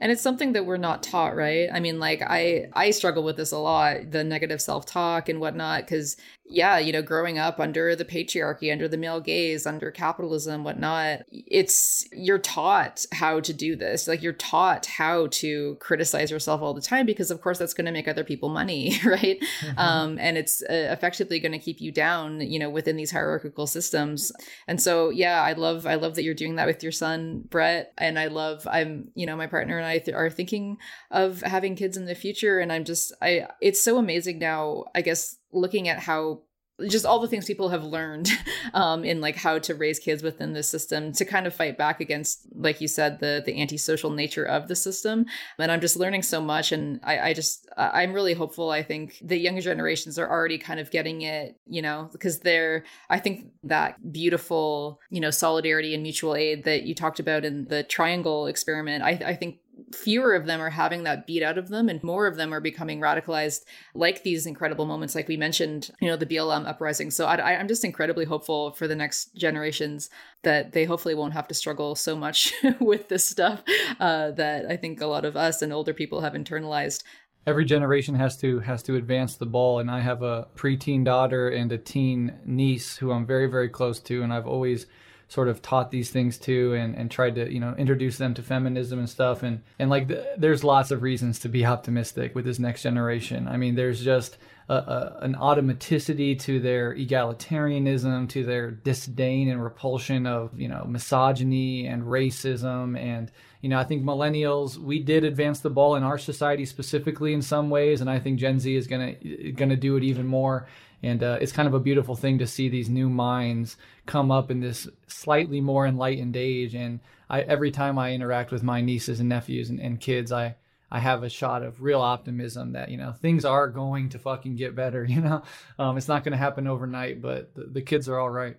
[0.00, 1.68] And it's something that we're not taught, right?
[1.72, 5.82] I mean, like I I struggle with this a lot, the negative self-talk and whatnot,
[5.82, 6.16] because
[6.48, 11.22] yeah, you know, growing up under the patriarchy, under the male gaze, under capitalism, whatnot,
[11.30, 14.06] it's you're taught how to do this.
[14.06, 17.86] Like you're taught how to criticize yourself all the time because, of course, that's going
[17.86, 19.40] to make other people money, right?
[19.40, 19.78] Mm-hmm.
[19.78, 23.66] Um, and it's uh, effectively going to keep you down, you know, within these hierarchical
[23.66, 24.30] systems.
[24.68, 27.86] And so, yeah, I love I love that you're doing that with your son, Breht,
[27.98, 30.78] and I love I'm you know my partner and I th- are thinking
[31.10, 34.84] of having kids in the future, and I'm just I it's so amazing now.
[34.94, 36.42] I guess looking at how
[36.88, 38.28] just all the things people have learned
[38.74, 42.00] um, in like how to raise kids within the system to kind of fight back
[42.00, 45.26] against like you said the the antisocial nature of the system.
[45.58, 48.70] And i'm just learning so much and i, I just i'm really hopeful.
[48.70, 52.84] I think the younger generations are already kind of getting it you know because they're
[53.10, 57.64] i think that beautiful you know solidarity and mutual aid that you talked about in
[57.66, 59.58] the triangle experiment i, I think
[59.92, 62.60] fewer of them are having that beat out of them and more of them are
[62.60, 67.10] becoming radicalized like these incredible moments like we mentioned you know the blm uprising.
[67.10, 70.08] So I, i'm just incredibly hopeful for the next generations
[70.42, 73.62] that they hopefully won't have to struggle so much with this stuff
[74.00, 77.02] uh, that i think a lot of us and older people have internalized.
[77.46, 81.48] Every generation has to has to advance the ball and i have a preteen daughter
[81.48, 84.86] and a teen niece who i'm very very close to and i've always
[85.28, 88.42] sort of taught these things to and, and tried to you know introduce them to
[88.42, 89.42] feminism and stuff.
[89.42, 93.48] And and like th- there's lots of reasons to be optimistic with this next generation.
[93.48, 94.38] I mean there's just
[94.68, 100.84] a, a, an automaticity to their egalitarianism to their disdain and repulsion of you know
[100.88, 102.96] misogyny and racism.
[102.96, 103.30] And
[103.62, 107.42] you know i think millennials we did advance the ball in our society specifically in
[107.42, 108.00] some ways.
[108.00, 110.68] And i think gen z is going to going to do it even more
[111.02, 114.50] and uh, it's kind of a beautiful thing to see these new minds come up
[114.50, 119.20] in this slightly more enlightened age and I, every time i interact with my nieces
[119.20, 120.56] and nephews and, and kids i
[120.90, 124.56] I have a shot of real optimism that you know things are going to fucking
[124.56, 125.04] get better.
[125.16, 125.42] You know,
[125.78, 128.56] um, it's not going to happen overnight, but the, the kids are all right.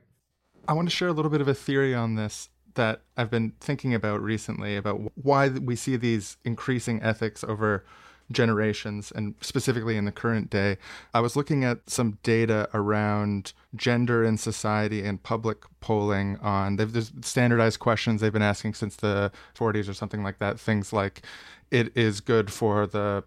[0.67, 3.53] I want to share a little bit of a theory on this that I've been
[3.59, 7.85] thinking about recently about why we see these increasing ethics over
[8.31, 10.77] generations and specifically in the current day.
[11.13, 16.91] I was looking at some data around gender in society and public polling on they've
[16.91, 20.59] there's standardized questions they've been asking since the 40s or something like that.
[20.59, 21.21] Things like
[21.71, 23.23] it is good for the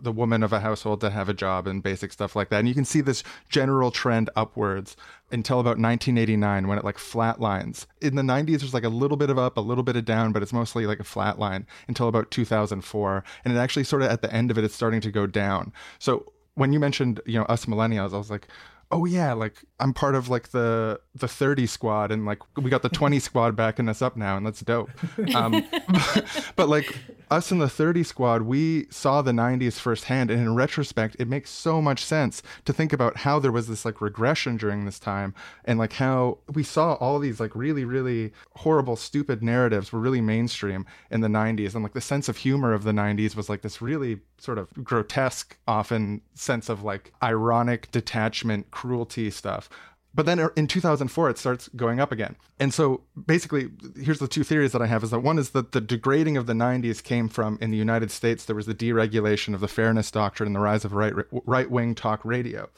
[0.00, 2.58] the woman of a household to have a job and basic stuff like that.
[2.58, 4.96] And you can see this general trend upwards
[5.30, 7.86] until about 1989 when it like flatlines.
[8.00, 10.32] In the 90s, there's like a little bit of up, a little bit of down,
[10.32, 13.24] but it's mostly like a flat line until about 2004.
[13.44, 15.72] And it actually sort of at the end of it, it's starting to go down.
[15.98, 18.48] So when you mentioned, you know, us millennials, I was like,
[18.90, 22.82] oh yeah, like I'm part of like the the 30 squad and like we got
[22.82, 24.90] the 20 squad backing us up now and that's dope.
[25.34, 26.98] Um, but, but like
[27.30, 31.50] us in the 30 squad, we saw the 90s firsthand and in retrospect, it makes
[31.50, 35.34] so much sense to think about how there was this like regression during this time
[35.64, 40.20] and like how we saw all these like really really horrible stupid narratives were really
[40.20, 43.62] mainstream in the 90s and like the sense of humor of the 90s was like
[43.62, 49.68] this really sort of grotesque often sense of like ironic detachment cruelty stuff
[50.14, 52.36] But then in 2004, it starts going up again.
[52.58, 53.70] And so basically,
[54.00, 56.46] here's the two theories that I have is that one is that the degrading of
[56.46, 60.10] the 90s came from in the United States, there was the deregulation of the fairness
[60.10, 62.68] doctrine and the rise of right, right wing talk radio,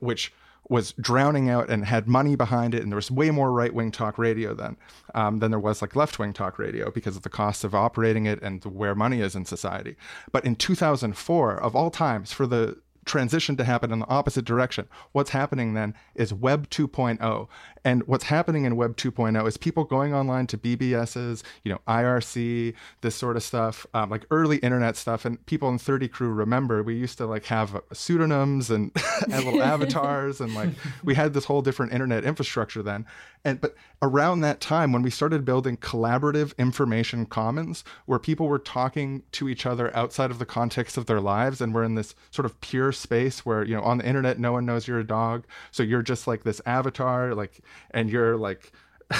[0.00, 0.32] which
[0.70, 3.90] was drowning out and had money behind it, and there was way more right wing
[3.90, 4.76] talk radio then
[5.16, 8.26] um, than there was like left wing talk radio because of the cost of operating
[8.26, 9.96] it and where money is in society.
[10.30, 14.88] But in 2004, of all times, for the transition to happen in the opposite direction.
[15.12, 17.48] What's happening then is Web 2.0.
[17.84, 22.74] And what's happening in Web 2.0 is people going online to BBSs, you know, IRC,
[23.00, 25.24] this sort of stuff, um, like early internet stuff.
[25.24, 28.90] And people in 30 Crew remember we used to like have uh, pseudonyms and,
[29.30, 30.70] and little avatars, and like
[31.04, 33.06] we had this whole different internet infrastructure then.
[33.44, 38.58] And but around that time, when we started building collaborative information commons, where people were
[38.58, 42.14] talking to each other outside of the context of their lives, and we're in this
[42.30, 45.06] sort of pure space where you know on the internet no one knows you're a
[45.06, 47.60] dog, so you're just like this avatar, like
[47.90, 48.72] and you're like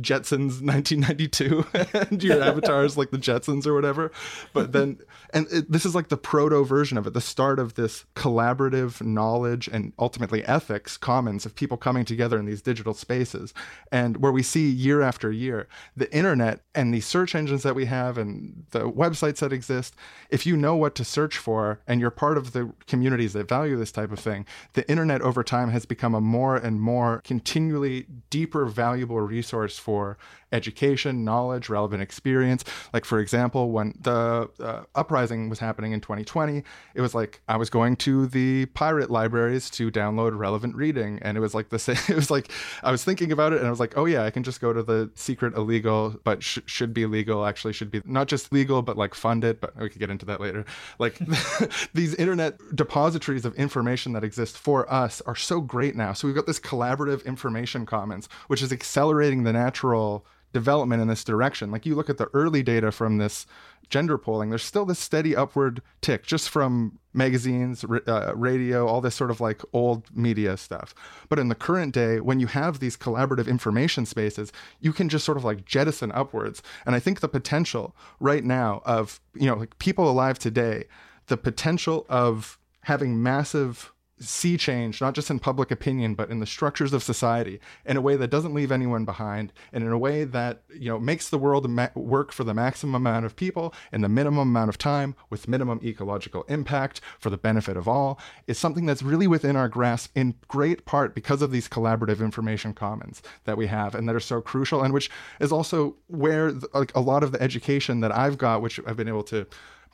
[0.00, 1.66] Jetsons 1992
[2.10, 4.10] and your avatar is like the Jetsons or whatever.
[4.54, 5.00] But then,
[5.34, 9.02] and it, this is like the proto version of it, the start of this collaborative
[9.02, 13.52] knowledge and ultimately ethics commons of people coming together in these digital spaces.
[13.92, 17.84] And where we see year after year the internet and the search engines that we
[17.84, 19.96] have and the websites that exist,
[20.30, 23.76] if you know what to search for and you're part of the communities that value
[23.76, 28.06] this type of thing, the internet over time has become a more and more continually
[28.30, 30.16] deeper valuable resource for
[30.52, 32.64] education, knowledge, relevant experience.
[32.92, 36.62] Like, for example, when the uh, uprising was happening in 2020,
[36.94, 41.18] it was like I was going to the pirate libraries to download relevant reading.
[41.22, 42.50] And it was like the same, it was like
[42.82, 44.72] I was thinking about it and I was like, oh, yeah, I can just go
[44.72, 48.82] to the secret illegal, but sh- should be legal, actually, should be not just legal,
[48.82, 49.60] but like funded.
[49.60, 50.64] But we could get into that later.
[50.98, 51.18] Like,
[51.94, 56.12] these internet depositories of information that exist for us are so great now.
[56.12, 61.24] So we've got this collaborative information commons, which is accelerating the natural development in this
[61.24, 61.70] direction.
[61.70, 63.46] Like you look at the early data from this
[63.90, 69.14] gender polling, there's still this steady upward tick just from magazines, uh, radio, all this
[69.14, 70.94] sort of like old media stuff.
[71.28, 75.24] But in the current day, when you have these collaborative information spaces, you can just
[75.24, 76.62] sort of like jettison upwards.
[76.86, 80.84] And I think the potential right now of, you know, like people alive today,
[81.26, 86.46] the potential of having massive sea change, not just in public opinion, but in the
[86.46, 90.24] structures of society in a way that doesn't leave anyone behind and in a way
[90.24, 94.00] that, you know, makes the world ma- work for the maximum amount of people in
[94.00, 98.58] the minimum amount of time with minimum ecological impact for the benefit of all is
[98.58, 103.22] something that's really within our grasp in great part because of these collaborative information commons
[103.44, 106.94] that we have and that are so crucial and which is also where the, like
[106.94, 109.46] a lot of the education that I've got, which I've been able to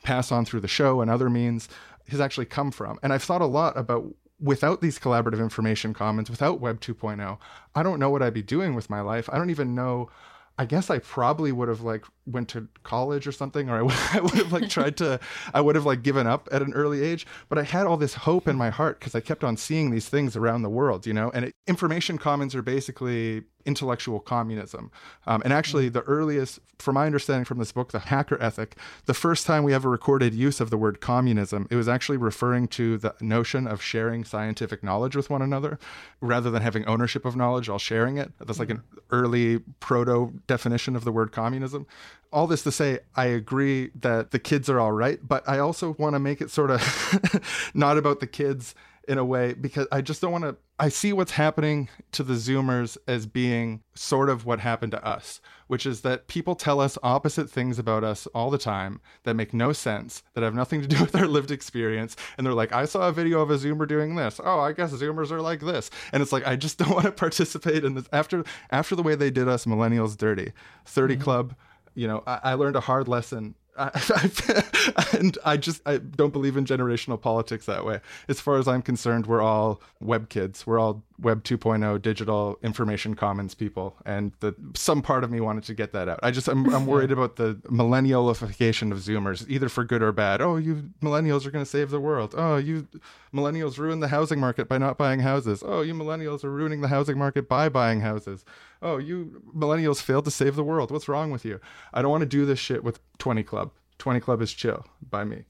[0.03, 1.67] pass on through the show and other means
[2.09, 2.99] has actually come from.
[3.03, 7.37] And I've thought a lot about without these collaborative information commons, without Web 2.0,
[7.73, 9.29] I don't know what I'd be doing with my life.
[9.31, 10.09] I don't even know.
[10.57, 13.95] I guess I probably would have like went to college or something, or I would,
[14.13, 15.19] I would have like tried to,
[15.53, 17.25] I would have like given up at an early age.
[17.49, 20.07] But I had all this hope in my heart because I kept on seeing these
[20.09, 21.31] things around the world, you know.
[21.33, 24.91] And it, information commons are basically intellectual communism.
[25.27, 28.75] Um, and actually, the earliest, from my understanding from this book, The Hacker Ethic,
[29.05, 32.67] the first time we ever recorded use of the word communism, it was actually referring
[32.69, 35.79] to the notion of sharing scientific knowledge with one another
[36.21, 38.31] rather than having ownership of knowledge while sharing it.
[38.39, 41.87] That's like an early proto definition of the word communism.
[42.31, 45.95] All this to say, I agree that the kids are all right, but I also
[45.97, 48.75] want to make it sort of not about the kids
[49.07, 50.55] in a way because I just don't want to.
[50.77, 55.39] I see what's happening to the Zoomers as being sort of what happened to us,
[55.67, 59.53] which is that people tell us opposite things about us all the time that make
[59.53, 62.17] no sense, that have nothing to do with our lived experience.
[62.37, 64.41] And they're like, I saw a video of a Zoomer doing this.
[64.43, 65.89] Oh, I guess Zoomers are like this.
[66.11, 68.09] And it's like, I just don't want to participate in this.
[68.11, 70.51] After, after the way they did us millennials dirty,
[70.87, 71.23] 30 mm-hmm.
[71.23, 71.55] Club,
[71.93, 73.55] you know, I, I learned a hard lesson
[75.13, 77.99] and I just I don't believe in generational politics that way.
[78.27, 80.65] As far as I'm concerned, we're all web kids.
[80.65, 85.63] We're all Web 2.0 digital information commons people, and the some part of me wanted
[85.65, 86.19] to get that out.
[86.21, 90.41] I just I'm, I'm worried about the millennialification of Zoomers, either for good or bad.
[90.41, 92.35] Oh, you millennials are going to save the world.
[92.37, 92.87] Oh, you
[93.33, 95.63] millennials ruin the housing market by not buying houses.
[95.65, 98.43] Oh, you millennials are ruining the housing market by buying houses.
[98.81, 100.91] Oh, you millennials failed to save the world.
[100.91, 101.59] What's wrong with you?
[101.93, 103.71] I don't want to do this shit with 20 Club.
[103.99, 105.45] 20 Club is chill by me.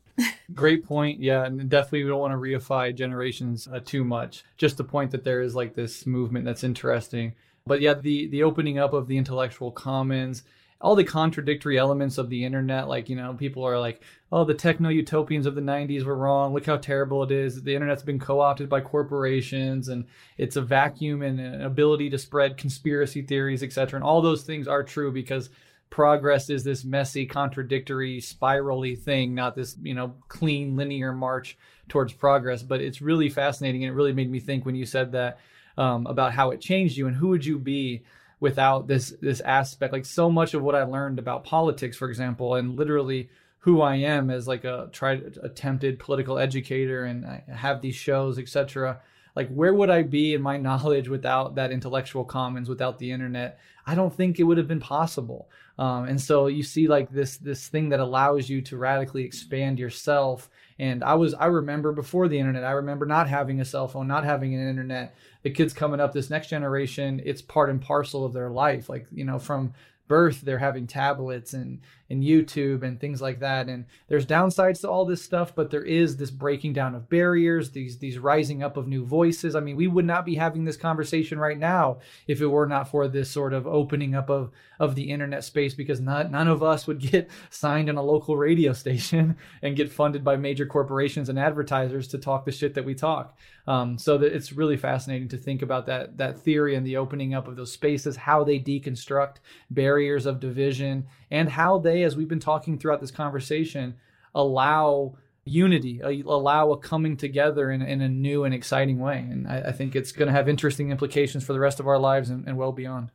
[0.53, 1.19] Great point.
[1.19, 4.43] Yeah, and definitely we don't want to reify generations uh, too much.
[4.57, 7.33] Just the point that there is like this movement that's interesting.
[7.65, 10.43] But yeah, the the opening up of the intellectual commons
[10.81, 12.87] all the contradictory elements of the internet.
[12.87, 14.01] Like, you know, people are like,
[14.31, 16.53] oh, the techno utopians of the 90s were wrong.
[16.53, 17.63] Look how terrible it is.
[17.63, 20.05] The internet's been co opted by corporations and
[20.37, 23.97] it's a vacuum and an ability to spread conspiracy theories, etc.
[23.97, 25.49] And all those things are true because
[25.89, 31.57] progress is this messy, contradictory, spirally thing, not this, you know, clean, linear march
[31.87, 32.63] towards progress.
[32.63, 33.83] But it's really fascinating.
[33.83, 35.39] And it really made me think when you said that
[35.77, 38.03] um, about how it changed you and who would you be
[38.39, 42.55] without this this aspect like so much of what i learned about politics for example
[42.55, 43.29] and literally
[43.59, 48.37] who i am as like a tried attempted political educator and i have these shows
[48.37, 48.99] etc
[49.35, 53.57] like where would i be in my knowledge without that intellectual commons without the internet
[53.85, 55.49] i don't think it would have been possible.
[55.77, 59.77] Um, and so you see like this this thing that allows you to radically expand
[59.79, 60.49] yourself.
[60.79, 64.07] And i was i remember before the internet i remember not having a cell phone
[64.07, 65.15] not having an internet.
[65.43, 68.89] The kids coming up this next generation it's part and parcel of their life.
[68.89, 69.73] Like you know from
[70.07, 73.67] birth they're having tablets and and YouTube and things like that.
[73.67, 77.71] And there's downsides to all this stuff but there is this breaking down of barriers
[77.71, 79.55] these these rising up of new voices.
[79.55, 82.89] I mean we would not be having this conversation right now if it were not
[82.89, 86.61] for this sort of opening up of of the internet space because not none of
[86.61, 91.29] us would get signed in a local radio station and get funded by major corporations
[91.29, 93.37] and advertisers to talk the shit that we talk.
[93.67, 97.33] Um, so that it's really fascinating to think about that that theory and the opening
[97.33, 99.37] up of those spaces how they deconstruct
[99.71, 103.95] barriers of division and how they, as we've been talking throughout this conversation,
[104.33, 105.15] allow
[105.45, 109.19] unity, allow a coming together in, in a new and exciting way.
[109.19, 111.99] And I, I think it's going to have interesting implications for the rest of our
[111.99, 113.11] lives and, and well beyond.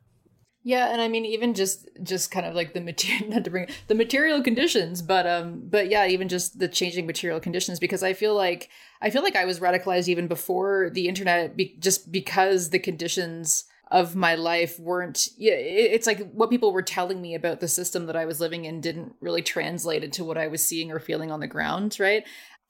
[0.63, 3.67] Yeah, and I mean even just just kind of like the material not to bring
[3.87, 8.13] the material conditions, but um but yeah, even just the changing material conditions because I
[8.13, 8.69] feel like
[9.01, 13.65] I feel like I was radicalized even before the internet be, just because the conditions
[13.91, 18.05] of my life weren't yeah it's like what people were telling me about the system
[18.05, 21.29] that i was living in didn't really translate into what i was seeing or feeling
[21.31, 22.23] on the ground right?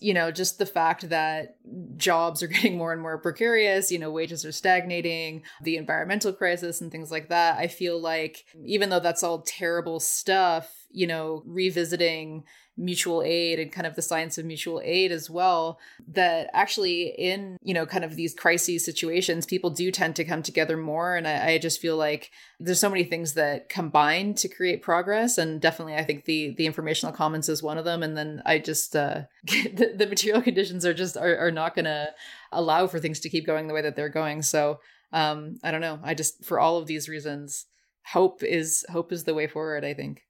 [0.04, 1.58] You know just the fact that
[1.96, 6.82] jobs are getting more and more precarious you know wages are stagnating the environmental crisis
[6.82, 11.44] and things like that i feel like even though that's all terrible stuff you know
[11.46, 12.44] revisiting
[12.78, 15.78] mutual aid and kind of the science of mutual aid as well
[16.08, 20.42] that actually in you know kind of these crises situations people do tend to come
[20.42, 21.16] together more.
[21.16, 25.38] And I, I, just feel like there's so many things that combine to create progress.
[25.38, 28.04] And definitely i think the the informational commons is one of them.
[28.04, 32.10] And then i just uh the, the material conditions are just are, are not gonna
[32.52, 34.42] allow for things to keep going the way that they're going.
[34.42, 34.80] So
[35.12, 36.00] um i don't know.
[36.04, 37.66] I just for all of these reasons
[38.06, 40.24] hope is hope is the way forward i think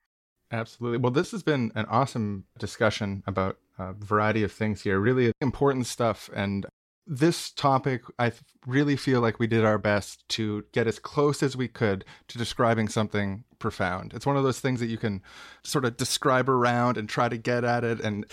[0.51, 0.97] Absolutely.
[0.97, 5.87] Well, this has been an awesome discussion about a variety of things here, really important
[5.87, 6.29] stuff.
[6.35, 6.65] And
[7.07, 8.31] this topic, I
[8.67, 12.37] really feel like we did our best to get as close as we could to
[12.37, 14.13] describing something profound.
[14.13, 15.21] It's one of those things that you can
[15.63, 18.25] sort of describe around and try to get at it and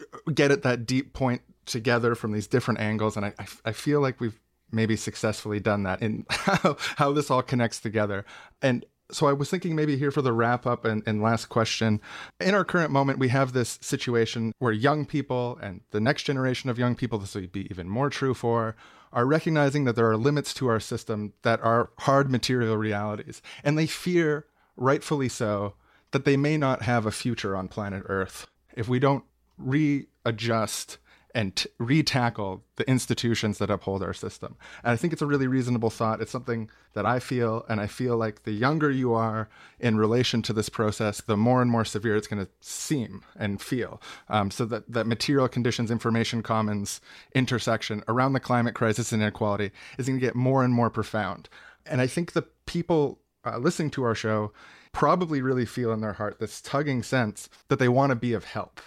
[0.00, 3.16] uh, get at that deep point together from these different angles.
[3.16, 3.34] And I,
[3.64, 4.40] I feel like we've
[4.72, 8.24] maybe successfully done that in how, how this all connects together.
[8.62, 12.00] And so I was thinking maybe here for the wrap up and, and, last question.
[12.40, 16.70] In our current moment, we have this situation where young people and the next generation
[16.70, 18.76] of young people, this will be even more true for,
[19.12, 23.40] are recognizing that there are limits to our system that are hard material realities.
[23.62, 24.46] And they fear,
[24.76, 25.74] rightfully so,
[26.10, 28.46] that they may not have a future on planet Earth
[28.76, 29.24] if we don't
[29.56, 30.98] readjust
[31.36, 34.56] and t- retackle the institutions that uphold our system.
[34.82, 36.22] And I think it's a really reasonable thought.
[36.22, 40.40] It's something that I feel, and I feel like the younger you are in relation
[40.42, 44.00] to this process, the more and more severe it's going to seem and feel.
[44.30, 47.02] Um, so that that material conditions, information commons
[47.34, 51.50] intersection around the climate crisis and inequality is going to get more and more profound.
[51.84, 54.52] And I think the people uh, listening to our show
[54.92, 58.44] probably really feel in their heart this tugging sense that they want to be of
[58.44, 58.80] help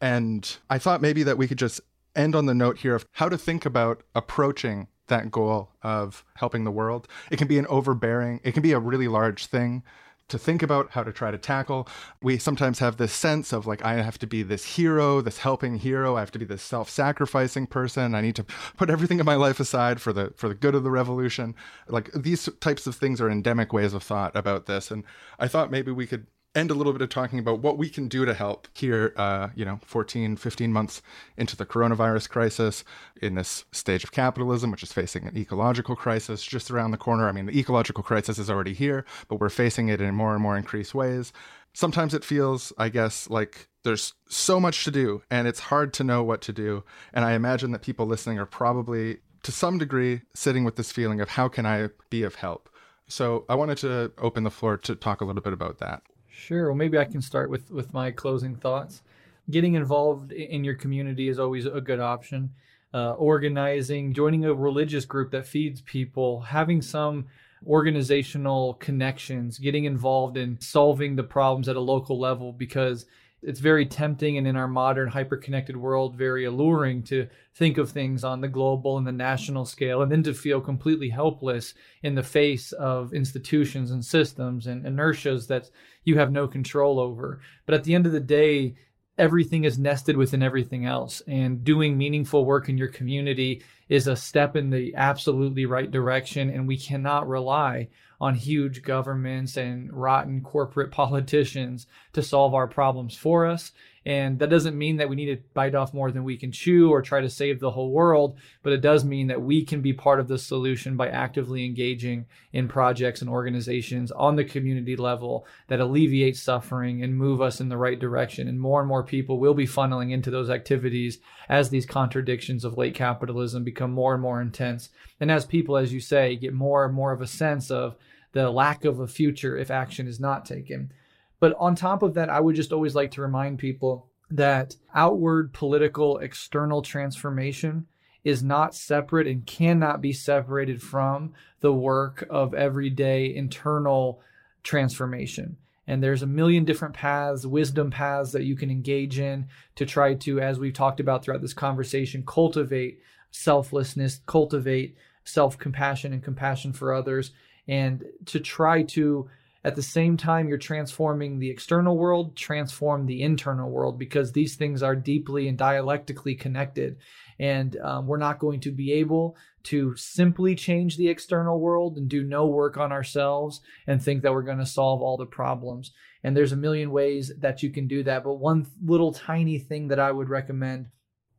[0.00, 1.80] and I thought maybe that we could just
[2.14, 6.64] end on the note here of how to think about approaching that goal of helping
[6.64, 7.06] the world.
[7.30, 9.82] It can be an overbearing, it can be a really large thing
[10.28, 11.88] to think about how to try to tackle.
[12.20, 15.76] We sometimes have this sense of like, I have to be this hero, this helping
[15.78, 16.16] hero.
[16.16, 18.14] I have to be this self-sacrificing person.
[18.14, 18.46] I need to
[18.76, 21.54] put everything in my life aside for the for the good of the revolution.
[21.86, 24.90] Like these types of things are endemic ways of thought about this.
[24.90, 25.04] And
[25.38, 26.26] I thought maybe we could
[26.56, 29.48] end a little bit of talking about what we can do to help here, uh,
[29.54, 31.02] you know, 14, 15 months
[31.36, 32.82] into the coronavirus crisis,
[33.20, 37.28] in this stage of capitalism, which is facing an ecological crisis just around the corner.
[37.28, 40.42] I mean, the ecological crisis is already here, but we're facing it in more and
[40.42, 41.32] more increased ways.
[41.74, 46.04] Sometimes it feels, I guess, like there's so much to do and it's hard to
[46.04, 46.84] know what to do.
[47.12, 51.20] And I imagine that people listening are probably, to some degree, sitting with this feeling
[51.20, 52.70] of how can I be of help?
[53.08, 56.02] So I wanted to open the floor to talk a little bit about that.
[56.36, 56.66] Sure.
[56.66, 59.02] Well, maybe I can start with with my closing thoughts.
[59.50, 62.50] Getting involved in your community is always a good option.
[62.92, 67.26] Uh, organizing, joining a religious group that feeds people, having some
[67.66, 73.06] organizational connections, getting involved in solving the problems at a local level because
[73.46, 78.24] it's very tempting and in our modern hyper-connected world very alluring to think of things
[78.24, 82.22] on the global and the national scale and then to feel completely helpless in the
[82.22, 85.70] face of institutions and systems and inertias that
[86.02, 87.40] you have no control over.
[87.66, 88.74] But at the end of the day
[89.16, 94.16] everything is nested within everything else and doing meaningful work in your community is a
[94.16, 97.88] step in the absolutely right direction and we cannot rely
[98.20, 103.72] on huge governments and rotten corporate politicians to solve our problems for us.
[104.06, 106.92] And that doesn't mean that we need to bite off more than we can chew
[106.92, 109.92] or try to save the whole world, but it does mean that we can be
[109.92, 115.44] part of the solution by actively engaging in projects and organizations on the community level
[115.66, 118.46] that alleviate suffering and move us in the right direction.
[118.46, 121.18] And more and more people will be funneling into those activities
[121.48, 124.88] as these contradictions of late capitalism become more and more intense.
[125.18, 127.96] And as people, as you say, get more and more of a sense of
[128.30, 130.92] the lack of a future if action is not taken.
[131.40, 135.52] But on top of that, I would just always like to remind people that outward
[135.52, 137.86] political external transformation
[138.24, 144.20] is not separate and cannot be separated from the work of everyday internal
[144.64, 145.56] transformation.
[145.86, 149.46] And there's a million different paths, wisdom paths that you can engage in
[149.76, 152.98] to try to, as we've talked about throughout this conversation, cultivate
[153.30, 157.30] selflessness, cultivate self compassion and compassion for others,
[157.68, 159.28] and to try to
[159.66, 164.54] at the same time you're transforming the external world transform the internal world because these
[164.54, 166.98] things are deeply and dialectically connected.
[167.40, 172.08] And um, we're not going to be able to simply change the external world and
[172.08, 175.90] do no work on ourselves and think that we're going to solve all the problems.
[176.22, 179.88] And there's a million ways that you can do that but one little tiny thing
[179.88, 180.86] that i would recommend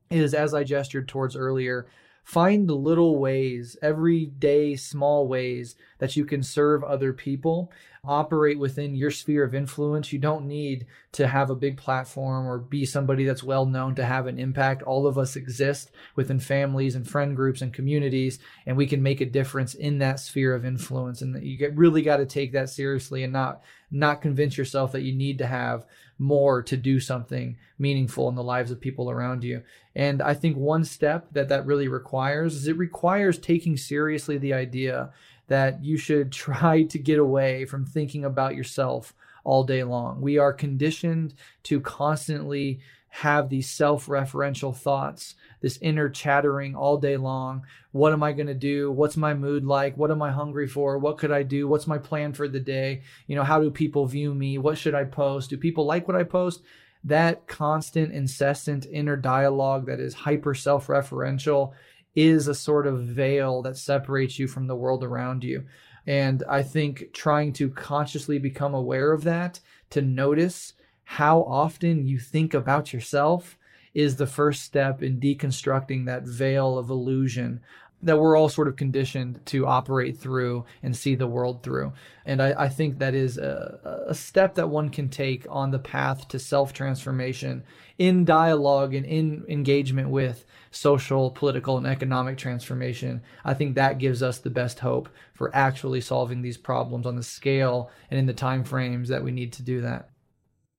[0.10, 1.88] is as i gestured towards earlier
[2.28, 7.72] find little ways, everyday small ways that you can serve other people,
[8.04, 10.12] operate within your sphere of influence.
[10.12, 14.04] You don't need to have a big platform or be somebody that's well known to
[14.04, 14.84] have an impact.
[14.84, 19.22] All of us exist within families and friend groups and communities, and we can make
[19.22, 21.22] a difference in that sphere of influence.
[21.22, 25.04] And you get really got to take that seriously and not not convince yourself that
[25.04, 25.86] you need to have
[26.20, 29.62] more to do something meaningful in the lives of people around you.
[29.96, 34.54] And I think one step that that really requires is it requires taking seriously the
[34.54, 35.12] idea
[35.48, 40.20] that you should try to get away from thinking about yourself all day long.
[40.20, 41.34] We are conditioned
[41.64, 47.64] to constantly have these self referential thoughts, this inner chattering all day long.
[47.92, 48.92] What am I going to do?
[48.92, 49.98] What's my mood like?
[49.98, 50.98] What am I hungry for?
[50.98, 51.68] What could I do?
[51.68, 53.02] What's my plan for the day?
[53.26, 54.58] You know, how do people view me?
[54.58, 55.50] What should I post?
[55.50, 56.62] Do people like what I post?
[57.04, 61.74] That constant, incessant inner dialogue that is hyper self referential
[62.16, 65.66] is a sort of veil that separates you from the world around you.
[66.06, 69.60] And I think trying to consciously become aware of that,
[69.92, 70.74] to notice
[71.12, 73.58] how often you think about yourself
[73.94, 77.62] is the first step in deconstructing that veil of illusion
[78.04, 81.94] that we're all sort of conditioned to operate through and see the world through.
[82.26, 85.80] And I, I think that is a, a, step that one can take on the
[85.80, 87.64] path to self transformation
[87.98, 93.22] in dialogue and in engagement with social, political, and economic transformation.
[93.46, 97.24] I think that gives us the best hope for actually solving these problems on the
[97.24, 100.10] scale and in the time frames that we need to do that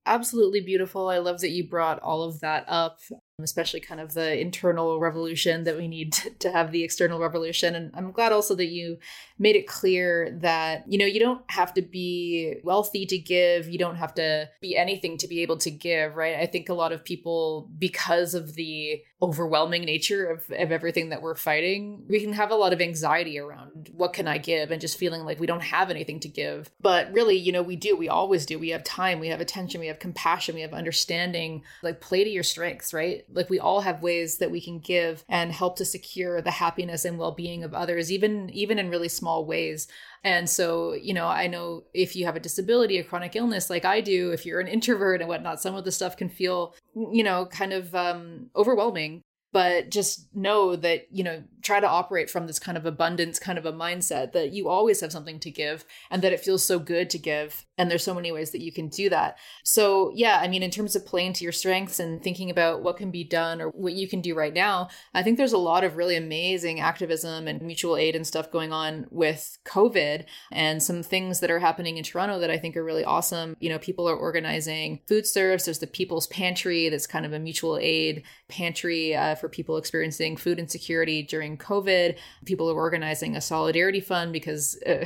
[0.08, 1.08] absolutely beautiful.
[1.08, 3.00] I love that you brought all of that up,
[3.40, 7.74] especially kind of the internal revolution that we need to have the external revolution.
[7.74, 8.98] And I'm glad also that you
[9.38, 13.78] made it clear that, you know, you don't have to be wealthy to give, you
[13.78, 16.36] don't have to be anything to be able to give, right?
[16.36, 21.22] I think a lot of people, because of the overwhelming nature of, of everything that
[21.22, 24.80] we're fighting, we can have a lot of anxiety around what can I give and
[24.80, 26.70] just feeling like we don't have anything to give.
[26.80, 28.58] But really, you know, we do, we always do.
[28.58, 31.62] We have time, we have attention, we have compassion, we have understanding.
[31.82, 33.24] Like, play to your strengths, right?
[33.32, 37.04] Like, we all have ways that we can give and help to secure the happiness
[37.04, 39.88] and well being of others, even even in really small ways.
[40.24, 43.84] And so, you know, I know if you have a disability, a chronic illness like
[43.84, 47.22] I do, if you're an introvert and whatnot, some of the stuff can feel, you
[47.22, 49.22] know, kind of um, overwhelming
[49.52, 53.58] but just know that you know try to operate from this kind of abundance kind
[53.58, 56.78] of a mindset that you always have something to give and that it feels so
[56.78, 57.66] good to give.
[57.76, 59.36] And there's so many ways that you can do that.
[59.64, 62.96] So, yeah, I mean, in terms of playing to your strengths and thinking about what
[62.96, 65.84] can be done or what you can do right now, I think there's a lot
[65.84, 71.02] of really amazing activism and mutual aid and stuff going on with COVID and some
[71.02, 73.56] things that are happening in Toronto that I think are really awesome.
[73.60, 75.66] You know, people are organizing food serves.
[75.66, 80.38] There's the People's Pantry, that's kind of a mutual aid pantry uh, for people experiencing
[80.38, 82.16] food insecurity during COVID.
[82.44, 85.04] People are organizing a solidarity fund because uh,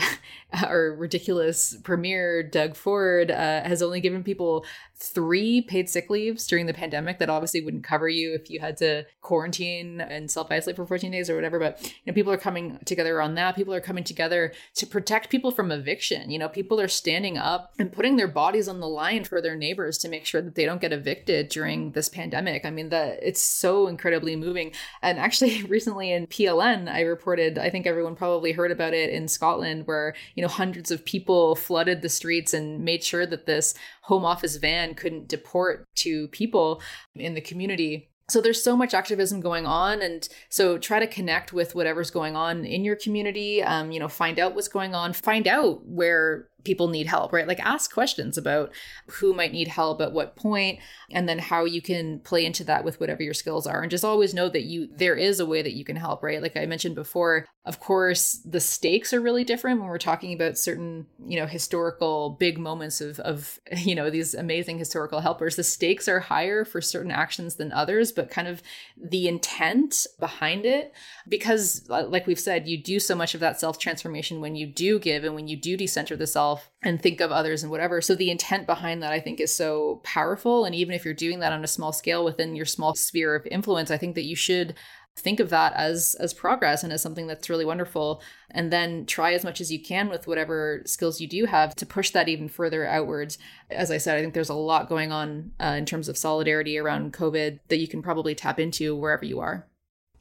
[0.64, 4.64] our ridiculous premier, Doug Ford, uh, has only given people
[5.02, 8.76] three paid sick leaves during the pandemic that obviously wouldn't cover you if you had
[8.76, 11.58] to quarantine and self isolate for 14 days or whatever.
[11.58, 13.56] But you know, people are coming together on that.
[13.56, 16.30] People are coming together to protect people from eviction.
[16.30, 19.56] You know, people are standing up and putting their bodies on the line for their
[19.56, 22.64] neighbors to make sure that they don't get evicted during this pandemic.
[22.64, 24.72] I mean, that it's so incredibly moving.
[25.02, 27.58] And actually, recently in PLN, I reported.
[27.58, 31.54] I think everyone probably heard about it in Scotland, where you know hundreds of people
[31.54, 36.80] flooded the streets and made sure that this home office van couldn't deport to people
[37.14, 41.52] in the community so there's so much activism going on and so try to connect
[41.52, 45.12] with whatever's going on in your community um, you know find out what's going on
[45.12, 47.48] find out where people need help, right?
[47.48, 48.72] Like ask questions about
[49.06, 50.78] who might need help at what point
[51.10, 54.04] and then how you can play into that with whatever your skills are and just
[54.04, 56.42] always know that you there is a way that you can help, right?
[56.42, 60.58] Like I mentioned before, of course, the stakes are really different when we're talking about
[60.58, 65.54] certain, you know, historical big moments of of you know, these amazing historical helpers.
[65.54, 68.62] The stakes are higher for certain actions than others, but kind of
[69.00, 70.92] the intent behind it
[71.28, 75.22] because like we've said, you do so much of that self-transformation when you do give
[75.22, 78.00] and when you do decenter the self and think of others and whatever.
[78.00, 80.64] So the intent behind that I think is so powerful.
[80.64, 83.46] And even if you're doing that on a small scale within your small sphere of
[83.46, 84.74] influence, I think that you should
[85.16, 88.22] think of that as as progress and as something that's really wonderful.
[88.50, 91.86] And then try as much as you can with whatever skills you do have to
[91.86, 93.38] push that even further outwards.
[93.70, 96.78] As i said i think there's a lot going on uh, in terms of solidarity
[96.78, 99.66] around covid that you can probably tap into wherever you are.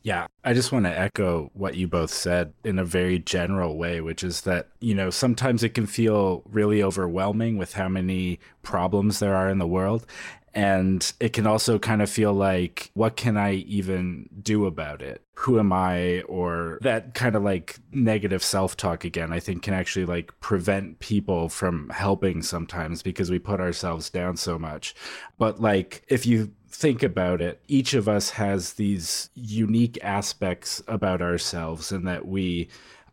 [0.04, 4.02] Yeah, I just want to echo what you both said in a very general way,
[4.02, 9.20] which is that, you know, sometimes it can feel really overwhelming with how many problems
[9.20, 10.08] there are in the world.
[10.54, 15.22] And it can also kind of feel like, what can I even do about it?
[15.36, 16.22] Who am I?
[16.24, 21.00] Or that kind of like negative self talk again, I think can actually like prevent
[21.00, 24.94] people from helping sometimes because we put ourselves down so much.
[25.38, 31.22] But like, if you think about it, each of us has these unique aspects about
[31.22, 32.68] ourselves, and that we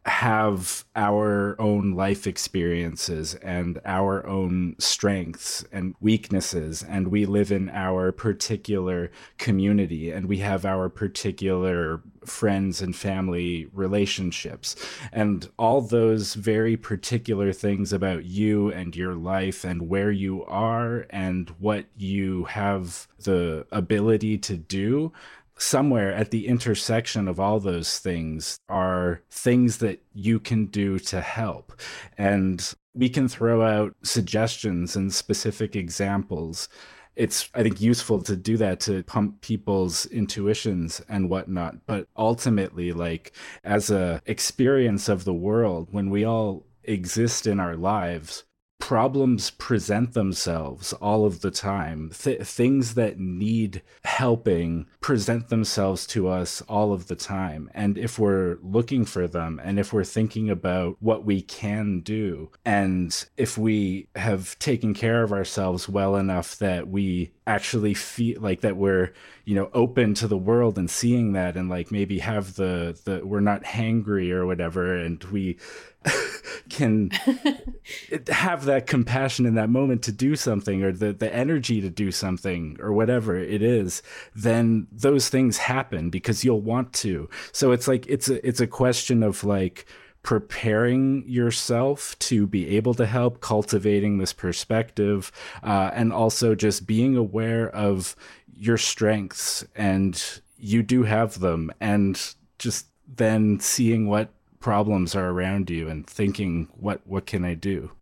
[0.09, 7.69] have our own life experiences and our own strengths and weaknesses and we live in
[7.71, 14.77] our particular community and we have our particular friends and family relationships.
[15.13, 21.07] And all those very particular things about you and your life and where you are
[21.11, 25.13] and what you have the ability to do
[25.59, 31.21] somewhere at the intersection of all those things are things that you can do to
[31.21, 31.81] help.
[32.17, 36.69] And we can throw out suggestions and specific examples.
[37.17, 41.87] It's, I think, useful to do that to pump people's intuitions and whatnot.
[41.87, 43.33] But ultimately, like,
[43.65, 48.45] as a experience of the world, when we all exist in our lives,
[48.79, 52.11] problems present themselves all of the time.
[52.11, 57.71] Th- things that need helping present themselves to us all of the time.
[57.75, 62.51] And if we're looking for them and if we're thinking about what we can do,
[62.65, 68.61] and if we have taken care of ourselves well enough that we actually feel like
[68.61, 69.13] that we're
[69.49, 73.25] you know open to the world and seeing that and like maybe have the the
[73.25, 75.57] we're not hangry or whatever and we
[76.69, 77.11] can
[78.29, 82.13] have that compassion in that moment to do something or the, the energy to do
[82.13, 84.03] something or whatever it is,
[84.35, 87.29] then those things happen because you'll want to.
[87.53, 89.87] So it's like it's a it's a question of like
[90.23, 97.17] preparing yourself to be able to help cultivating this perspective uh, and also just being
[97.17, 98.15] aware of
[98.59, 104.31] your strengths and you do have them and just then seeing what
[104.61, 107.93] problems are around you and thinking what what can I do?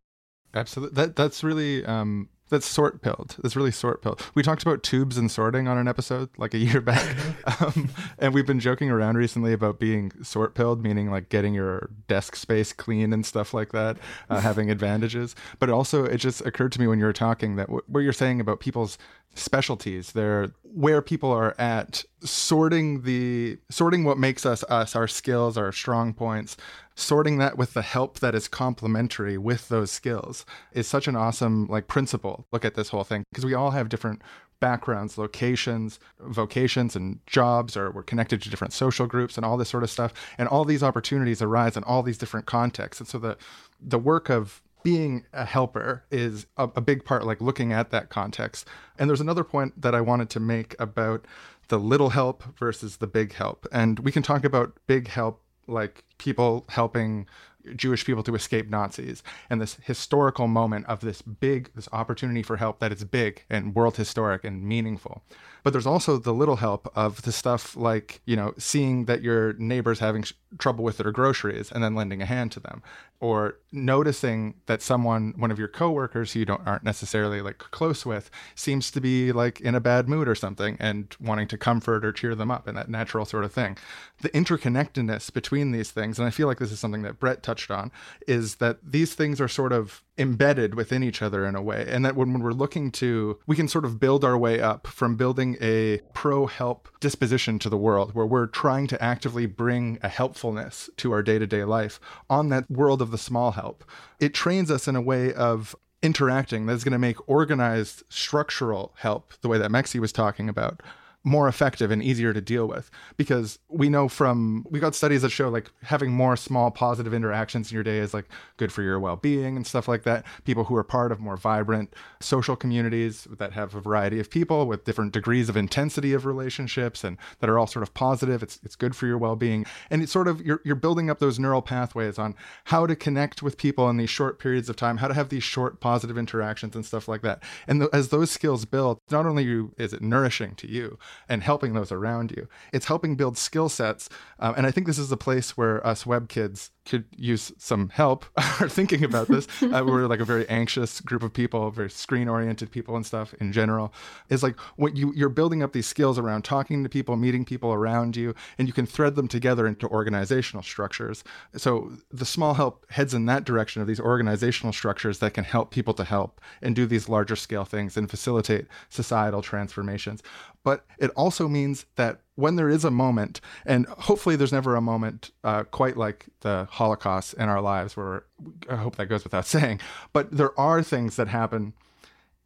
[0.55, 0.95] Absolutely.
[0.95, 3.37] That that's really um that's sort pilled.
[3.43, 4.23] That's really sort pilled.
[4.35, 7.17] We talked about tubes and sorting on an episode like a year back,
[7.61, 11.91] um, and we've been joking around recently about being sort pilled, meaning like getting your
[12.07, 13.97] desk space clean and stuff like that,
[14.31, 15.35] uh, having advantages.
[15.59, 18.13] But also, it just occurred to me when you were talking that w- what you're
[18.13, 18.97] saying about people's
[19.39, 20.13] specialties.
[20.13, 25.73] They're where people are at sorting the sorting what makes us us, our skills, our
[25.73, 26.57] strong points,
[26.95, 31.67] sorting that with the help that is complementary with those skills is such an awesome
[31.67, 32.47] like principle.
[32.53, 34.23] Look at this whole thing because we all have different
[34.61, 39.69] backgrounds, locations, vocations, and jobs, or we're connected to different social groups and all this
[39.69, 40.13] sort of stuff.
[40.39, 43.01] And all these opportunities arise in all these different contexts.
[43.01, 43.37] And so the
[43.81, 48.09] the work of being a helper is a, a big part, like looking at that
[48.09, 48.69] context.
[48.97, 51.25] And there's another point that I wanted to make about
[51.67, 53.67] the little help versus the big help.
[53.73, 57.27] And we can talk about big help like people helping
[57.75, 62.57] Jewish people to escape Nazis and this historical moment of this big this opportunity for
[62.57, 65.23] help that is big and world historic and meaningful.
[65.63, 69.55] But there's also the little help of the stuff like, you know, seeing that your
[69.55, 72.83] neighbor's having sh- trouble with their groceries and then lending a hand to them
[73.19, 78.05] or noticing that someone one of your coworkers who you don't aren't necessarily like close
[78.05, 82.05] with seems to be like in a bad mood or something and wanting to comfort
[82.05, 83.77] or cheer them up and that natural sort of thing.
[84.21, 87.56] The interconnectedness between these things and I feel like this is something that Breht touched
[87.71, 87.91] on
[88.27, 92.05] is that these things are sort of embedded within each other in a way and
[92.05, 95.17] that when, when we're looking to we can sort of build our way up from
[95.17, 100.09] building a pro help disposition to the world where we're trying to actively bring a
[100.09, 102.01] helpfulness to our day-to-day life
[102.31, 103.85] on that world of the small help.
[104.21, 109.33] It trains us in a way of interacting that's going to make organized structural help
[109.41, 110.83] the way that Mexie was talking about
[111.27, 112.89] more effective and easier to deal with.
[113.17, 117.71] Because we know from we got studies that show like having more small positive interactions
[117.71, 118.27] in your day is like
[118.59, 120.25] good for your well-being and stuff like that.
[120.45, 124.67] People who are part of more vibrant social communities that have a variety of people
[124.67, 128.61] with different degrees of intensity of relationships and that are all sort of positive it's
[128.63, 129.67] it's good for your well-being.
[129.91, 132.37] And it's sort of you're, you're building up those neural pathways on
[132.67, 135.43] how to connect with people in these short periods of time how to have these
[135.43, 137.43] short positive interactions and stuff like that.
[137.67, 140.99] And th- as those skills build not only you, is it nourishing to you
[141.29, 142.49] and helping those around you.
[142.73, 144.09] It's helping build skill sets.
[144.39, 147.89] Um, and I think this is a place where us web kids could use some
[147.91, 148.25] help
[148.61, 149.47] or thinking about this.
[149.63, 153.35] uh, we're like a very anxious group of people, very screen oriented people and stuff
[153.35, 153.93] in general.
[154.29, 157.73] Is like what you you're building up these skills around talking to people, meeting people
[157.73, 161.25] around you, and you can thread them together into organizational structures.
[161.57, 165.71] So the small help heads in that direction of these organizational structures that can help
[165.71, 170.23] people to help and do these larger scale things and facilitate societal transformations.
[170.63, 174.81] But it also means that when there is a moment, and hopefully there's never a
[174.81, 178.25] moment uh, quite like the Holocaust in our lives, where
[178.69, 179.81] I hope that goes without saying,
[180.13, 181.75] but there are things that happen.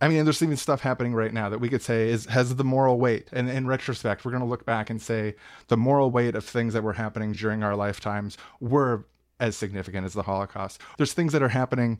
[0.03, 2.65] I mean, there's even stuff happening right now that we could say is has the
[2.65, 3.29] moral weight.
[3.33, 5.35] And in retrospect, we're going to look back and say
[5.69, 9.07] the moral weight of things that were happening during our lifetimes were
[9.41, 10.81] as significant as the Holocaust.
[10.99, 11.99] There's things that are happening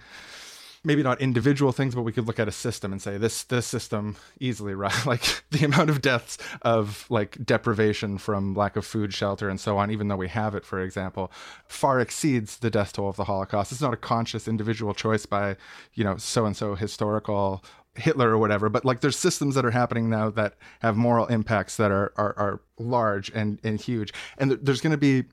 [0.83, 3.67] maybe not individual things, but we could look at a system and say this this
[3.67, 9.13] system easily right like the amount of deaths of like deprivation from lack of food,
[9.13, 11.31] shelter, and so on, even though we have it, for example,
[11.67, 13.73] far exceeds the death toll of the Holocaust.
[13.73, 15.57] It's not a conscious individual choice by,
[15.95, 17.63] you know, so and so historical
[17.97, 21.77] Hitler or whatever, but like there's systems that are happening now that have moral impacts
[21.77, 24.13] that are are, are large and, and huge.
[24.39, 25.25] And th- there's going to be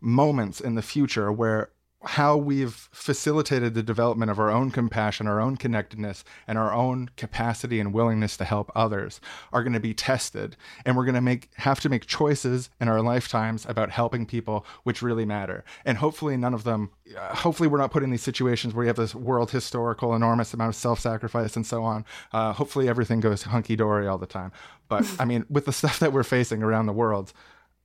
[0.00, 1.70] moments in the future where
[2.04, 7.10] how we've facilitated the development of our own compassion, our own connectedness, and our own
[7.16, 9.20] capacity and willingness to help others
[9.52, 10.56] are going to be tested.
[10.84, 14.66] And we're going to make have to make choices in our lifetimes about helping people
[14.82, 15.64] which really matter.
[15.84, 18.88] And hopefully none of them uh, hopefully we're not put in these situations where you
[18.88, 22.04] have this world historical enormous amount of self-sacrifice and so on.
[22.32, 24.52] Uh, hopefully everything goes hunky dory all the time.
[24.88, 27.32] But I mean, with the stuff that we're facing around the world,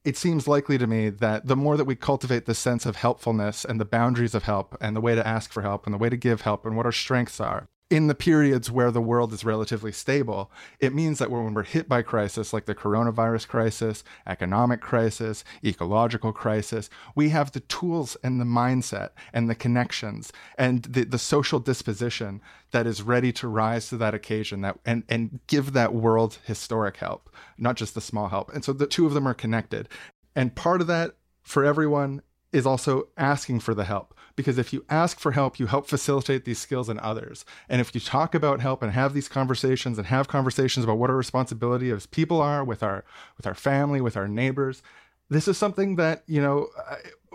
[0.07, 3.65] it seems likely to me that the more that we cultivate the sense of helpfulness
[3.65, 6.07] and the boundaries of help and the way to ask for help and the way
[6.07, 9.45] to give help and what our strengths are in the periods where the world is
[9.45, 14.81] relatively stable, it means that when we're hit by crisis like the coronavirus crisis, economic
[14.81, 21.05] crisis, ecological crisis, we have the tools and the mindset and the connections and the,
[21.05, 22.41] the social disposition
[22.71, 26.97] that is ready to rise to that occasion that and, and give that world historic
[26.97, 28.53] help, not just the small help.
[28.53, 29.87] And so the two of them are connected.
[30.35, 34.85] And part of that for everyone is also asking for the help because if you
[34.87, 37.43] ask for help, you help facilitate these skills in others.
[37.67, 41.09] And if you talk about help and have these conversations and have conversations about what
[41.09, 43.03] our responsibility as people are with our
[43.35, 44.81] with our family, with our neighbors,
[45.29, 46.69] this is something that you know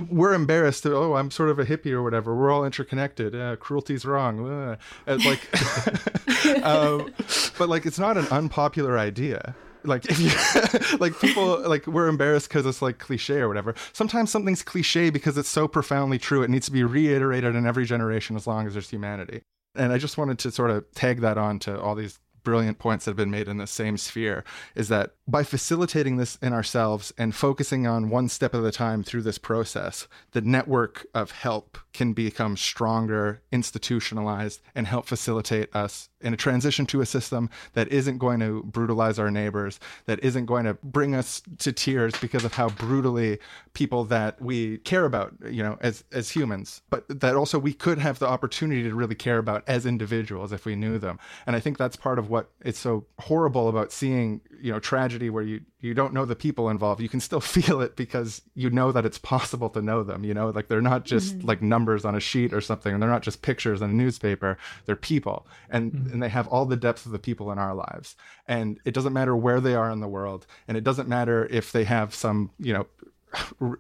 [0.09, 2.35] we're embarrassed to oh i'm sort of a hippie or whatever.
[2.35, 3.35] We're all interconnected.
[3.35, 4.49] Uh, cruelty's wrong.
[4.49, 4.77] Uh,
[5.07, 7.13] like um,
[7.59, 9.55] but like it's not an unpopular idea
[9.85, 13.75] like if you like people like we're embarrassed because it's like cliche or whatever.
[13.93, 16.43] Sometimes something's cliche because it's so profoundly true.
[16.43, 19.43] It needs to be reiterated in every generation as long as there's humanity.
[19.75, 23.05] And i just wanted to sort of tag that on to all these brilliant points
[23.05, 24.45] that have been made in the same sphere
[24.75, 29.03] is that by facilitating this in ourselves and focusing on one step at a time
[29.03, 36.09] through this process, the network of help can become stronger, institutionalized, and help facilitate us
[36.23, 40.47] in a transition to a system that isn't going to brutalize our neighbors, that isn't
[40.47, 43.39] going to bring us to tears because of how brutally
[43.75, 47.99] people that we care about, you know, as as humans, but that also we could
[47.99, 51.19] have the opportunity to really care about as individuals if we knew them.
[51.47, 55.31] And I think that's part of what it's so horrible about seeing, you know, tragedy
[55.31, 57.01] where you you don't know the people involved.
[57.03, 60.33] You can still feel it because you know that it's possible to know them, you
[60.33, 61.45] know, like they're not just Mhm.
[61.45, 64.57] like numbers on a sheet or something, and they're not just pictures in a newspaper.
[64.87, 65.47] They're people.
[65.69, 68.17] And and they have all the depth of the people in our lives.
[68.47, 71.73] And it doesn't matter where they are in the world, and it doesn't matter if
[71.73, 72.87] they have some, you know,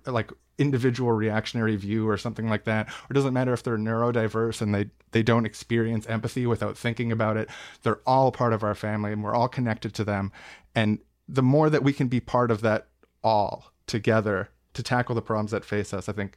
[0.07, 4.61] like individual reactionary view or something like that or it doesn't matter if they're neurodiverse
[4.61, 7.49] and they they don't experience empathy without thinking about it
[7.83, 10.31] they're all part of our family and we're all connected to them
[10.74, 12.89] and the more that we can be part of that
[13.23, 16.36] all together to tackle the problems that face us i think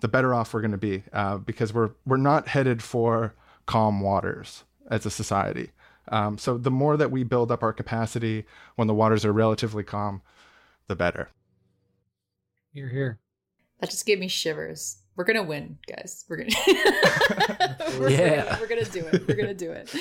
[0.00, 3.34] the better off we're going to be uh, because we're we're not headed for
[3.66, 5.70] calm waters as a society
[6.10, 8.44] um, so the more that we build up our capacity
[8.76, 10.22] when the waters are relatively calm
[10.86, 11.28] the better
[12.72, 13.18] You're here.
[13.80, 14.98] That just gave me shivers.
[15.16, 16.24] We're gonna win, guys.
[16.28, 16.50] We're gonna.
[17.98, 18.58] we're, Yeah.
[18.60, 19.26] We're gonna do it.
[19.28, 19.94] We're gonna do it.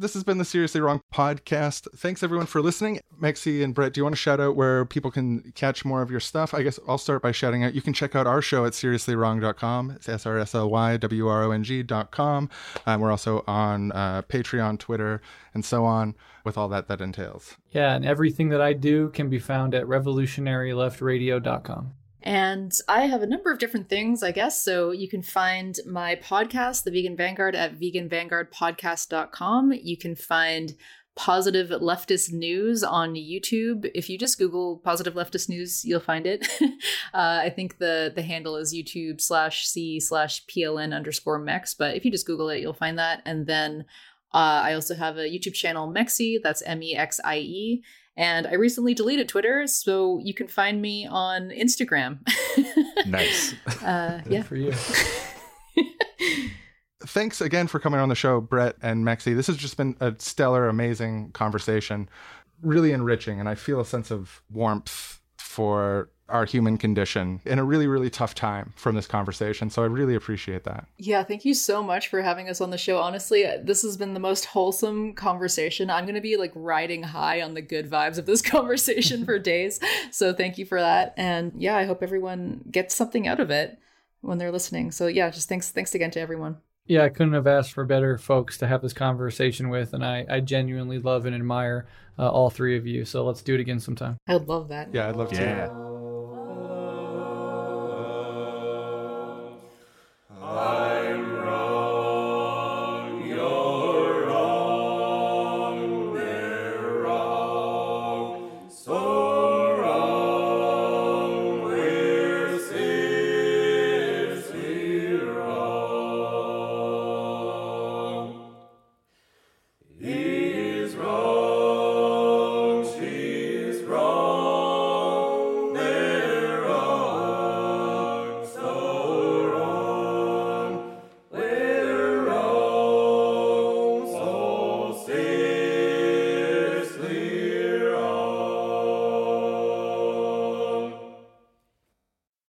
[0.00, 1.86] This has been the Seriously Wrong podcast.
[1.94, 3.00] Thanks everyone for listening.
[3.20, 6.10] Mexie and Breht, do you want to shout out where people can catch more of
[6.10, 6.54] your stuff?
[6.54, 9.90] I guess I'll start by shouting out you can check out our show at seriously-wrong.com.
[9.90, 12.48] It's S R S L Y W R O N G.com.
[12.86, 15.20] Um, we're also on uh, Patreon, Twitter,
[15.52, 16.14] and so on
[16.44, 17.58] with all that that entails.
[17.70, 21.92] Yeah, and everything that I do can be found at revolutionaryleftradio.com.
[22.22, 24.62] And I have a number of different things, I guess.
[24.62, 29.72] So you can find my podcast, The Vegan Vanguard, at veganvanguardpodcast.com.
[29.72, 30.74] You can find
[31.16, 33.90] positive leftist news on YouTube.
[33.94, 36.46] If you just Google positive leftist news, you'll find it.
[36.62, 41.74] uh, I think the the handle is YouTube slash C slash PLN underscore Mex.
[41.74, 43.22] But if you just Google it, you'll find that.
[43.24, 43.84] And then
[44.32, 46.38] uh, I also have a YouTube channel, Mexie.
[46.42, 47.82] That's M E X I E.
[48.20, 52.18] And I recently deleted Twitter, so you can find me on Instagram.
[53.06, 53.54] Nice.
[53.82, 54.42] Uh, yeah.
[54.42, 54.74] for you.
[57.06, 59.34] Thanks again for coming on the show, Breht and Mexie.
[59.34, 62.10] This has just been a stellar, amazing conversation,
[62.60, 67.64] really enriching, and I feel a sense of warmth for our human condition in a
[67.64, 69.70] really, really tough time from this conversation.
[69.70, 70.86] So I really appreciate that.
[70.98, 72.98] Yeah, thank you so much for having us on the show.
[72.98, 75.90] Honestly, uh, this has been the most wholesome conversation.
[75.90, 79.38] I'm going to be like riding high on the good vibes of this conversation for
[79.38, 79.80] days.
[80.10, 81.14] So thank you for that.
[81.16, 83.78] And yeah, I hope everyone gets something out of it
[84.20, 84.90] when they're listening.
[84.90, 86.58] So yeah, just thanks thanks again to everyone.
[86.86, 90.26] Yeah, I couldn't have asked for better folks to have this conversation with, and I,
[90.28, 91.86] I genuinely love and admire
[92.18, 93.04] uh, all three of you.
[93.04, 94.16] So let's do it again sometime.
[94.26, 94.92] I would love that.
[94.92, 95.40] Yeah, I'd love to.
[95.40, 95.89] Yeah.